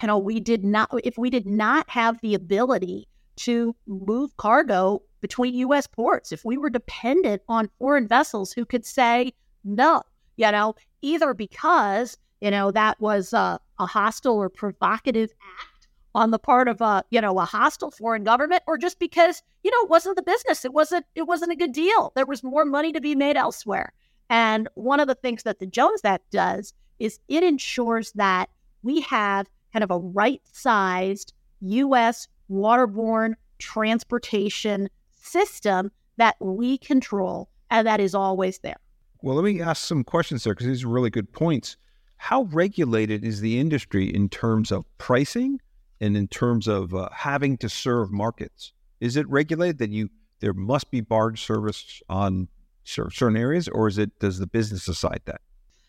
you 0.00 0.06
know, 0.06 0.16
we 0.16 0.40
did 0.40 0.64
not, 0.64 0.88
if 1.04 1.18
we 1.18 1.28
did 1.28 1.46
not 1.46 1.90
have 1.90 2.18
the 2.22 2.32
ability 2.32 3.06
to 3.36 3.74
move 3.86 4.36
cargo 4.36 5.02
between 5.20 5.54
U.S. 5.54 5.86
ports, 5.86 6.32
if 6.32 6.44
we 6.44 6.56
were 6.56 6.70
dependent 6.70 7.42
on 7.48 7.70
foreign 7.78 8.06
vessels 8.06 8.52
who 8.52 8.64
could 8.64 8.84
say 8.84 9.32
no, 9.64 10.02
you 10.36 10.50
know, 10.50 10.74
either 11.02 11.34
because, 11.34 12.16
you 12.40 12.50
know, 12.50 12.70
that 12.70 13.00
was 13.00 13.32
a, 13.32 13.58
a 13.78 13.86
hostile 13.86 14.36
or 14.36 14.48
provocative 14.48 15.32
act 15.58 15.88
on 16.14 16.30
the 16.30 16.38
part 16.38 16.68
of 16.68 16.80
a, 16.80 17.04
you 17.10 17.20
know, 17.20 17.38
a 17.38 17.44
hostile 17.44 17.90
foreign 17.90 18.24
government, 18.24 18.62
or 18.66 18.78
just 18.78 18.98
because, 18.98 19.42
you 19.62 19.70
know, 19.70 19.84
it 19.84 19.90
wasn't 19.90 20.16
the 20.16 20.22
business. 20.22 20.64
It 20.64 20.72
wasn't, 20.72 21.04
it 21.14 21.22
wasn't 21.22 21.52
a 21.52 21.56
good 21.56 21.72
deal. 21.72 22.12
There 22.14 22.26
was 22.26 22.42
more 22.42 22.64
money 22.64 22.92
to 22.92 23.00
be 23.00 23.14
made 23.14 23.36
elsewhere. 23.36 23.92
And 24.30 24.68
one 24.74 25.00
of 25.00 25.08
the 25.08 25.14
things 25.14 25.42
that 25.42 25.58
the 25.58 25.66
Jones 25.66 26.00
Act 26.04 26.30
does 26.30 26.72
is 26.98 27.18
it 27.28 27.42
ensures 27.42 28.12
that 28.12 28.48
we 28.82 29.02
have 29.02 29.46
kind 29.72 29.84
of 29.84 29.90
a 29.90 29.98
right 29.98 30.40
sized 30.52 31.32
U.S. 31.60 32.28
waterborne 32.50 33.34
transportation 33.58 34.88
system 35.20 35.90
that 36.16 36.36
we 36.40 36.78
control 36.78 37.48
and 37.70 37.86
that 37.86 38.00
is 38.00 38.14
always 38.14 38.58
there. 38.60 38.78
Well, 39.22 39.36
let 39.36 39.44
me 39.44 39.60
ask 39.60 39.84
some 39.84 40.04
questions 40.04 40.44
there 40.44 40.54
because 40.54 40.66
these 40.66 40.84
are 40.84 40.88
really 40.88 41.10
good 41.10 41.32
points. 41.32 41.76
How 42.18 42.42
regulated 42.44 43.24
is 43.24 43.40
the 43.40 43.58
industry 43.58 44.06
in 44.14 44.28
terms 44.28 44.70
of 44.70 44.84
pricing 44.98 45.60
and 46.00 46.16
in 46.16 46.28
terms 46.28 46.68
of 46.68 46.94
uh, 46.94 47.08
having 47.12 47.56
to 47.58 47.68
serve 47.68 48.12
markets? 48.12 48.72
Is 49.00 49.16
it 49.16 49.28
regulated 49.28 49.78
that 49.78 49.90
you 49.90 50.08
there 50.40 50.52
must 50.52 50.90
be 50.90 51.00
barge 51.00 51.42
service 51.42 52.02
on 52.08 52.48
certain 52.84 53.36
areas, 53.36 53.68
or 53.68 53.88
is 53.88 53.98
it 53.98 54.18
does 54.20 54.38
the 54.38 54.46
business 54.46 54.84
decide 54.84 55.20
that? 55.24 55.40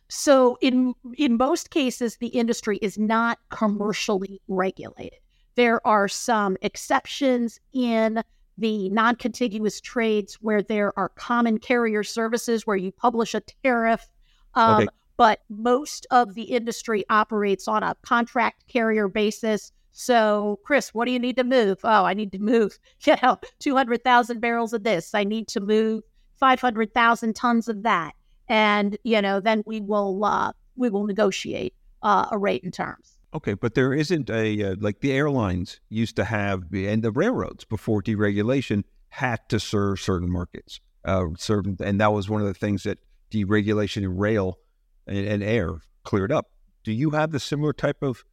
So 0.10 0.58
in 0.62 0.94
in 1.18 1.38
most 1.38 1.70
cases, 1.70 2.18
the 2.18 2.28
industry 2.28 2.78
is 2.82 2.98
not 2.98 3.40
commercially 3.50 4.42
regulated. 4.48 5.20
There 5.58 5.86
are 5.88 6.08
some 6.08 6.56
exceptions 6.62 7.60
in 7.74 8.22
the 8.60 8.90
non 8.90 9.16
contiguous 9.16 9.82
trades 9.82 10.36
where 10.36 10.62
there 10.62 10.98
are 11.00 11.10
common 11.10 11.58
carrier 11.58 12.04
services 12.04 12.68
where 12.68 12.78
you 12.78 12.92
publish 12.92 13.34
a 13.34 13.42
tariff. 13.64 14.08
Um, 14.54 14.84
okay. 14.84 14.88
But 15.18 15.40
most 15.50 16.06
of 16.12 16.36
the 16.36 16.44
industry 16.44 17.06
operates 17.10 17.68
on 17.68 17.82
a 17.82 17.96
contract 18.04 18.68
carrier 18.68 19.08
basis. 19.08 19.72
So, 19.94 20.60
Chris, 20.64 20.94
what 20.94 21.06
do 21.06 21.12
you 21.12 21.18
need 21.18 21.38
to 21.38 21.44
move? 21.44 21.80
Oh, 21.84 22.06
I 22.06 22.14
need 22.14 22.32
to 22.34 22.40
move, 22.40 22.78
you 23.02 23.16
know, 23.24 23.40
200,000 23.58 24.40
barrels 24.40 24.74
of 24.74 24.84
this. 24.84 25.16
I 25.16 25.24
need 25.24 25.48
to 25.50 25.60
move 25.60 26.04
500,000 26.36 27.36
tons 27.36 27.68
of 27.68 27.82
that. 27.82 28.14
And, 28.48 28.96
you 29.04 29.24
know, 29.24 29.40
then 29.40 29.64
we 29.66 29.82
will, 29.82 30.24
uh, 30.24 30.52
we 30.76 30.92
will 30.92 31.08
negotiate 31.08 31.74
uh, 32.04 32.28
a 32.32 32.38
rate 32.38 32.64
and 32.64 32.72
terms. 32.72 33.17
Okay, 33.34 33.54
but 33.54 33.74
there 33.76 33.94
isn't 33.94 34.30
a 34.30 34.64
uh, 34.64 34.76
like 34.80 35.02
the 35.02 35.12
airlines 35.12 35.82
used 35.90 36.16
to 36.16 36.24
have, 36.24 36.64
and 36.74 37.04
the 37.04 37.12
railroads 37.12 37.66
before 37.66 38.02
deregulation 38.02 38.84
had 39.10 39.40
to 39.50 39.60
serve 39.60 40.00
certain 40.00 40.32
markets. 40.32 40.80
Uh, 41.04 41.28
certain, 41.38 41.78
and 41.82 42.00
that 42.00 42.14
was 42.14 42.30
one 42.30 42.42
of 42.42 42.48
the 42.48 42.54
things 42.54 42.84
that 42.84 43.00
deregulation 43.32 44.04
in 44.04 44.18
rail 44.18 44.60
and, 45.06 45.26
and 45.26 45.44
air 45.44 45.82
cleared 46.04 46.32
up. 46.32 46.52
Do 46.84 46.92
you 46.94 47.12
have 47.12 47.32
the 47.32 47.40
similar 47.40 47.74
type 47.74 48.02
of 48.02 48.24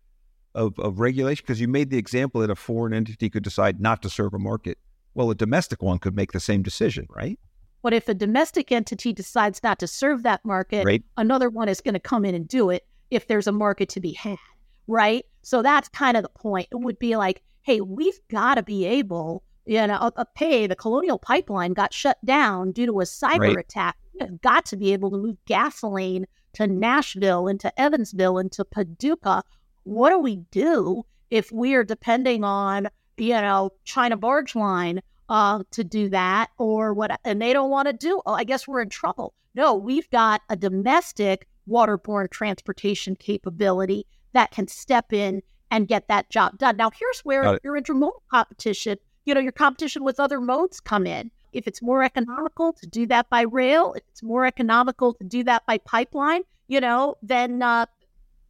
of, 0.55 0.79
of 0.79 1.01
regulation? 1.01 1.43
Because 1.45 1.61
you 1.61 1.67
made 1.67 1.91
the 1.91 1.99
example 1.99 2.41
that 2.41 2.51
a 2.51 2.57
foreign 2.57 2.95
entity 2.95 3.29
could 3.29 3.43
decide 3.43 3.81
not 3.81 4.01
to 4.03 4.11
serve 4.11 4.33
a 4.33 4.39
market. 4.39 4.79
Well, 5.15 5.31
a 5.31 5.35
domestic 5.35 5.83
one 5.83 5.99
could 5.99 6.15
make 6.15 6.33
the 6.33 6.41
same 6.41 6.63
decision, 6.63 7.07
right? 7.11 7.39
But 7.83 7.95
if 7.95 8.09
a 8.09 8.15
domestic 8.15 8.71
entity 8.73 9.13
decides 9.13 9.63
not 9.63 9.81
to 9.81 9.87
serve 9.87 10.23
that 10.23 10.45
market, 10.45 10.87
right. 10.87 11.03
another 11.17 11.51
one 11.51 11.69
is 11.69 11.81
going 11.81 11.95
to 11.95 12.01
come 12.01 12.25
in 12.25 12.35
and 12.35 12.49
do 12.49 12.71
it 12.71 12.87
if 13.11 13.27
there's 13.27 13.47
a 13.47 13.53
market 13.53 13.89
to 13.91 14.01
be 14.01 14.13
had 14.13 14.39
right? 14.87 15.25
So 15.43 15.63
that's 15.63 15.89
kind 15.89 16.17
of 16.17 16.23
the 16.23 16.29
point. 16.29 16.69
It 16.73 16.77
would 16.77 16.99
be 16.99 17.17
like, 17.17 17.43
hey, 17.63 17.81
we've 17.81 18.19
got 18.31 18.55
to 18.57 18.63
be 18.63 18.85
able, 18.85 19.43
you 19.65 19.87
know, 19.87 20.13
a, 20.17 20.25
pay 20.25 20.67
the 20.67 20.77
Colonial 20.77 21.19
Pipeline 21.19 21.73
got 21.73 21.93
shut 21.93 22.19
down 22.25 22.73
due 22.73 22.87
to 22.87 23.01
a 23.01 23.05
cyber 23.05 23.55
right. 23.55 23.59
attack. 23.59 23.97
We've 24.19 24.41
got 24.41 24.67
to 24.67 24.77
be 24.77 24.93
able 24.93 25.11
to 25.11 25.17
move 25.17 25.37
gasoline 25.47 26.27
to 26.55 26.67
Nashville 26.67 27.49
and 27.49 27.59
to 27.61 27.81
Evansville 27.81 28.39
and 28.39 28.53
to 28.53 28.65
Paducah. 28.65 29.43
What 29.85 30.11
do 30.11 30.19
we 30.19 30.37
do 30.51 31.05
if 31.31 31.51
we 31.51 31.75
are 31.75 31.85
depending 31.85 32.45
on, 32.45 32.89
you 33.17 33.35
know, 33.35 33.71
China 33.85 34.17
Barge 34.17 34.55
Line 34.55 35.01
uh, 35.29 35.65
to 35.73 35.85
do 35.85 36.09
that 36.11 36.51
or 36.59 36.95
what? 36.95 37.19
And 37.25 37.41
they 37.43 37.53
don't 37.53 37.71
want 37.71 37.89
to 37.89 37.93
do. 37.93 38.23
Oh, 38.25 38.35
I 38.35 38.45
guess 38.45 38.69
we're 38.69 38.83
in 38.83 38.89
trouble. 38.89 39.35
No, 39.55 39.75
we've 39.75 40.09
got 40.11 40.43
a 40.49 40.57
domestic 40.57 41.49
waterborne 41.69 42.31
transportation 42.31 43.17
capability 43.17 44.07
that 44.35 44.51
can 44.51 44.69
step 44.69 45.13
in 45.13 45.43
and 45.71 45.89
get 45.89 46.09
that 46.09 46.31
job 46.31 46.59
done. 46.59 46.77
Now, 46.77 46.91
here's 46.91 47.21
where 47.21 47.59
your 47.65 47.81
intermodal 47.81 48.21
competition, 48.31 48.99
you 49.25 49.35
know, 49.35 49.41
your 49.41 49.53
competition 49.53 50.05
with 50.05 50.21
other 50.21 50.41
modes 50.41 50.79
come 50.79 51.07
in. 51.07 51.31
If 51.53 51.67
it's 51.67 51.81
more 51.81 52.03
economical 52.03 52.73
to 52.75 52.87
do 52.87 53.07
that 53.07 53.31
by 53.31 53.43
rail, 53.43 53.95
if 53.95 54.03
it's 54.09 54.23
more 54.23 54.45
economical 54.45 55.15
to 55.15 55.25
do 55.25 55.43
that 55.45 55.65
by 55.67 55.79
pipeline, 55.79 56.43
you 56.69 56.81
know, 56.81 57.17
then 57.23 57.63
uh, 57.63 57.87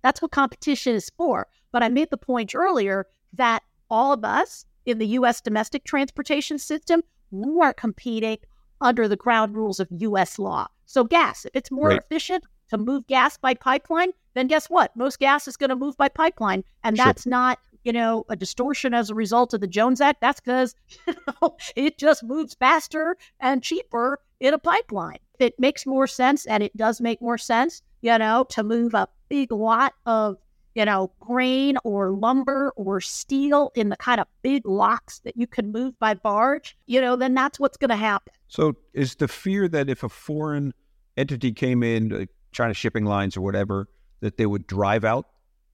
that's 0.03 0.21
what 0.21 0.33
competition 0.33 0.95
is 0.95 1.11
for. 1.17 1.47
But 1.71 1.83
I 1.83 1.89
made 1.89 2.11
the 2.11 2.17
point 2.17 2.55
earlier 2.55 3.07
that 3.35 3.63
all 3.91 4.13
of 4.13 4.25
us 4.25 4.65
in 4.87 4.99
the 4.99 5.07
U.S. 5.09 5.41
domestic 5.41 5.85
transportation 5.85 6.59
system, 6.59 7.03
we 7.31 7.61
are 7.63 7.73
competing 7.73 8.39
under 8.81 9.09
the 9.09 9.17
ground 9.17 9.55
rules 9.55 9.81
of 9.81 9.89
U.S. 9.91 10.39
law. 10.39 10.69
So, 10.87 11.05
gas, 11.05 11.45
if 11.45 11.53
it's 11.55 11.71
more 11.71 11.89
right. 11.89 12.01
efficient 12.01 12.45
to 12.71 12.79
move 12.79 13.07
gas 13.07 13.37
by 13.37 13.55
pipeline, 13.55 14.11
then 14.35 14.49
guess 14.49 14.67
what? 14.67 14.95
Most 14.97 15.19
gas 15.19 15.49
is 15.49 15.57
going 15.57 15.71
to 15.71 15.77
move 15.77 15.97
by 15.97 16.09
pipeline. 16.09 16.65
And 16.83 16.97
sure. 16.97 17.07
that's 17.07 17.27
not, 17.27 17.59
you 17.85 17.93
know, 17.93 18.25
a 18.29 18.37
distortion 18.37 18.95
as 18.95 19.11
a 19.11 19.15
result 19.15 19.55
of 19.55 19.61
the 19.61 19.67
Jones 19.67 20.01
Act. 20.01 20.21
That's 20.21 20.41
because 20.41 20.75
you 21.07 21.15
know, 21.43 21.57
it 21.77 21.99
just 21.99 22.23
moves 22.23 22.55
faster 22.55 23.17
and 23.41 23.63
cheaper 23.63 24.21
in 24.41 24.55
a 24.55 24.59
pipeline. 24.59 25.19
It 25.39 25.59
makes 25.59 25.87
more 25.87 26.07
sense, 26.07 26.47
and 26.47 26.63
it 26.63 26.77
does 26.77 27.01
make 27.01 27.21
more 27.21 27.39
sense, 27.39 27.83
you 28.03 28.17
know, 28.19 28.47
to 28.51 28.63
move 28.63 28.95
a 28.95 29.09
big 29.29 29.51
lot 29.51 29.95
of, 30.07 30.37
you 30.75 30.85
know, 30.85 31.11
grain 31.21 31.77
or 31.83 32.13
lumber 32.13 32.73
or 32.77 33.01
steel 33.01 33.73
in 33.75 33.89
the 33.89 33.97
kind 33.97 34.21
of 34.21 34.29
big 34.43 34.65
locks 34.67 35.21
that 35.21 35.37
you 35.37 35.47
can 35.47 35.73
move 35.73 35.99
by 35.99 36.15
barge, 36.15 36.77
you 36.87 37.01
know, 37.01 37.17
then 37.17 37.35
that's 37.35 37.59
what's 37.59 37.77
going 37.77 37.91
to 37.91 37.97
happen. 37.97 38.33
So 38.49 38.75
is 38.93 39.17
the 39.17 39.27
fear 39.27 39.67
that 39.69 39.89
if 39.89 40.05
a 40.05 40.09
foreign 40.09 40.73
entity 41.17 41.53
came 41.53 41.83
in, 41.83 42.29
China 42.55 42.75
shipping 42.75 43.05
lines 43.05 43.37
or 43.37 43.41
whatever, 43.41 43.89
that 44.21 44.37
they 44.37 44.47
would 44.47 44.67
drive 44.67 45.05
out 45.05 45.27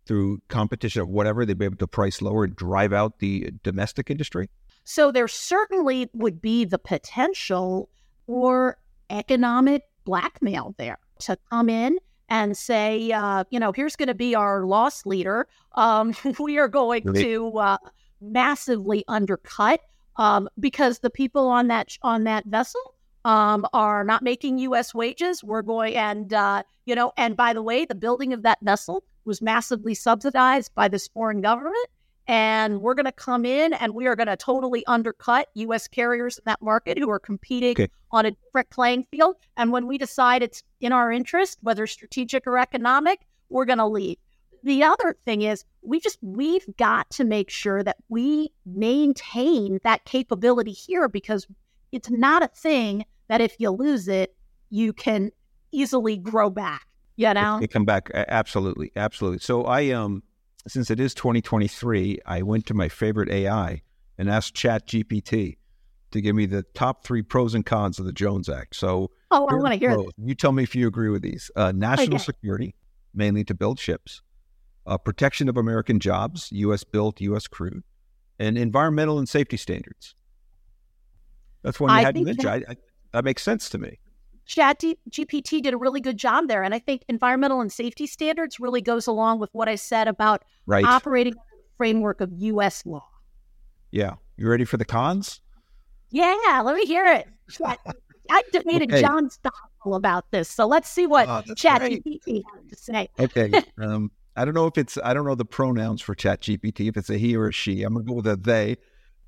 through 0.07 0.41
competition 0.49 1.03
of 1.03 1.09
whatever, 1.09 1.45
they'd 1.45 1.59
be 1.59 1.67
able 1.67 1.77
to 1.77 1.87
price 1.87 2.21
lower 2.21 2.45
and 2.45 2.57
drive 2.57 2.93
out 2.93 3.21
the 3.21 3.53
domestic 3.63 4.11
industry? 4.11 4.49
So 4.85 5.13
there 5.13 5.29
certainly 5.29 6.11
would 6.15 6.41
be 6.41 6.65
the 6.65 6.79
potential 6.79 7.89
for 8.27 8.79
economic 9.11 9.85
blackmail 10.05 10.75
there 10.79 10.99
to 11.21 11.37
come 11.51 11.69
in 11.69 11.99
and 12.29 12.57
say, 12.57 13.11
uh, 13.13 13.45
you 13.51 13.61
know, 13.61 13.73
here's 13.73 13.97
going 13.97 14.09
to 14.09 14.15
be 14.15 14.35
our 14.35 14.65
loss 14.65 15.05
leader. 15.05 15.47
Um, 15.75 16.15
we 16.41 16.59
are 16.59 16.69
going 16.69 17.13
to 17.15 17.59
uh, 17.59 17.79
massively 18.21 19.05
undercut 19.09 19.81
um, 20.17 20.49
because 20.59 21.01
the 21.01 21.11
people 21.11 21.49
on 21.49 21.69
that 21.69 21.97
on 22.03 22.25
that 22.25 22.45
vessel 22.47 22.95
um, 23.25 23.67
are 23.73 24.05
not 24.05 24.23
making 24.23 24.59
U.S. 24.59 24.95
wages. 24.95 25.45
We're 25.45 25.63
going 25.63 25.97
and 25.97 26.33
uh, 26.33 26.63
you 26.87 26.95
know, 26.95 27.13
and 27.17 27.37
by 27.37 27.53
the 27.53 27.63
way, 27.63 27.85
the 27.85 27.95
building 27.95 28.33
of 28.33 28.43
that 28.43 28.59
vessel 28.63 29.05
was 29.25 29.43
massively 29.43 29.95
subsidized 29.95 30.75
by 30.75 30.89
this 30.89 31.09
foreign 31.09 31.41
government. 31.41 31.87
And 32.27 32.81
we're 32.81 32.95
going 32.95 33.07
to 33.07 33.13
come 33.13 33.45
in 33.45 33.73
and 33.73 33.95
we 33.95 34.07
are 34.07 34.15
going 34.15 34.29
to 34.29 34.37
totally 34.37 34.87
undercut 34.87 35.49
U.S. 35.55 35.89
carriers 35.89 36.39
in 36.39 36.43
that 36.47 36.63
market 36.63 36.97
who 36.97 37.11
are 37.11 37.19
competing 37.19 37.73
okay. 37.73 37.89
on 38.13 38.27
a 38.27 38.31
different 38.31 38.71
playing 38.71 39.07
field. 39.11 39.37
And 39.57 39.73
when 39.73 39.87
we 39.87 39.99
decide 39.99 40.43
it's 40.43 40.63
in 40.81 40.93
our 40.93 41.11
interest, 41.11 41.59
whether 41.63 41.87
strategic 41.87 42.47
or 42.47 42.59
economic, 42.59 43.21
we're 43.49 43.65
going 43.65 43.79
to 43.79 43.87
leave. 43.87 44.17
The 44.63 44.83
other 44.85 45.17
thing 45.25 45.43
is 45.43 45.65
we 45.83 46.01
just 46.01 46.19
we've 46.23 46.67
got 46.77 47.11
to 47.11 47.25
make 47.25 47.51
sure 47.51 47.83
that 47.83 47.97
we 48.09 48.53
maintain 48.67 49.81
that 49.85 50.05
capability 50.05 50.73
here 50.73 51.09
because 51.09 51.47
it's 51.93 52.11
not 52.11 52.43
a 52.43 52.49
thing 52.49 53.05
that 53.31 53.41
if 53.41 53.55
you 53.59 53.71
lose 53.71 54.09
it, 54.09 54.35
you 54.71 54.93
can 54.93 55.31
easily 55.71 56.17
grow 56.17 56.51
back. 56.51 56.87
You 57.17 57.33
know, 57.33 57.61
come 57.71 57.85
back 57.85 58.11
absolutely, 58.15 58.93
absolutely. 58.97 59.39
So 59.39 59.65
I 59.65 59.91
um, 59.91 60.23
since 60.67 60.91
it 60.91 60.99
is 60.99 61.15
2023, 61.15 62.19
I 62.27 62.43
went 62.43 62.67
to 62.67 62.75
my 62.75 62.89
favorite 62.89 63.31
AI 63.31 63.83
and 64.19 64.29
asked 64.29 64.55
Chat 64.55 64.89
GPT 64.89 65.59
to 66.11 66.21
give 66.21 66.35
me 66.35 66.47
the 66.47 66.65
top 66.75 67.05
three 67.05 67.23
pros 67.23 67.55
and 67.55 67.65
cons 67.65 67.99
of 67.99 68.05
the 68.05 68.13
Jones 68.13 68.49
Act. 68.49 68.75
So, 68.75 69.11
oh, 69.31 69.47
I 69.47 69.55
want 69.55 69.75
to 69.75 69.79
hear. 69.79 69.97
You 70.17 70.35
tell 70.35 70.53
me 70.53 70.63
if 70.63 70.75
you 70.75 70.89
agree 70.89 71.11
with 71.11 71.23
these. 71.23 71.51
Uh, 71.55 71.73
national 71.73 72.17
okay. 72.17 72.25
security, 72.25 72.75
mainly 73.15 73.45
to 73.45 73.55
build 73.55 73.79
ships, 73.79 74.23
uh, 74.87 74.99
protection 74.99 75.49
of 75.49 75.57
American 75.57 76.01
jobs, 76.01 76.49
U.S. 76.53 76.85
built, 76.85 77.21
U.S. 77.21 77.47
crewed, 77.47 77.85
and 78.39 78.59
environmental 78.59 79.19
and 79.19 79.29
safety 79.29 79.57
standards. 79.57 80.15
That's 81.63 81.79
one 81.79 81.91
you 81.91 81.97
I 81.97 82.03
hadn't 82.03 82.25
mentioned. 82.25 82.47
That, 82.47 82.65
I, 82.69 82.73
I, 82.73 82.77
that 83.13 83.25
makes 83.25 83.43
sense 83.43 83.69
to 83.71 83.79
me. 83.79 83.99
Chat 84.47 84.83
GPT 85.11 85.63
did 85.63 85.75
a 85.75 85.77
really 85.77 86.01
good 86.01 86.17
job 86.17 86.49
there. 86.49 86.65
And 86.65 86.75
I 86.75 86.81
think 86.81 87.05
environmental 87.09 87.61
and 87.61 87.73
safety 87.73 88.07
standards 88.07 88.59
really 88.59 88.81
goes 88.81 89.07
along 89.07 89.39
with 89.39 89.51
what 89.53 89.69
I 89.69 89.77
said 89.77 90.09
about 90.09 90.43
right. 90.67 90.85
operating 90.85 91.35
framework 91.77 92.21
of 92.21 92.33
U.S. 92.33 92.85
law. 92.85 93.07
Yeah. 93.93 94.15
You 94.37 94.49
ready 94.49 94.65
for 94.65 94.77
the 94.77 94.85
cons? 94.85 95.41
Yeah, 96.11 96.63
let 96.65 96.75
me 96.75 96.85
hear 96.85 97.07
it. 97.07 97.29
I 98.31 98.43
debated 98.53 98.91
okay. 98.93 99.03
John 99.03 99.31
Stockdale 99.31 99.95
about 99.95 100.31
this, 100.31 100.49
so 100.49 100.67
let's 100.67 100.89
see 100.89 101.07
what 101.07 101.29
oh, 101.29 101.43
ChatGPT 101.55 102.43
has 102.45 102.71
to 102.71 102.77
say. 102.77 103.09
Okay. 103.19 103.53
Um, 103.79 104.11
I 104.37 104.45
don't 104.45 104.55
know 104.55 104.67
if 104.67 104.79
it's 104.79 104.99
I 105.03 105.13
don't 105.15 105.27
know 105.27 105.35
the 105.35 105.45
pronouns 105.45 106.01
for 106.01 106.15
Chat 106.15 106.43
GPT, 106.43 106.89
if 106.89 106.97
it's 106.97 107.11
a 107.11 107.19
he 107.19 107.37
or 107.37 107.49
a 107.49 107.53
she. 107.53 107.83
I'm 107.83 107.95
gonna 107.95 108.05
go 108.05 108.15
with 108.15 108.27
a 108.27 108.37
they. 108.37 108.77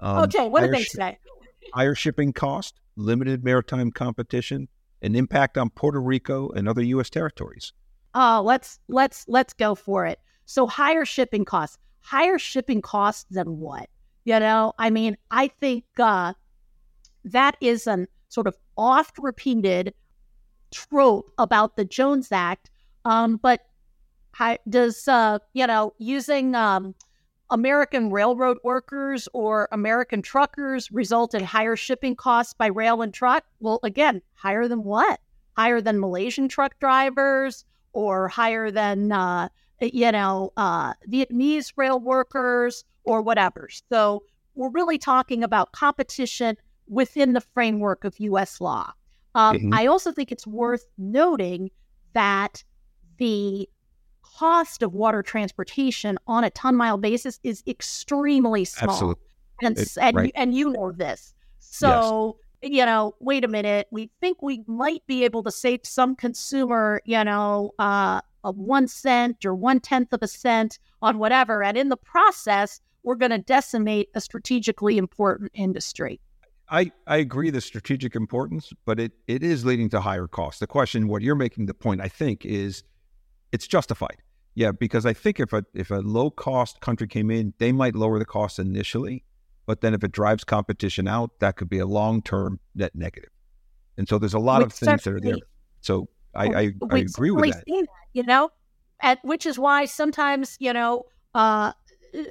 Um, 0.00 0.24
okay, 0.24 0.48
what 0.48 0.62
do 0.62 0.70
they 0.70 0.84
sh- 0.84 0.90
say? 0.90 1.18
Higher 1.74 1.94
shipping 1.94 2.32
cost, 2.32 2.80
limited 2.96 3.44
maritime 3.44 3.90
competition, 3.90 4.68
an 5.02 5.14
impact 5.14 5.58
on 5.58 5.70
Puerto 5.70 6.00
Rico 6.00 6.50
and 6.50 6.68
other 6.68 6.82
U.S. 6.82 7.10
territories. 7.10 7.72
Oh, 8.14 8.42
let's 8.44 8.78
let's 8.88 9.24
let's 9.28 9.52
go 9.52 9.74
for 9.74 10.06
it. 10.06 10.18
So 10.44 10.66
higher 10.66 11.04
shipping 11.04 11.44
costs. 11.44 11.78
Higher 12.00 12.38
shipping 12.38 12.82
costs 12.82 13.26
than 13.30 13.58
what? 13.58 13.88
You 14.24 14.38
know, 14.38 14.72
I 14.78 14.90
mean, 14.90 15.16
I 15.30 15.48
think 15.48 15.84
uh, 15.98 16.34
that 17.24 17.56
is 17.60 17.86
an 17.86 18.06
sort 18.28 18.46
of 18.46 18.56
oft 18.76 19.18
repeated 19.18 19.94
trope 20.70 21.30
about 21.38 21.76
the 21.76 21.84
Jones 21.84 22.30
Act. 22.32 22.70
Um, 23.04 23.36
but 23.36 23.60
how, 24.32 24.56
does, 24.68 25.06
uh, 25.08 25.38
you 25.52 25.66
know, 25.66 25.92
using 25.98 26.54
um, 26.54 26.94
American 27.52 28.10
railroad 28.10 28.56
workers 28.64 29.28
or 29.34 29.68
American 29.72 30.22
truckers 30.22 30.90
result 30.90 31.34
in 31.34 31.44
higher 31.44 31.76
shipping 31.76 32.16
costs 32.16 32.54
by 32.54 32.66
rail 32.66 33.02
and 33.02 33.12
truck? 33.12 33.44
Well, 33.60 33.78
again, 33.82 34.22
higher 34.32 34.66
than 34.66 34.82
what? 34.82 35.20
Higher 35.56 35.82
than 35.82 36.00
Malaysian 36.00 36.48
truck 36.48 36.80
drivers 36.80 37.66
or 37.92 38.26
higher 38.28 38.70
than, 38.70 39.12
uh, 39.12 39.50
you 39.80 40.10
know, 40.10 40.52
uh, 40.56 40.94
Vietnamese 41.10 41.74
rail 41.76 42.00
workers 42.00 42.84
or 43.04 43.20
whatever. 43.20 43.68
So 43.90 44.22
we're 44.54 44.70
really 44.70 44.98
talking 44.98 45.44
about 45.44 45.72
competition 45.72 46.56
within 46.88 47.34
the 47.34 47.42
framework 47.42 48.04
of 48.04 48.18
U.S. 48.18 48.62
law. 48.62 48.92
Um, 49.34 49.58
mm-hmm. 49.58 49.74
I 49.74 49.86
also 49.86 50.10
think 50.10 50.32
it's 50.32 50.46
worth 50.46 50.86
noting 50.96 51.70
that 52.14 52.64
the 53.18 53.68
cost 54.38 54.82
of 54.82 54.92
water 54.94 55.22
transportation 55.22 56.18
on 56.26 56.44
a 56.44 56.50
ton 56.50 56.76
mile 56.76 56.98
basis 56.98 57.38
is 57.42 57.62
extremely 57.66 58.64
small. 58.64 58.90
Absolutely. 58.90 59.22
And, 59.62 59.78
it, 59.78 59.96
and, 60.00 60.16
right. 60.16 60.32
and 60.34 60.54
you 60.54 60.70
know 60.70 60.92
this. 60.92 61.34
So, 61.58 62.38
yes. 62.62 62.72
you 62.72 62.84
know, 62.84 63.14
wait 63.20 63.44
a 63.44 63.48
minute. 63.48 63.86
We 63.90 64.10
think 64.20 64.42
we 64.42 64.64
might 64.66 65.06
be 65.06 65.24
able 65.24 65.42
to 65.44 65.50
save 65.50 65.80
some 65.84 66.16
consumer, 66.16 67.00
you 67.04 67.22
know, 67.22 67.72
uh, 67.78 68.20
a 68.44 68.50
one 68.50 68.88
cent 68.88 69.44
or 69.44 69.54
one 69.54 69.80
tenth 69.80 70.12
of 70.12 70.20
a 70.22 70.28
cent 70.28 70.78
on 71.00 71.18
whatever. 71.18 71.62
And 71.62 71.76
in 71.76 71.88
the 71.88 71.96
process, 71.96 72.80
we're 73.04 73.14
going 73.14 73.30
to 73.30 73.38
decimate 73.38 74.08
a 74.14 74.20
strategically 74.20 74.98
important 74.98 75.52
industry. 75.54 76.20
I, 76.68 76.90
I 77.06 77.18
agree 77.18 77.50
the 77.50 77.60
strategic 77.60 78.16
importance, 78.16 78.72
but 78.84 78.98
it, 78.98 79.12
it 79.26 79.42
is 79.42 79.64
leading 79.64 79.90
to 79.90 80.00
higher 80.00 80.26
costs. 80.26 80.60
The 80.60 80.66
question, 80.66 81.06
what 81.06 81.22
you're 81.22 81.34
making 81.34 81.66
the 81.66 81.74
point, 81.74 82.00
I 82.00 82.08
think, 82.08 82.46
is 82.46 82.82
it's 83.52 83.66
justified. 83.66 84.16
Yeah, 84.54 84.72
because 84.72 85.06
I 85.06 85.12
think 85.12 85.40
if 85.40 85.52
a 85.52 85.64
if 85.74 85.90
a 85.90 85.96
low 85.96 86.30
cost 86.30 86.80
country 86.80 87.06
came 87.06 87.30
in, 87.30 87.54
they 87.58 87.72
might 87.72 87.94
lower 87.94 88.18
the 88.18 88.24
cost 88.24 88.58
initially, 88.58 89.24
but 89.66 89.80
then 89.80 89.94
if 89.94 90.04
it 90.04 90.12
drives 90.12 90.44
competition 90.44 91.08
out, 91.08 91.38
that 91.40 91.56
could 91.56 91.70
be 91.70 91.78
a 91.78 91.86
long 91.86 92.22
term 92.22 92.60
net 92.74 92.94
negative. 92.94 93.30
And 93.96 94.08
so 94.08 94.18
there's 94.18 94.34
a 94.34 94.38
lot 94.38 94.62
of 94.62 94.72
things 94.72 95.04
that 95.04 95.12
are 95.12 95.20
there. 95.20 95.36
So 95.80 96.08
I, 96.34 96.46
I, 96.46 96.72
I 96.90 96.98
agree 96.98 97.30
with 97.30 97.52
that. 97.52 97.64
that. 97.66 97.86
You 98.12 98.24
know, 98.24 98.50
at, 99.00 99.18
which 99.24 99.46
is 99.46 99.58
why 99.58 99.86
sometimes 99.86 100.56
you 100.60 100.72
know 100.72 101.04
uh, 101.34 101.72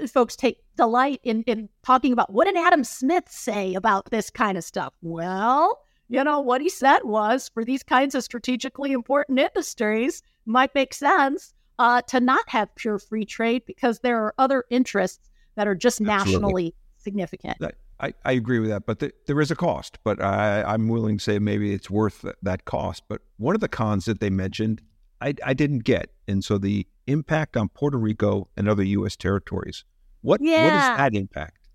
folks 0.07 0.35
take 0.35 0.57
delight 0.77 1.19
in, 1.23 1.43
in 1.43 1.69
talking 1.83 2.13
about 2.13 2.31
what 2.31 2.45
did 2.45 2.55
Adam 2.55 2.83
Smith 2.83 3.25
say 3.29 3.73
about 3.73 4.09
this 4.11 4.29
kind 4.29 4.57
of 4.57 4.63
stuff? 4.63 4.93
Well, 5.01 5.79
you 6.07 6.23
know, 6.23 6.39
what 6.41 6.61
he 6.61 6.69
said 6.69 6.99
was 7.03 7.49
for 7.53 7.63
these 7.63 7.83
kinds 7.83 8.15
of 8.15 8.23
strategically 8.23 8.91
important 8.91 9.39
industries, 9.39 10.21
might 10.45 10.73
make 10.75 10.93
sense 10.93 11.53
uh, 11.79 12.01
to 12.03 12.19
not 12.19 12.47
have 12.47 12.73
pure 12.75 12.99
free 12.99 13.25
trade 13.25 13.63
because 13.65 13.99
there 13.99 14.23
are 14.23 14.33
other 14.37 14.65
interests 14.69 15.29
that 15.55 15.67
are 15.67 15.75
just 15.75 16.01
Absolutely. 16.01 16.31
nationally 16.31 16.75
significant. 16.97 17.57
I, 17.99 18.13
I 18.25 18.31
agree 18.31 18.59
with 18.59 18.69
that, 18.69 18.85
but 18.85 18.99
the, 18.99 19.13
there 19.27 19.39
is 19.39 19.51
a 19.51 19.55
cost. 19.55 19.99
But 20.03 20.21
I, 20.21 20.63
I'm 20.63 20.87
willing 20.87 21.19
to 21.19 21.23
say 21.23 21.39
maybe 21.39 21.73
it's 21.73 21.89
worth 21.89 22.25
that 22.41 22.65
cost. 22.65 23.03
But 23.07 23.21
one 23.37 23.53
of 23.53 23.61
the 23.61 23.67
cons 23.67 24.05
that 24.05 24.19
they 24.19 24.31
mentioned, 24.31 24.81
I, 25.21 25.35
I 25.45 25.53
didn't 25.53 25.83
get. 25.83 26.09
And 26.27 26.43
so 26.43 26.57
the 26.57 26.87
impact 27.07 27.57
on 27.57 27.69
Puerto 27.69 27.97
Rico 27.97 28.47
and 28.57 28.67
other 28.67 28.83
U.S. 28.83 29.15
territories. 29.15 29.83
What 30.21 30.41
yeah. 30.41 30.63
what 30.63 30.73
is 30.73 30.97
that 30.97 31.15
impact? 31.15 31.67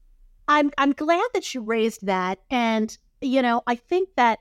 I'm 0.48 0.70
I'm 0.78 0.92
glad 0.92 1.24
that 1.34 1.54
you 1.54 1.60
raised 1.62 2.06
that, 2.06 2.38
and 2.50 2.96
you 3.20 3.42
know 3.42 3.62
I 3.66 3.74
think 3.74 4.10
that 4.16 4.38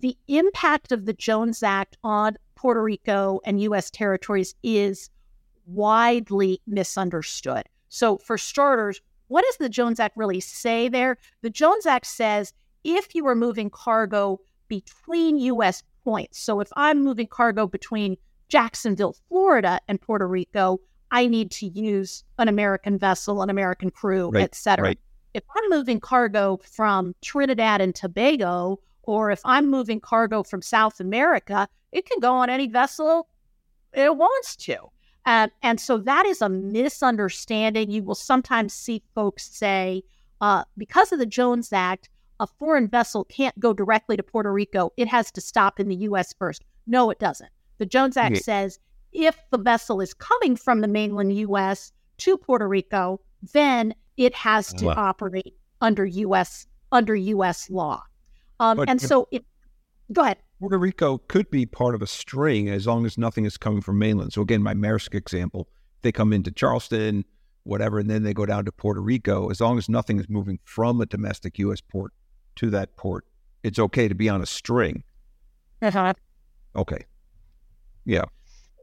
the 0.00 0.16
impact 0.28 0.92
of 0.92 1.06
the 1.06 1.12
Jones 1.12 1.62
Act 1.62 1.96
on 2.04 2.36
Puerto 2.58 2.82
Rico 2.82 3.40
and 3.44 3.60
U.S. 3.62 3.88
territories 3.90 4.54
is 4.64 5.10
widely 5.66 6.60
misunderstood. 6.66 7.64
So, 7.88 8.18
for 8.18 8.36
starters, 8.36 9.00
what 9.28 9.44
does 9.44 9.56
the 9.58 9.68
Jones 9.68 10.00
Act 10.00 10.16
really 10.16 10.40
say 10.40 10.88
there? 10.88 11.18
The 11.42 11.50
Jones 11.50 11.86
Act 11.86 12.06
says 12.06 12.52
if 12.82 13.14
you 13.14 13.26
are 13.28 13.36
moving 13.36 13.70
cargo 13.70 14.40
between 14.66 15.38
U.S. 15.38 15.84
points, 16.02 16.40
so 16.40 16.60
if 16.60 16.68
I'm 16.74 17.04
moving 17.04 17.28
cargo 17.28 17.68
between 17.68 18.16
Jacksonville, 18.48 19.16
Florida, 19.28 19.78
and 19.86 20.00
Puerto 20.00 20.26
Rico, 20.26 20.80
I 21.12 21.28
need 21.28 21.52
to 21.52 21.66
use 21.66 22.24
an 22.38 22.48
American 22.48 22.98
vessel, 22.98 23.40
an 23.40 23.50
American 23.50 23.90
crew, 23.90 24.30
right, 24.30 24.42
etc. 24.42 24.82
Right. 24.82 24.98
If 25.32 25.44
I'm 25.56 25.70
moving 25.70 26.00
cargo 26.00 26.58
from 26.64 27.14
Trinidad 27.22 27.80
and 27.80 27.94
Tobago, 27.94 28.80
or 29.08 29.30
if 29.30 29.40
I'm 29.44 29.70
moving 29.70 30.00
cargo 30.00 30.42
from 30.42 30.60
South 30.60 31.00
America, 31.00 31.66
it 31.92 32.04
can 32.04 32.20
go 32.20 32.34
on 32.34 32.50
any 32.50 32.68
vessel 32.68 33.26
it 33.92 34.16
wants 34.16 34.56
to. 34.56 34.76
Uh, 35.24 35.48
and 35.62 35.80
so 35.80 35.98
that 35.98 36.26
is 36.26 36.42
a 36.42 36.48
misunderstanding. 36.48 37.90
You 37.90 38.02
will 38.02 38.14
sometimes 38.14 38.72
see 38.72 39.02
folks 39.14 39.48
say, 39.48 40.02
uh, 40.40 40.64
because 40.76 41.12
of 41.12 41.18
the 41.18 41.26
Jones 41.26 41.72
Act, 41.72 42.08
a 42.40 42.46
foreign 42.46 42.88
vessel 42.88 43.24
can't 43.24 43.58
go 43.58 43.72
directly 43.72 44.16
to 44.16 44.22
Puerto 44.22 44.52
Rico. 44.52 44.92
It 44.96 45.08
has 45.08 45.32
to 45.32 45.40
stop 45.40 45.80
in 45.80 45.88
the 45.88 45.96
U.S. 45.96 46.34
first. 46.38 46.64
No, 46.86 47.10
it 47.10 47.18
doesn't. 47.18 47.50
The 47.78 47.86
Jones 47.86 48.16
Act 48.16 48.36
yeah. 48.36 48.42
says 48.42 48.78
if 49.12 49.38
the 49.50 49.58
vessel 49.58 50.00
is 50.00 50.14
coming 50.14 50.54
from 50.54 50.80
the 50.80 50.88
mainland 50.88 51.36
U.S. 51.36 51.92
to 52.18 52.36
Puerto 52.36 52.68
Rico, 52.68 53.20
then 53.52 53.94
it 54.16 54.34
has 54.34 54.72
to 54.74 54.90
operate 54.90 55.54
under 55.80 56.06
U.S. 56.06 56.66
under 56.92 57.14
U.S. 57.14 57.68
law. 57.70 58.02
Um, 58.60 58.84
and 58.88 59.00
so, 59.00 59.28
it, 59.30 59.44
go 60.12 60.22
ahead. 60.22 60.38
Puerto 60.60 60.78
Rico 60.78 61.18
could 61.18 61.50
be 61.50 61.66
part 61.66 61.94
of 61.94 62.02
a 62.02 62.06
string 62.06 62.68
as 62.68 62.86
long 62.86 63.06
as 63.06 63.16
nothing 63.16 63.44
is 63.44 63.56
coming 63.56 63.80
from 63.80 63.98
mainland. 63.98 64.32
So 64.32 64.42
again, 64.42 64.62
my 64.62 64.74
Maersk 64.74 65.14
example, 65.14 65.68
they 66.02 66.10
come 66.10 66.32
into 66.32 66.50
Charleston, 66.50 67.24
whatever, 67.64 67.98
and 67.98 68.10
then 68.10 68.24
they 68.24 68.34
go 68.34 68.46
down 68.46 68.64
to 68.64 68.72
Puerto 68.72 69.00
Rico. 69.00 69.50
As 69.50 69.60
long 69.60 69.78
as 69.78 69.88
nothing 69.88 70.18
is 70.18 70.28
moving 70.28 70.58
from 70.64 71.00
a 71.00 71.06
domestic 71.06 71.58
U.S. 71.60 71.80
port 71.80 72.12
to 72.56 72.70
that 72.70 72.96
port, 72.96 73.24
it's 73.62 73.78
okay 73.78 74.08
to 74.08 74.14
be 74.14 74.28
on 74.28 74.42
a 74.42 74.46
string. 74.46 75.02
Uh-huh. 75.82 76.14
Okay. 76.76 77.06
Yeah. 78.04 78.26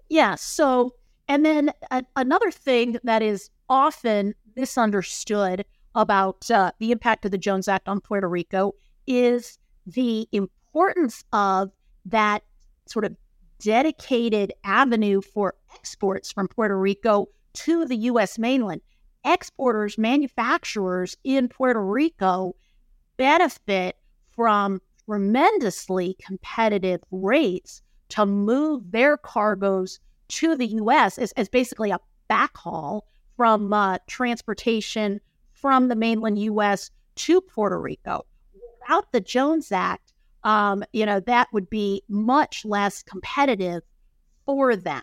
Yeah. 0.09 0.35
So, 0.35 0.95
and 1.29 1.45
then 1.45 1.71
another 2.17 2.51
thing 2.51 2.97
that 3.03 3.21
is 3.21 3.49
often 3.69 4.33
misunderstood 4.57 5.63
about 5.93 6.49
uh, 6.51 6.71
the 6.79 6.91
impact 6.91 7.23
of 7.23 7.31
the 7.31 7.37
Jones 7.37 7.67
Act 7.67 7.87
on 7.87 8.01
Puerto 8.01 8.27
Rico 8.27 8.73
is 9.07 9.59
the 9.85 10.27
importance 10.31 11.23
of 11.31 11.71
that 12.05 12.43
sort 12.85 13.05
of 13.05 13.15
dedicated 13.59 14.53
avenue 14.63 15.21
for 15.21 15.55
exports 15.75 16.31
from 16.31 16.47
Puerto 16.47 16.77
Rico 16.77 17.27
to 17.53 17.85
the 17.85 17.95
U.S. 17.95 18.37
mainland. 18.37 18.81
Exporters, 19.23 19.97
manufacturers 19.97 21.17
in 21.23 21.47
Puerto 21.47 21.83
Rico 21.83 22.55
benefit 23.17 23.97
from 24.35 24.81
tremendously 25.05 26.15
competitive 26.19 27.01
rates 27.11 27.81
to 28.09 28.25
move 28.25 28.91
their 28.91 29.17
cargoes 29.17 29.99
to 30.27 30.55
the 30.55 30.67
U.S. 30.67 31.17
as, 31.17 31.31
as 31.33 31.49
basically 31.49 31.91
a 31.91 31.99
backhaul 32.29 33.01
from 33.35 33.71
uh, 33.73 33.97
transportation 34.07 35.19
from 35.53 35.87
the 35.87 35.95
mainland 35.95 36.39
U.S. 36.39 36.91
to 37.15 37.41
Puerto 37.41 37.79
Rico. 37.79 38.25
Without 38.85 39.11
the 39.11 39.21
Jones 39.21 39.71
Act, 39.71 40.13
um, 40.43 40.83
you 40.93 41.05
know, 41.05 41.19
that 41.21 41.51
would 41.51 41.69
be 41.69 42.03
much 42.07 42.65
less 42.65 43.01
competitive 43.01 43.81
for 44.45 44.75
them. 44.75 45.01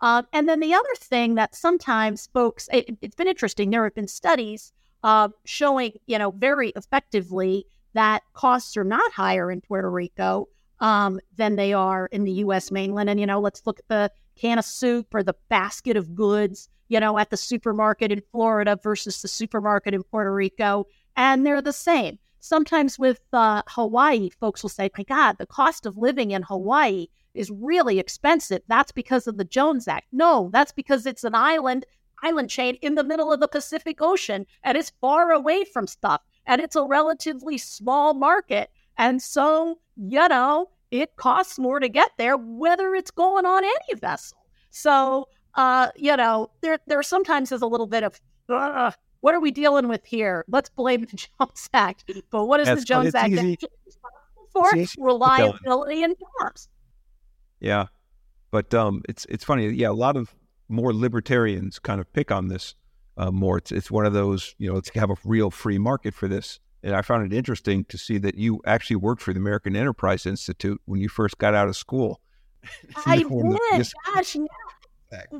Um, 0.00 0.26
and 0.32 0.48
then 0.48 0.58
the 0.58 0.74
other 0.74 0.94
thing 0.96 1.36
that 1.36 1.54
sometimes 1.54 2.28
folks, 2.34 2.68
it, 2.72 2.96
has 3.00 3.14
been 3.14 3.28
interesting. 3.28 3.70
There 3.70 3.84
have 3.84 3.94
been 3.94 4.08
studies 4.08 4.72
uh, 5.04 5.28
showing, 5.44 5.92
you 6.06 6.18
know, 6.18 6.32
very 6.32 6.70
effectively 6.70 7.64
that 7.92 8.22
costs 8.32 8.76
are 8.76 8.84
not 8.84 9.12
higher 9.12 9.52
in 9.52 9.60
Puerto 9.60 9.90
Rico 9.90 10.48
um, 10.80 11.20
than 11.36 11.54
they 11.54 11.72
are 11.72 12.06
in 12.06 12.24
the 12.24 12.32
U.S. 12.32 12.72
mainland. 12.72 13.08
And 13.08 13.20
you 13.20 13.26
know, 13.26 13.40
let's 13.40 13.62
look 13.64 13.78
at 13.78 13.88
the 13.88 14.10
can 14.34 14.58
of 14.58 14.64
soup 14.64 15.14
or 15.14 15.22
the 15.22 15.36
basket 15.48 15.96
of 15.96 16.16
goods, 16.16 16.68
you 16.88 16.98
know, 16.98 17.18
at 17.18 17.30
the 17.30 17.36
supermarket 17.36 18.10
in 18.10 18.22
Florida 18.32 18.76
versus 18.82 19.22
the 19.22 19.28
supermarket 19.28 19.94
in 19.94 20.02
Puerto 20.02 20.32
Rico, 20.32 20.86
and 21.16 21.46
they're 21.46 21.62
the 21.62 21.72
same. 21.72 22.18
Sometimes 22.44 22.98
with 22.98 23.22
uh, 23.32 23.62
Hawaii, 23.68 24.28
folks 24.28 24.62
will 24.62 24.70
say, 24.70 24.90
"My 24.98 25.04
God, 25.04 25.38
the 25.38 25.46
cost 25.46 25.86
of 25.86 25.96
living 25.96 26.32
in 26.32 26.42
Hawaii." 26.42 27.06
is 27.34 27.50
really 27.50 27.98
expensive. 27.98 28.60
That's 28.68 28.92
because 28.92 29.26
of 29.26 29.38
the 29.38 29.44
Jones 29.44 29.88
Act. 29.88 30.06
No, 30.12 30.50
that's 30.52 30.72
because 30.72 31.06
it's 31.06 31.24
an 31.24 31.34
island 31.34 31.86
island 32.22 32.50
chain 32.50 32.76
in 32.82 32.94
the 32.94 33.04
middle 33.04 33.32
of 33.32 33.40
the 33.40 33.48
Pacific 33.48 34.00
Ocean 34.00 34.46
and 34.62 34.76
it's 34.76 34.92
far 35.00 35.32
away 35.32 35.64
from 35.64 35.86
stuff 35.86 36.20
and 36.46 36.60
it's 36.60 36.76
a 36.76 36.84
relatively 36.84 37.58
small 37.58 38.14
market. 38.14 38.70
And 38.98 39.20
so, 39.20 39.78
you 39.96 40.28
know, 40.28 40.68
it 40.90 41.16
costs 41.16 41.58
more 41.58 41.80
to 41.80 41.88
get 41.88 42.10
there, 42.18 42.36
whether 42.36 42.94
it's 42.94 43.10
going 43.10 43.46
on 43.46 43.64
any 43.64 43.98
vessel. 43.98 44.38
So, 44.70 45.28
uh, 45.54 45.88
you 45.96 46.16
know, 46.16 46.50
there 46.60 46.78
there 46.86 47.02
sometimes 47.02 47.50
is 47.52 47.62
a 47.62 47.66
little 47.66 47.86
bit 47.86 48.04
of 48.04 48.20
what 49.22 49.34
are 49.34 49.40
we 49.40 49.50
dealing 49.50 49.88
with 49.88 50.04
here? 50.04 50.44
Let's 50.48 50.68
blame 50.68 51.06
the 51.06 51.16
Jones 51.40 51.70
Act. 51.72 52.04
But 52.30 52.44
what 52.44 52.60
is 52.60 52.68
the 52.68 52.84
Jones 52.84 53.14
Act 53.14 53.34
for? 54.52 54.70
Reliability 54.98 56.02
and 56.02 56.14
norms. 56.40 56.68
Yeah, 57.60 57.86
but 58.50 58.74
um, 58.74 59.02
it's 59.08 59.24
it's 59.30 59.44
funny. 59.44 59.68
Yeah, 59.68 59.88
a 59.88 59.92
lot 59.92 60.16
of 60.16 60.34
more 60.68 60.92
libertarians 60.92 61.78
kind 61.78 62.00
of 62.00 62.12
pick 62.12 62.30
on 62.30 62.48
this 62.48 62.74
uh, 63.16 63.30
more. 63.30 63.58
It's 63.58 63.72
it's 63.72 63.90
one 63.90 64.04
of 64.04 64.12
those 64.12 64.54
you 64.58 64.68
know 64.68 64.74
let's 64.74 64.90
have 64.90 65.10
a 65.10 65.16
real 65.24 65.50
free 65.50 65.78
market 65.78 66.14
for 66.14 66.28
this. 66.28 66.58
And 66.84 66.96
I 66.96 67.02
found 67.02 67.24
it 67.24 67.36
interesting 67.36 67.84
to 67.84 67.96
see 67.96 68.18
that 68.18 68.34
you 68.34 68.60
actually 68.66 68.96
worked 68.96 69.22
for 69.22 69.32
the 69.32 69.38
American 69.38 69.76
Enterprise 69.76 70.26
Institute 70.26 70.80
when 70.84 71.00
you 71.00 71.08
first 71.08 71.38
got 71.38 71.54
out 71.54 71.68
of 71.68 71.76
school. 71.76 72.20
I 73.06 73.18
did. 73.18 73.92
Gosh, 74.14 74.34
yeah. 74.34 74.46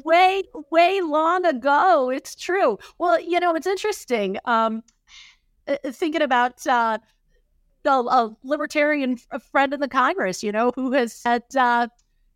Way 0.05 0.43
way 0.71 1.01
long 1.01 1.45
ago. 1.45 2.11
It's 2.11 2.35
true. 2.35 2.79
Well, 2.99 3.21
you 3.21 3.41
know, 3.41 3.55
it's 3.55 3.67
interesting. 3.67 4.39
Um, 4.45 4.83
uh, 5.69 5.77
uh, 5.85 5.93
thinking 5.93 6.23
about 6.23 6.67
uh, 6.67 6.99
a, 7.85 7.91
a 7.91 8.37
libertarian 8.43 9.17
friend 9.51 9.73
in 9.73 9.81
the 9.81 9.89
Congress, 9.89 10.43
you 10.43 10.53
know, 10.53 10.73
who 10.75 10.93
has 10.93 11.13
said, 11.13 11.43
uh, 11.57 11.89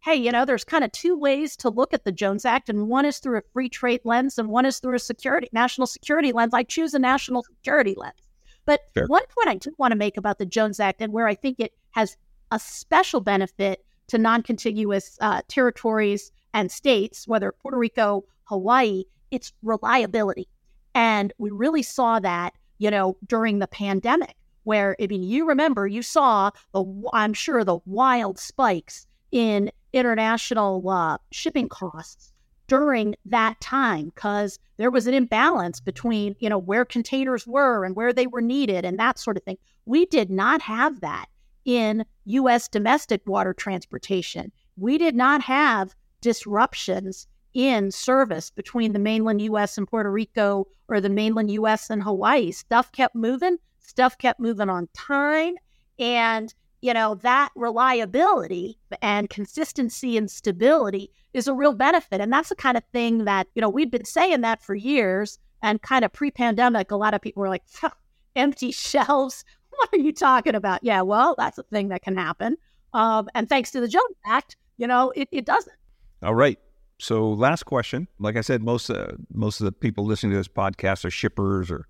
hey, 0.04 0.14
you 0.14 0.30
know, 0.30 0.44
there's 0.44 0.64
kind 0.64 0.84
of 0.84 0.92
two 0.92 1.18
ways 1.18 1.56
to 1.56 1.68
look 1.68 1.92
at 1.92 2.04
the 2.04 2.12
Jones 2.12 2.44
Act, 2.44 2.68
and 2.68 2.88
one 2.88 3.04
is 3.04 3.18
through 3.18 3.38
a 3.38 3.42
free 3.52 3.68
trade 3.68 4.00
lens, 4.04 4.38
and 4.38 4.48
one 4.48 4.66
is 4.66 4.78
through 4.78 4.94
a 4.94 5.00
security 5.00 5.48
national 5.52 5.86
security 5.86 6.32
lens. 6.32 6.54
I 6.54 6.62
choose 6.62 6.94
a 6.94 6.98
national 6.98 7.42
security 7.42 7.94
lens. 7.96 8.14
But 8.64 8.80
Fair. 8.94 9.06
one 9.06 9.22
point 9.36 9.48
I 9.48 9.54
do 9.56 9.74
want 9.78 9.92
to 9.92 9.96
make 9.96 10.16
about 10.16 10.38
the 10.38 10.46
Jones 10.46 10.80
Act, 10.80 11.00
and 11.00 11.12
where 11.12 11.26
I 11.26 11.34
think 11.34 11.60
it 11.60 11.72
has 11.92 12.16
a 12.50 12.58
special 12.58 13.20
benefit 13.20 13.84
to 14.08 14.18
non-contiguous 14.18 15.18
uh, 15.20 15.42
territories 15.48 16.30
and 16.56 16.72
states, 16.72 17.28
whether 17.28 17.52
Puerto 17.52 17.76
Rico, 17.76 18.24
Hawaii, 18.44 19.04
it's 19.30 19.52
reliability, 19.62 20.48
and 20.94 21.30
we 21.36 21.50
really 21.50 21.82
saw 21.82 22.18
that, 22.18 22.54
you 22.78 22.90
know, 22.90 23.18
during 23.26 23.58
the 23.58 23.66
pandemic, 23.66 24.34
where 24.64 24.96
I 24.98 25.06
mean, 25.06 25.22
you 25.22 25.46
remember, 25.46 25.86
you 25.86 26.00
saw 26.00 26.50
the, 26.72 26.82
I'm 27.12 27.34
sure, 27.34 27.62
the 27.62 27.78
wild 27.84 28.38
spikes 28.38 29.06
in 29.30 29.70
international 29.92 30.88
uh, 30.88 31.18
shipping 31.30 31.68
costs 31.68 32.32
during 32.68 33.14
that 33.26 33.60
time 33.60 34.06
because 34.14 34.58
there 34.78 34.90
was 34.90 35.06
an 35.06 35.12
imbalance 35.12 35.78
between 35.78 36.36
you 36.38 36.48
know 36.48 36.58
where 36.58 36.86
containers 36.86 37.46
were 37.46 37.84
and 37.84 37.94
where 37.94 38.14
they 38.14 38.26
were 38.26 38.40
needed 38.40 38.86
and 38.86 38.98
that 38.98 39.18
sort 39.18 39.36
of 39.36 39.42
thing. 39.42 39.58
We 39.84 40.06
did 40.06 40.30
not 40.30 40.62
have 40.62 41.02
that 41.02 41.26
in 41.66 42.06
us 42.26 42.66
domestic 42.66 43.20
water 43.26 43.52
transportation. 43.52 44.52
We 44.78 44.96
did 44.96 45.14
not 45.14 45.42
have 45.42 45.94
disruptions 46.26 47.26
in 47.54 47.90
service 47.90 48.50
between 48.50 48.92
the 48.92 48.98
mainland 48.98 49.40
us 49.40 49.78
and 49.78 49.88
puerto 49.88 50.10
rico 50.10 50.66
or 50.88 51.00
the 51.00 51.08
mainland 51.08 51.50
us 51.50 51.88
and 51.88 52.02
hawaii 52.02 52.50
stuff 52.50 52.90
kept 52.92 53.14
moving 53.14 53.56
stuff 53.78 54.18
kept 54.18 54.40
moving 54.40 54.68
on 54.68 54.88
time 54.94 55.54
and 55.98 56.52
you 56.86 56.94
know, 56.94 57.16
that 57.16 57.50
reliability 57.56 58.78
and 59.02 59.30
consistency 59.30 60.16
and 60.16 60.30
stability 60.30 61.10
is 61.32 61.48
a 61.48 61.54
real 61.54 61.72
benefit. 61.72 62.20
And 62.20 62.32
that's 62.32 62.50
the 62.50 62.54
kind 62.54 62.76
of 62.76 62.84
thing 62.92 63.24
that, 63.24 63.48
you 63.54 63.62
know, 63.62 63.68
we've 63.68 63.90
been 63.90 64.04
saying 64.04 64.42
that 64.42 64.62
for 64.62 64.74
years. 64.74 65.38
And 65.62 65.82
kind 65.82 66.04
of 66.04 66.12
pre 66.12 66.30
pandemic, 66.30 66.90
a 66.92 66.96
lot 66.96 67.14
of 67.14 67.22
people 67.22 67.40
were 67.40 67.48
like, 67.48 67.64
empty 68.36 68.70
shelves. 68.72 69.44
What 69.70 69.88
are 69.92 69.98
you 69.98 70.12
talking 70.12 70.54
about? 70.54 70.84
Yeah, 70.84 71.00
well, 71.00 71.34
that's 71.36 71.58
a 71.58 71.64
thing 71.64 71.88
that 71.88 72.02
can 72.02 72.16
happen. 72.16 72.56
Um, 72.92 73.28
and 73.34 73.48
thanks 73.48 73.72
to 73.72 73.80
the 73.80 73.88
Jones 73.88 74.16
Act, 74.24 74.56
you 74.76 74.86
know, 74.86 75.12
it, 75.16 75.28
it 75.32 75.44
doesn't. 75.44 75.74
All 76.22 76.34
right. 76.34 76.58
So, 76.98 77.30
last 77.30 77.64
question. 77.64 78.08
Like 78.18 78.36
I 78.36 78.40
said, 78.40 78.62
most 78.62 78.88
uh, 78.88 79.12
most 79.32 79.60
of 79.60 79.66
the 79.66 79.72
people 79.72 80.04
listening 80.06 80.32
to 80.32 80.38
this 80.38 80.48
podcast 80.48 81.04
are 81.04 81.10
shippers 81.10 81.70
or 81.70 81.86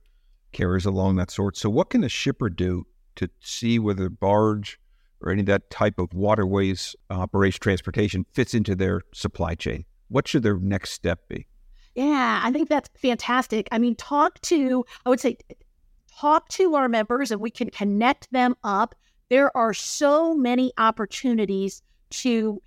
carriers 0.52 0.84
along 0.84 1.16
that 1.16 1.30
sort. 1.30 1.56
So, 1.56 1.70
what 1.70 1.90
can 1.90 2.02
a 2.02 2.08
shipper 2.08 2.50
do 2.50 2.86
to 3.16 3.28
see 3.40 3.78
whether 3.78 4.08
barge 4.08 4.80
or 5.20 5.30
any 5.30 5.40
of 5.40 5.46
that 5.46 5.70
type 5.70 5.98
of 5.98 6.12
waterways 6.12 6.96
operation 7.08 7.60
transportation 7.60 8.26
fits 8.32 8.52
into 8.52 8.74
their 8.74 9.02
supply 9.12 9.54
chain? 9.54 9.84
What 10.08 10.26
should 10.26 10.42
their 10.42 10.58
next 10.58 10.90
step 10.90 11.28
be? 11.28 11.46
Yeah, 11.94 12.40
I 12.42 12.52
think 12.52 12.68
that's 12.68 12.90
fantastic. 12.96 13.68
I 13.72 13.78
mean, 13.78 13.94
talk 13.96 14.40
to, 14.42 14.84
I 15.06 15.08
would 15.08 15.20
say, 15.20 15.38
talk 16.18 16.48
to 16.50 16.74
our 16.74 16.88
members 16.88 17.30
and 17.30 17.40
we 17.40 17.50
can 17.50 17.70
connect 17.70 18.30
them 18.32 18.54
up. 18.62 18.94
There 19.30 19.56
are 19.56 19.72
so 19.72 20.34
many 20.34 20.72
opportunities 20.78 21.82
to 22.10 22.60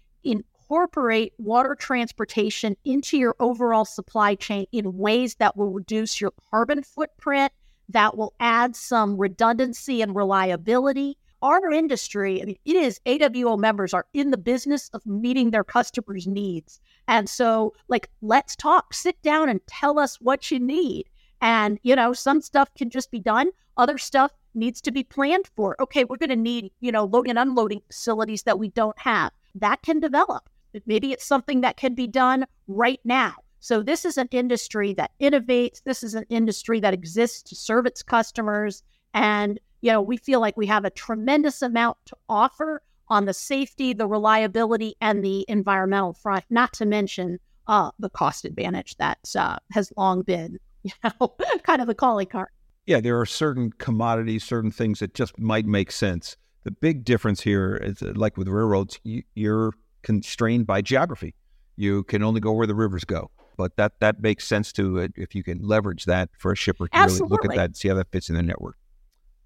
incorporate 0.70 1.34
water 1.40 1.74
transportation 1.74 2.78
into 2.86 3.18
your 3.18 3.36
overall 3.40 3.86
supply 3.86 4.36
chain 4.36 4.68
in 4.72 4.96
ways 5.00 5.34
that 5.36 5.58
will 5.58 5.72
reduce 5.72 6.22
your 6.22 6.32
carbon 6.52 6.84
footprint, 6.84 7.52
that 7.90 8.16
will 8.16 8.36
add 8.40 8.76
some 8.76 9.18
redundancy 9.18 10.00
and 10.04 10.16
reliability. 10.16 11.18
Our 11.42 11.72
industry, 11.72 12.40
I 12.40 12.46
mean, 12.46 12.58
it 12.66 12.76
is 12.76 13.00
AWO 13.08 13.58
members 13.58 13.96
are 13.96 14.06
in 14.14 14.30
the 14.30 14.38
business 14.38 14.90
of 14.94 15.04
meeting 15.08 15.50
their 15.50 15.64
customers' 15.64 16.28
needs. 16.28 16.80
And 17.08 17.28
so, 17.28 17.74
like, 17.88 18.08
let's 18.22 18.56
talk, 18.56 18.94
sit 18.94 19.20
down 19.24 19.50
and 19.50 19.66
tell 19.66 19.98
us 19.98 20.22
what 20.22 20.52
you 20.52 20.60
need. 20.60 21.06
And, 21.42 21.80
you 21.82 21.96
know, 21.96 22.14
some 22.14 22.42
stuff 22.42 22.72
can 22.76 22.92
just 22.92 23.10
be 23.10 23.20
done, 23.20 23.50
other 23.76 23.98
stuff 23.98 24.34
needs 24.54 24.82
to 24.82 24.92
be 24.92 25.04
planned 25.04 25.50
for. 25.56 25.76
Okay, 25.82 26.04
we're 26.04 26.18
going 26.18 26.30
to 26.30 26.36
need, 26.36 26.72
you 26.80 26.92
know, 26.92 27.06
loading 27.06 27.32
and 27.32 27.40
unloading 27.40 27.82
facilities 27.88 28.44
that 28.44 28.60
we 28.60 28.68
don't 28.70 29.00
have. 29.00 29.32
That 29.56 29.82
can 29.82 30.00
develop. 30.00 30.48
Maybe 30.86 31.12
it's 31.12 31.26
something 31.26 31.62
that 31.62 31.78
can 31.78 31.96
be 31.96 32.08
done 32.08 32.46
right 32.68 33.00
now. 33.04 33.36
So 33.60 33.84
this 33.84 34.06
is 34.06 34.18
an 34.18 34.30
industry 34.32 34.94
that 34.94 35.12
innovates. 35.20 35.84
This 35.84 36.04
is 36.04 36.16
an 36.16 36.26
industry 36.30 36.80
that 36.80 36.94
exists 36.94 37.44
to 37.44 37.56
serve 37.56 37.86
its 37.86 38.02
customers. 38.02 38.84
And, 39.14 39.60
you 39.82 39.92
know, 39.92 40.02
we 40.02 40.18
feel 40.18 40.40
like 40.40 40.56
we 40.56 40.68
have 40.68 40.86
a 40.86 40.90
tremendous 40.90 41.62
amount 41.62 41.98
to 42.06 42.16
offer 42.30 42.82
on 43.10 43.26
the 43.26 43.34
safety, 43.34 43.94
the 43.94 44.08
reliability, 44.08 44.96
and 45.02 45.24
the 45.24 45.44
environmental 45.48 46.14
front, 46.14 46.46
not 46.50 46.72
to 46.74 46.86
mention 46.86 47.40
uh, 47.68 47.92
the 48.00 48.10
cost 48.10 48.46
advantage 48.46 48.96
that 48.98 49.20
uh, 49.38 49.58
has 49.72 49.92
long 49.98 50.22
been, 50.22 50.58
you 50.84 50.92
know, 51.04 51.36
kind 51.64 51.82
of 51.82 51.88
the 51.88 51.96
calling 51.96 52.28
card. 52.28 52.50
Yeah, 52.86 53.02
there 53.02 53.20
are 53.20 53.26
certain 53.26 53.72
commodities, 53.74 54.44
certain 54.44 54.72
things 54.72 55.00
that 55.00 55.14
just 55.14 55.38
might 55.38 55.66
make 55.66 55.92
sense. 55.92 56.38
The 56.64 56.72
big 56.72 57.04
difference 57.04 57.42
here 57.42 57.76
is 57.76 58.02
uh, 58.02 58.14
like 58.16 58.38
with 58.38 58.48
railroads, 58.48 59.00
you're 59.04 59.74
constrained 60.04 60.68
by 60.68 60.82
geography. 60.82 61.36
You 61.76 62.04
can 62.04 62.24
only 62.24 62.42
go 62.42 62.52
where 62.52 62.68
the 62.68 62.76
rivers 62.76 63.06
go 63.06 63.32
but 63.60 63.76
that 63.76 63.92
that 64.00 64.22
makes 64.22 64.48
sense 64.48 64.72
to 64.72 65.00
it 65.00 65.12
if 65.18 65.36
you 65.36 65.44
can 65.44 65.60
leverage 65.62 66.06
that 66.06 66.30
for 66.38 66.54
a 66.54 66.56
shipper 66.56 66.88
to 66.88 66.96
Absolutely. 66.96 67.26
really 67.26 67.32
look 67.32 67.46
at 67.52 67.58
that 67.58 67.66
and 67.66 67.76
see 67.76 67.90
how 67.90 67.96
that 67.96 68.10
fits 68.10 68.30
in 68.30 68.36
the 68.36 68.42
network. 68.42 68.78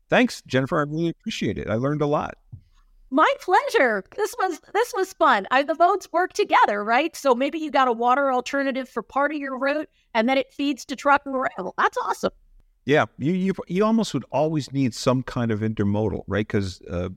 Thanks, 0.07 0.43
Jennifer. 0.45 0.77
I 0.77 0.83
really 0.83 1.09
appreciate 1.09 1.57
it. 1.57 1.67
I 1.67 1.73
learned 1.73 2.03
a 2.03 2.05
lot. 2.05 2.35
My 3.09 3.33
pleasure. 3.41 4.03
This 4.15 4.35
was 4.37 4.61
this 4.71 4.93
was 4.95 5.13
fun. 5.13 5.47
I, 5.49 5.63
the 5.63 5.73
boats 5.73 6.07
work 6.11 6.33
together, 6.33 6.83
right? 6.83 7.15
So 7.15 7.33
maybe 7.33 7.57
you 7.57 7.71
got 7.71 7.87
a 7.87 7.91
water 7.91 8.31
alternative 8.31 8.87
for 8.87 9.01
part 9.01 9.31
of 9.31 9.39
your 9.39 9.57
route, 9.57 9.89
and 10.13 10.29
then 10.29 10.37
it 10.37 10.53
feeds 10.53 10.85
to 10.85 10.95
truck 10.95 11.23
and 11.25 11.33
rail. 11.33 11.73
That's 11.79 11.97
awesome. 12.03 12.33
Yeah, 12.85 13.05
you 13.17 13.33
you 13.33 13.53
you 13.67 13.83
almost 13.83 14.13
would 14.13 14.25
always 14.31 14.71
need 14.71 14.93
some 14.93 15.23
kind 15.23 15.49
of 15.49 15.61
intermodal, 15.61 16.21
right? 16.27 16.47
Because 16.47 16.83
uh, 16.83 17.09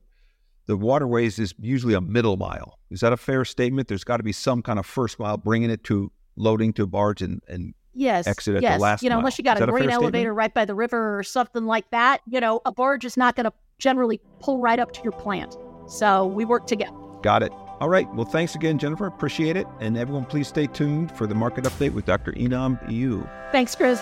the 0.66 0.76
waterways 0.76 1.38
is 1.38 1.54
usually 1.60 1.94
a 1.94 2.00
middle 2.00 2.36
mile. 2.36 2.78
Is 2.90 3.00
that 3.00 3.12
a 3.12 3.16
fair 3.16 3.44
statement? 3.44 3.88
There's 3.88 4.04
got 4.04 4.18
to 4.18 4.22
be 4.22 4.32
some 4.32 4.62
kind 4.62 4.78
of 4.78 4.86
first 4.86 5.18
mile 5.18 5.36
bringing 5.36 5.70
it 5.70 5.84
to 5.84 6.10
loading 6.36 6.72
to 6.74 6.82
a 6.82 6.86
barge 6.86 7.22
and, 7.22 7.40
and 7.48 7.74
yes, 7.94 8.26
exit 8.26 8.56
at 8.56 8.62
yes. 8.62 8.76
the 8.76 8.82
last 8.82 9.02
You 9.02 9.08
know, 9.08 9.14
mile. 9.14 9.20
unless 9.20 9.38
you 9.38 9.44
got 9.44 9.56
is 9.56 9.62
a 9.62 9.66
great 9.66 9.90
elevator 9.90 10.08
statement? 10.10 10.36
right 10.36 10.54
by 10.54 10.64
the 10.64 10.74
river 10.74 11.18
or 11.18 11.22
something 11.22 11.64
like 11.64 11.90
that, 11.90 12.20
you 12.26 12.40
know, 12.40 12.60
a 12.66 12.72
barge 12.72 13.04
is 13.04 13.16
not 13.16 13.36
going 13.36 13.44
to 13.44 13.52
generally 13.78 14.20
pull 14.40 14.58
right 14.58 14.78
up 14.78 14.92
to 14.92 15.02
your 15.02 15.12
plant. 15.12 15.56
So 15.88 16.26
we 16.26 16.44
work 16.44 16.66
together. 16.66 16.96
Got 17.22 17.42
it. 17.42 17.52
All 17.78 17.88
right. 17.88 18.12
Well, 18.14 18.24
thanks 18.24 18.54
again, 18.54 18.78
Jennifer. 18.78 19.06
Appreciate 19.06 19.56
it. 19.56 19.66
And 19.80 19.96
everyone, 19.96 20.24
please 20.24 20.48
stay 20.48 20.66
tuned 20.66 21.12
for 21.12 21.26
the 21.26 21.34
market 21.34 21.64
update 21.64 21.92
with 21.92 22.06
Dr. 22.06 22.32
Inam 22.32 22.82
Ayub. 22.88 23.28
Thanks, 23.52 23.74
Chris. 23.74 24.00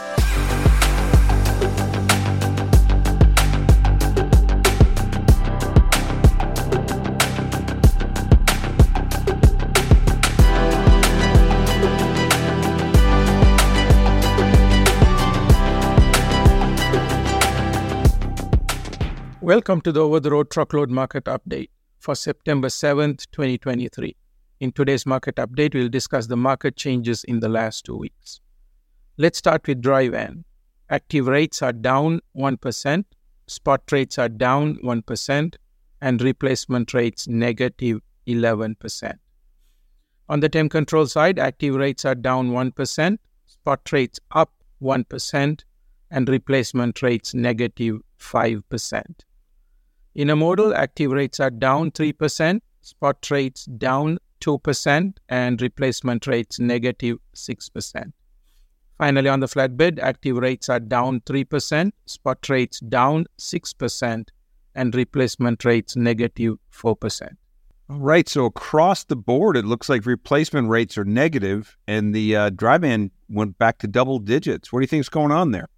Welcome 19.45 19.83
to 19.83 19.93
the 19.93 20.01
Over 20.01 20.21
the 20.21 20.31
Road 20.31 20.49
Truckload 20.49 20.89
Market 20.89 21.25
Update 21.25 21.69
for 21.99 22.15
September 22.15 22.69
7th, 22.69 23.27
2023. 23.31 24.17
In 24.61 24.73
today's 24.73 25.05
market 25.05 25.35
update, 25.37 25.75
we'll 25.75 25.91
discuss 25.91 26.29
the 26.29 26.37
market 26.39 26.77
changes 26.79 27.25
in 27.25 27.41
the 27.41 27.51
last 27.51 27.85
two 27.85 27.95
weeks. 27.95 28.41
Let's 29.19 29.37
start 29.37 29.69
with 29.69 29.83
dry 29.83 30.09
van. 30.09 30.47
Active 30.89 31.27
rates 31.27 31.61
are 31.61 31.75
down 31.75 32.23
1%, 32.35 33.05
spot 33.47 33.83
rates 33.93 34.17
are 34.17 34.31
down 34.31 34.77
1%, 34.77 35.57
and 36.01 36.23
replacement 36.23 36.95
rates 36.95 37.29
negative 37.29 38.01
11%. 38.27 39.13
On 40.31 40.41
the 40.41 40.49
temp 40.49 40.73
control 40.73 41.05
side, 41.05 41.39
active 41.39 41.75
rates 41.75 42.07
are 42.07 42.15
down 42.15 42.53
1%, 42.53 43.19
spot 43.45 43.93
rates 43.93 44.19
up 44.31 44.55
1%, 44.81 45.65
and 46.11 46.29
replacement 46.31 47.03
rates 47.03 47.35
negative 47.35 48.01
5%. 48.19 49.05
Intermodal 50.17 50.75
active 50.75 51.11
rates 51.11 51.41
are 51.41 51.51
down 51.51 51.91
3%, 51.91 52.61
spot 52.83 53.31
rates 53.31 53.65
down 53.65 54.19
2%, 54.41 55.17
and 55.29 55.61
replacement 55.61 56.27
rates 56.27 56.61
negative 56.61 57.19
6%. 57.35 58.13
Finally, 58.97 59.29
on 59.29 59.41
the 59.41 59.47
flatbed, 59.47 59.99
active 59.99 60.37
rates 60.37 60.69
are 60.69 60.79
down 60.79 61.21
3%, 61.23 61.91
spot 62.07 62.49
rates 62.49 62.79
down 62.81 63.27
6%, 63.39 64.29
and 64.77 64.95
replacement 64.95 65.65
rates 65.65 65.97
negative 65.97 66.59
4%. 66.73 67.37
All 67.91 67.99
right. 67.99 68.29
So 68.29 68.47
across 68.47 69.05
the 69.05 69.17
board, 69.17 69.57
it 69.57 69.65
looks 69.65 69.89
like 69.89 70.07
replacement 70.07 70.69
rates 70.69 70.97
are 70.97 71.05
negative, 71.05 71.77
and 71.87 72.15
the 72.15 72.37
uh, 72.37 72.51
dry 72.51 72.79
van 72.79 73.11
went 73.29 73.59
back 73.59 73.79
to 73.79 73.87
double 73.87 74.21
digits. 74.21 74.73
What 74.73 74.81
do 74.81 74.85
you 74.85 74.89
think 74.89 75.01
is 75.01 75.09
going 75.09 75.33
on 75.33 75.51
there? 75.51 75.69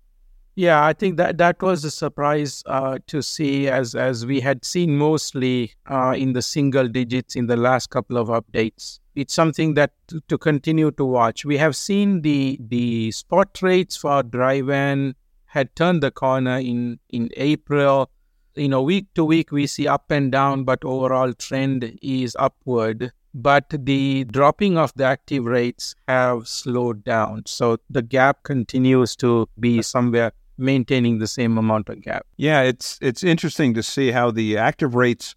Yeah, 0.59 0.87
I 0.87 0.95
think 0.95 1.19
that 1.19 1.37
that 1.37 1.61
was 1.61 1.85
a 1.85 1.91
surprise 1.91 2.63
uh, 2.65 2.99
to 3.09 3.21
see, 3.21 3.69
as 3.69 3.95
as 3.95 4.25
we 4.25 4.41
had 4.41 4.65
seen 4.65 4.97
mostly 4.97 5.75
uh, 5.85 6.15
in 6.17 6.33
the 6.33 6.41
single 6.41 6.89
digits 6.89 7.37
in 7.37 7.47
the 7.47 7.59
last 7.59 7.91
couple 7.91 8.17
of 8.17 8.29
updates. 8.29 8.99
It's 9.15 9.35
something 9.35 9.75
that 9.75 9.93
to, 10.09 10.23
to 10.29 10.39
continue 10.39 10.93
to 10.93 11.05
watch. 11.05 11.45
We 11.45 11.59
have 11.59 11.77
seen 11.77 12.23
the 12.23 12.59
the 12.59 13.11
spot 13.11 13.61
rates 13.61 13.99
for 13.99 14.23
dry 14.23 14.63
van 14.63 15.15
had 15.45 15.77
turned 15.77 16.03
the 16.03 16.11
corner 16.11 16.57
in 16.59 17.01
in 17.11 17.29
April. 17.37 18.11
You 18.55 18.71
know, 18.71 18.81
week 18.81 19.13
to 19.15 19.27
week 19.27 19.53
we 19.53 19.67
see 19.67 19.87
up 19.87 20.11
and 20.11 20.33
down, 20.33 20.65
but 20.65 20.83
overall 20.87 21.35
trend 21.35 21.99
is 22.01 22.35
upward 22.39 23.13
but 23.39 23.67
the 23.69 24.25
dropping 24.25 24.79
of 24.79 24.95
the 24.97 25.05
active 25.05 25.45
rates 25.45 25.95
have 26.09 26.49
slowed 26.49 27.05
down. 27.05 27.43
So 27.45 27.77
the 27.91 28.01
gap 28.01 28.45
continues 28.45 29.15
to 29.17 29.47
be 29.61 29.83
somewhere 29.83 30.33
maintaining 30.59 31.19
the 31.19 31.27
same 31.27 31.59
amount 31.59 31.89
of 31.89 32.03
gap. 32.03 32.27
Yeah, 32.37 32.63
it's 32.63 32.99
it's 33.01 33.23
interesting 33.23 33.75
to 33.75 33.83
see 33.83 34.11
how 34.11 34.31
the 34.31 34.59
active 34.59 34.95
rates 34.95 35.35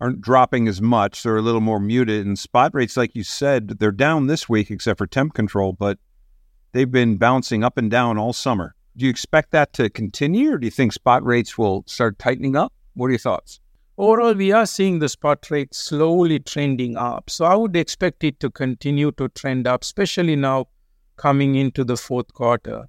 aren't 0.00 0.20
dropping 0.20 0.68
as 0.68 0.80
much. 0.82 1.22
They're 1.22 1.36
a 1.36 1.42
little 1.42 1.60
more 1.60 1.80
muted. 1.80 2.26
And 2.26 2.38
spot 2.38 2.72
rates, 2.74 2.96
like 2.96 3.14
you 3.14 3.24
said, 3.24 3.78
they're 3.78 3.92
down 3.92 4.26
this 4.26 4.48
week 4.48 4.70
except 4.70 4.98
for 4.98 5.06
temp 5.06 5.34
control, 5.34 5.72
but 5.72 5.98
they've 6.72 6.90
been 6.90 7.16
bouncing 7.16 7.64
up 7.64 7.78
and 7.78 7.90
down 7.90 8.18
all 8.18 8.32
summer. 8.32 8.74
Do 8.96 9.04
you 9.04 9.10
expect 9.10 9.50
that 9.52 9.72
to 9.74 9.90
continue 9.90 10.52
or 10.52 10.58
do 10.58 10.66
you 10.66 10.70
think 10.70 10.92
spot 10.92 11.24
rates 11.24 11.58
will 11.58 11.84
start 11.86 12.18
tightening 12.18 12.56
up? 12.56 12.72
What 12.94 13.06
are 13.06 13.10
your 13.10 13.18
thoughts? 13.18 13.60
Overall, 13.98 14.34
we 14.34 14.52
are 14.52 14.66
seeing 14.66 14.98
the 14.98 15.08
spot 15.08 15.50
rate 15.50 15.74
slowly 15.74 16.38
trending 16.38 16.96
up. 16.96 17.30
So 17.30 17.46
I 17.46 17.54
would 17.54 17.76
expect 17.76 18.24
it 18.24 18.40
to 18.40 18.50
continue 18.50 19.10
to 19.12 19.28
trend 19.30 19.66
up, 19.66 19.82
especially 19.82 20.36
now 20.36 20.66
coming 21.16 21.54
into 21.54 21.82
the 21.82 21.96
fourth 21.96 22.32
quarter 22.34 22.88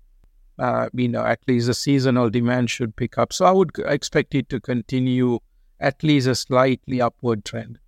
uh, 0.60 0.90
you 0.94 1.08
know, 1.08 1.24
at 1.24 1.40
least 1.48 1.68
the 1.68 1.74
seasonal 1.74 2.30
demand 2.30 2.70
should 2.70 2.96
pick 2.96 3.18
up. 3.18 3.34
So 3.34 3.46
I 3.46 3.52
would 3.52 3.72
expect 3.86 4.36
it 4.36 4.50
to 4.50 4.60
continue 4.60 5.40
at 5.80 6.04
least 6.04 6.28
a 6.28 6.36
slightly 6.36 7.02
upward 7.02 7.46
trend. 7.46 7.80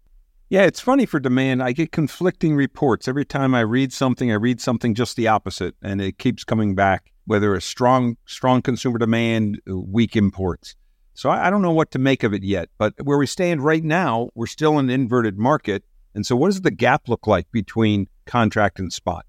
Yeah, 0.50 0.64
it's 0.64 0.80
funny 0.80 1.06
for 1.06 1.20
demand. 1.20 1.62
I 1.62 1.74
get 1.74 1.92
conflicting 1.92 2.56
reports. 2.56 3.08
Every 3.08 3.26
time 3.26 3.54
I 3.54 3.62
read 3.62 3.94
something, 3.94 4.32
I 4.32 4.36
read 4.36 4.60
something 4.60 4.96
just 4.96 5.16
the 5.16 5.28
opposite, 5.28 5.76
and 5.84 6.02
it 6.02 6.18
keeps 6.18 6.44
coming 6.44 6.74
back, 6.74 7.12
whether 7.26 7.56
it's 7.56 7.68
strong, 7.68 8.18
strong 8.26 8.64
consumer 8.64 8.98
demand, 8.98 9.62
uh, 9.70 9.78
weak 9.78 10.16
imports. 10.16 10.76
So 11.14 11.30
I, 11.30 11.48
I 11.48 11.50
don't 11.52 11.62
know 11.62 11.72
what 11.72 11.92
to 11.92 12.00
make 12.00 12.24
of 12.24 12.34
it 12.34 12.44
yet. 12.44 12.70
But 12.80 12.94
where 13.04 13.20
we 13.20 13.28
stand 13.28 13.64
right 13.64 13.84
now, 13.84 14.30
we're 14.34 14.48
still 14.48 14.80
in 14.80 14.90
an 14.90 15.02
inverted 15.02 15.38
market. 15.38 15.84
And 16.16 16.26
so 16.26 16.36
what 16.36 16.48
does 16.48 16.62
the 16.62 16.72
gap 16.72 17.08
look 17.08 17.28
like 17.28 17.52
between 17.52 18.08
contract 18.26 18.80
and 18.80 18.92
spot? 18.92 19.28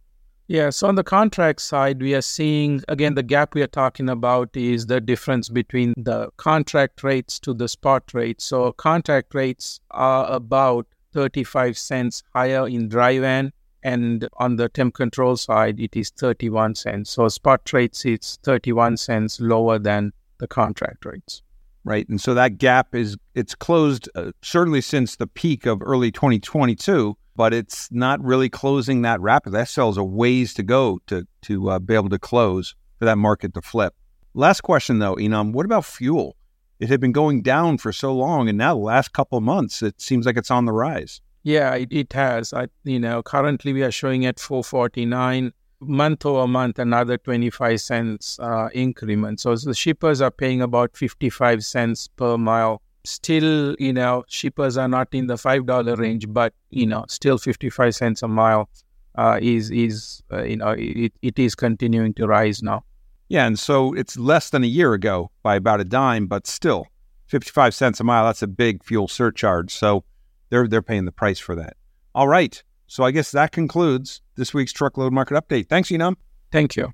Yeah, 0.50 0.70
so 0.70 0.88
on 0.88 0.96
the 0.96 1.04
contract 1.04 1.60
side, 1.60 2.02
we 2.02 2.12
are 2.16 2.20
seeing 2.20 2.82
again 2.88 3.14
the 3.14 3.22
gap 3.22 3.54
we 3.54 3.62
are 3.62 3.68
talking 3.68 4.08
about 4.08 4.56
is 4.56 4.86
the 4.86 5.00
difference 5.00 5.48
between 5.48 5.94
the 5.96 6.30
contract 6.38 7.04
rates 7.04 7.38
to 7.40 7.54
the 7.54 7.68
spot 7.68 8.12
rates. 8.12 8.46
So 8.46 8.72
contract 8.72 9.32
rates 9.32 9.78
are 9.92 10.28
about 10.28 10.88
35 11.12 11.78
cents 11.78 12.24
higher 12.34 12.66
in 12.66 12.88
dry 12.88 13.20
van, 13.20 13.52
and 13.84 14.28
on 14.38 14.56
the 14.56 14.68
temp 14.68 14.94
control 14.94 15.36
side, 15.36 15.78
it 15.78 15.96
is 15.96 16.10
31 16.10 16.74
cents. 16.74 17.10
So 17.10 17.28
spot 17.28 17.72
rates 17.72 18.04
is 18.04 18.40
31 18.42 18.96
cents 18.96 19.38
lower 19.38 19.78
than 19.78 20.12
the 20.38 20.48
contract 20.48 21.04
rates. 21.04 21.42
Right, 21.84 22.08
and 22.08 22.20
so 22.20 22.34
that 22.34 22.58
gap 22.58 22.92
is 22.92 23.16
it's 23.36 23.54
closed 23.54 24.08
uh, 24.16 24.32
certainly 24.42 24.80
since 24.80 25.14
the 25.14 25.28
peak 25.28 25.64
of 25.64 25.80
early 25.80 26.10
2022 26.10 27.16
but 27.40 27.54
it's 27.54 27.90
not 27.90 28.22
really 28.22 28.50
closing 28.50 29.00
that 29.00 29.18
rapidly. 29.18 29.58
That 29.58 29.66
still 29.66 29.86
has 29.86 29.96
a 29.96 30.04
ways 30.04 30.52
to 30.52 30.62
go 30.62 31.00
to 31.06 31.26
to 31.40 31.70
uh, 31.70 31.78
be 31.78 31.94
able 31.94 32.10
to 32.10 32.18
close 32.18 32.74
for 32.98 33.06
that 33.06 33.16
market 33.16 33.54
to 33.54 33.62
flip. 33.62 33.94
Last 34.34 34.60
question 34.60 34.98
though, 34.98 35.14
Inam, 35.14 35.54
what 35.54 35.64
about 35.64 35.86
fuel? 35.86 36.36
It 36.80 36.90
had 36.90 37.00
been 37.00 37.12
going 37.12 37.40
down 37.40 37.78
for 37.78 37.92
so 37.94 38.12
long, 38.14 38.50
and 38.50 38.58
now 38.58 38.74
the 38.74 38.80
last 38.80 39.14
couple 39.14 39.38
of 39.38 39.44
months, 39.44 39.82
it 39.82 40.02
seems 40.02 40.26
like 40.26 40.36
it's 40.36 40.50
on 40.50 40.66
the 40.66 40.72
rise. 40.72 41.22
Yeah, 41.42 41.74
it, 41.76 41.90
it 41.90 42.12
has. 42.12 42.52
I, 42.52 42.66
you 42.84 43.00
know, 43.00 43.22
currently 43.22 43.72
we 43.72 43.84
are 43.84 43.90
showing 43.90 44.26
at 44.26 44.38
449 44.38 45.54
month 45.80 46.26
over 46.26 46.46
month, 46.46 46.78
another 46.78 47.16
25 47.16 47.80
cents 47.80 48.38
uh, 48.38 48.68
increment. 48.74 49.40
So 49.40 49.56
the 49.56 49.72
shippers 49.72 50.20
are 50.20 50.30
paying 50.30 50.60
about 50.60 50.94
55 50.94 51.64
cents 51.64 52.06
per 52.06 52.36
mile 52.36 52.82
still, 53.04 53.76
you 53.78 53.92
know, 53.92 54.24
shippers 54.28 54.76
are 54.76 54.88
not 54.88 55.08
in 55.12 55.26
the 55.26 55.36
five 55.36 55.66
dollar 55.66 55.96
range, 55.96 56.26
but 56.28 56.52
you 56.70 56.86
know, 56.86 57.04
still 57.08 57.38
fifty 57.38 57.70
five 57.70 57.94
cents 57.94 58.22
a 58.22 58.28
mile 58.28 58.68
uh, 59.16 59.38
is 59.40 59.70
is 59.70 60.22
uh, 60.32 60.42
you 60.42 60.56
know 60.56 60.74
it, 60.76 61.12
it 61.22 61.38
is 61.38 61.54
continuing 61.54 62.14
to 62.14 62.26
rise 62.26 62.62
now. 62.62 62.84
Yeah, 63.28 63.46
and 63.46 63.58
so 63.58 63.92
it's 63.94 64.16
less 64.16 64.50
than 64.50 64.64
a 64.64 64.66
year 64.66 64.92
ago 64.92 65.30
by 65.42 65.56
about 65.56 65.80
a 65.80 65.84
dime, 65.84 66.26
but 66.26 66.46
still, 66.46 66.86
fifty 67.26 67.50
five 67.50 67.74
cents 67.74 68.00
a 68.00 68.04
mile. 68.04 68.24
That's 68.24 68.42
a 68.42 68.48
big 68.48 68.84
fuel 68.84 69.08
surcharge. 69.08 69.72
So 69.72 70.04
they're 70.50 70.68
they're 70.68 70.82
paying 70.82 71.04
the 71.04 71.12
price 71.12 71.38
for 71.38 71.54
that. 71.56 71.76
All 72.14 72.28
right. 72.28 72.62
So 72.86 73.04
I 73.04 73.12
guess 73.12 73.30
that 73.30 73.52
concludes 73.52 74.20
this 74.34 74.52
week's 74.52 74.72
truckload 74.72 75.12
market 75.12 75.34
update. 75.34 75.68
Thanks, 75.68 75.90
Inam. 75.90 76.16
Thank 76.50 76.74
you. 76.74 76.92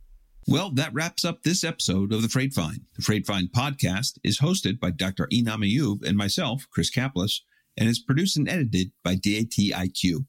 Well, 0.49 0.71
that 0.75 0.95
wraps 0.95 1.25
up 1.25 1.43
this 1.43 1.65
episode 1.65 2.13
of 2.13 2.23
the 2.23 2.29
Freight 2.29 2.55
Find. 2.55 2.83
The 2.95 3.03
Freight 3.03 3.27
Find 3.27 3.51
podcast 3.51 4.19
is 4.23 4.39
hosted 4.39 4.79
by 4.79 4.93
Dr. 4.93 5.27
Inam 5.33 5.69
Ayub 5.69 6.07
and 6.07 6.17
myself, 6.17 6.69
Chris 6.71 6.89
Caplice, 6.89 7.43
and 7.77 7.89
is 7.89 7.99
produced 7.99 8.37
and 8.37 8.49
edited 8.49 8.93
by 9.03 9.17
DATIQ. 9.17 10.25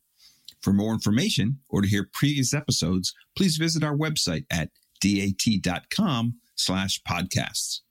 For 0.60 0.74
more 0.74 0.94
information 0.94 1.60
or 1.70 1.84
to 1.84 1.88
hear 1.88 2.10
previous 2.12 2.52
episodes, 2.52 3.14
please 3.36 3.58
visit 3.58 3.84
our 3.84 3.96
website 3.96 4.46
at 4.50 4.72
dat.com 5.02 6.38
slash 6.56 7.00
podcasts. 7.04 7.82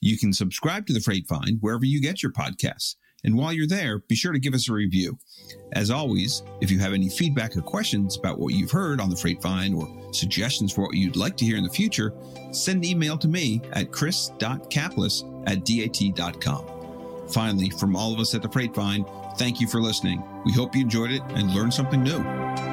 You 0.00 0.18
can 0.18 0.32
subscribe 0.32 0.86
to 0.88 0.92
the 0.92 1.00
Freight 1.00 1.28
Find 1.28 1.58
wherever 1.60 1.84
you 1.84 2.00
get 2.00 2.24
your 2.24 2.32
podcasts. 2.32 2.96
And 3.24 3.36
while 3.36 3.52
you're 3.52 3.66
there, 3.66 3.98
be 3.98 4.14
sure 4.14 4.32
to 4.32 4.38
give 4.38 4.54
us 4.54 4.68
a 4.68 4.72
review. 4.72 5.18
As 5.72 5.90
always, 5.90 6.42
if 6.60 6.70
you 6.70 6.78
have 6.80 6.92
any 6.92 7.08
feedback 7.08 7.56
or 7.56 7.62
questions 7.62 8.16
about 8.16 8.38
what 8.38 8.54
you've 8.54 8.70
heard 8.70 9.00
on 9.00 9.10
the 9.10 9.16
Freight 9.16 9.40
Find 9.40 9.74
or 9.74 9.88
suggestions 10.12 10.72
for 10.72 10.82
what 10.82 10.94
you'd 10.94 11.16
like 11.16 11.36
to 11.38 11.44
hear 11.44 11.56
in 11.56 11.64
the 11.64 11.70
future, 11.70 12.12
send 12.50 12.84
an 12.84 12.90
email 12.90 13.16
to 13.18 13.28
me 13.28 13.60
at 13.72 13.92
chris.caplice 13.92 15.24
at 15.46 15.64
dat.com. 15.64 16.66
Finally, 17.28 17.70
from 17.70 17.96
all 17.96 18.12
of 18.12 18.18
us 18.18 18.34
at 18.34 18.42
the 18.42 18.48
Freight 18.48 18.74
Find, 18.74 19.06
thank 19.38 19.60
you 19.60 19.66
for 19.66 19.80
listening. 19.80 20.22
We 20.44 20.52
hope 20.52 20.74
you 20.74 20.82
enjoyed 20.82 21.12
it 21.12 21.22
and 21.30 21.54
learned 21.54 21.72
something 21.72 22.02
new. 22.02 22.71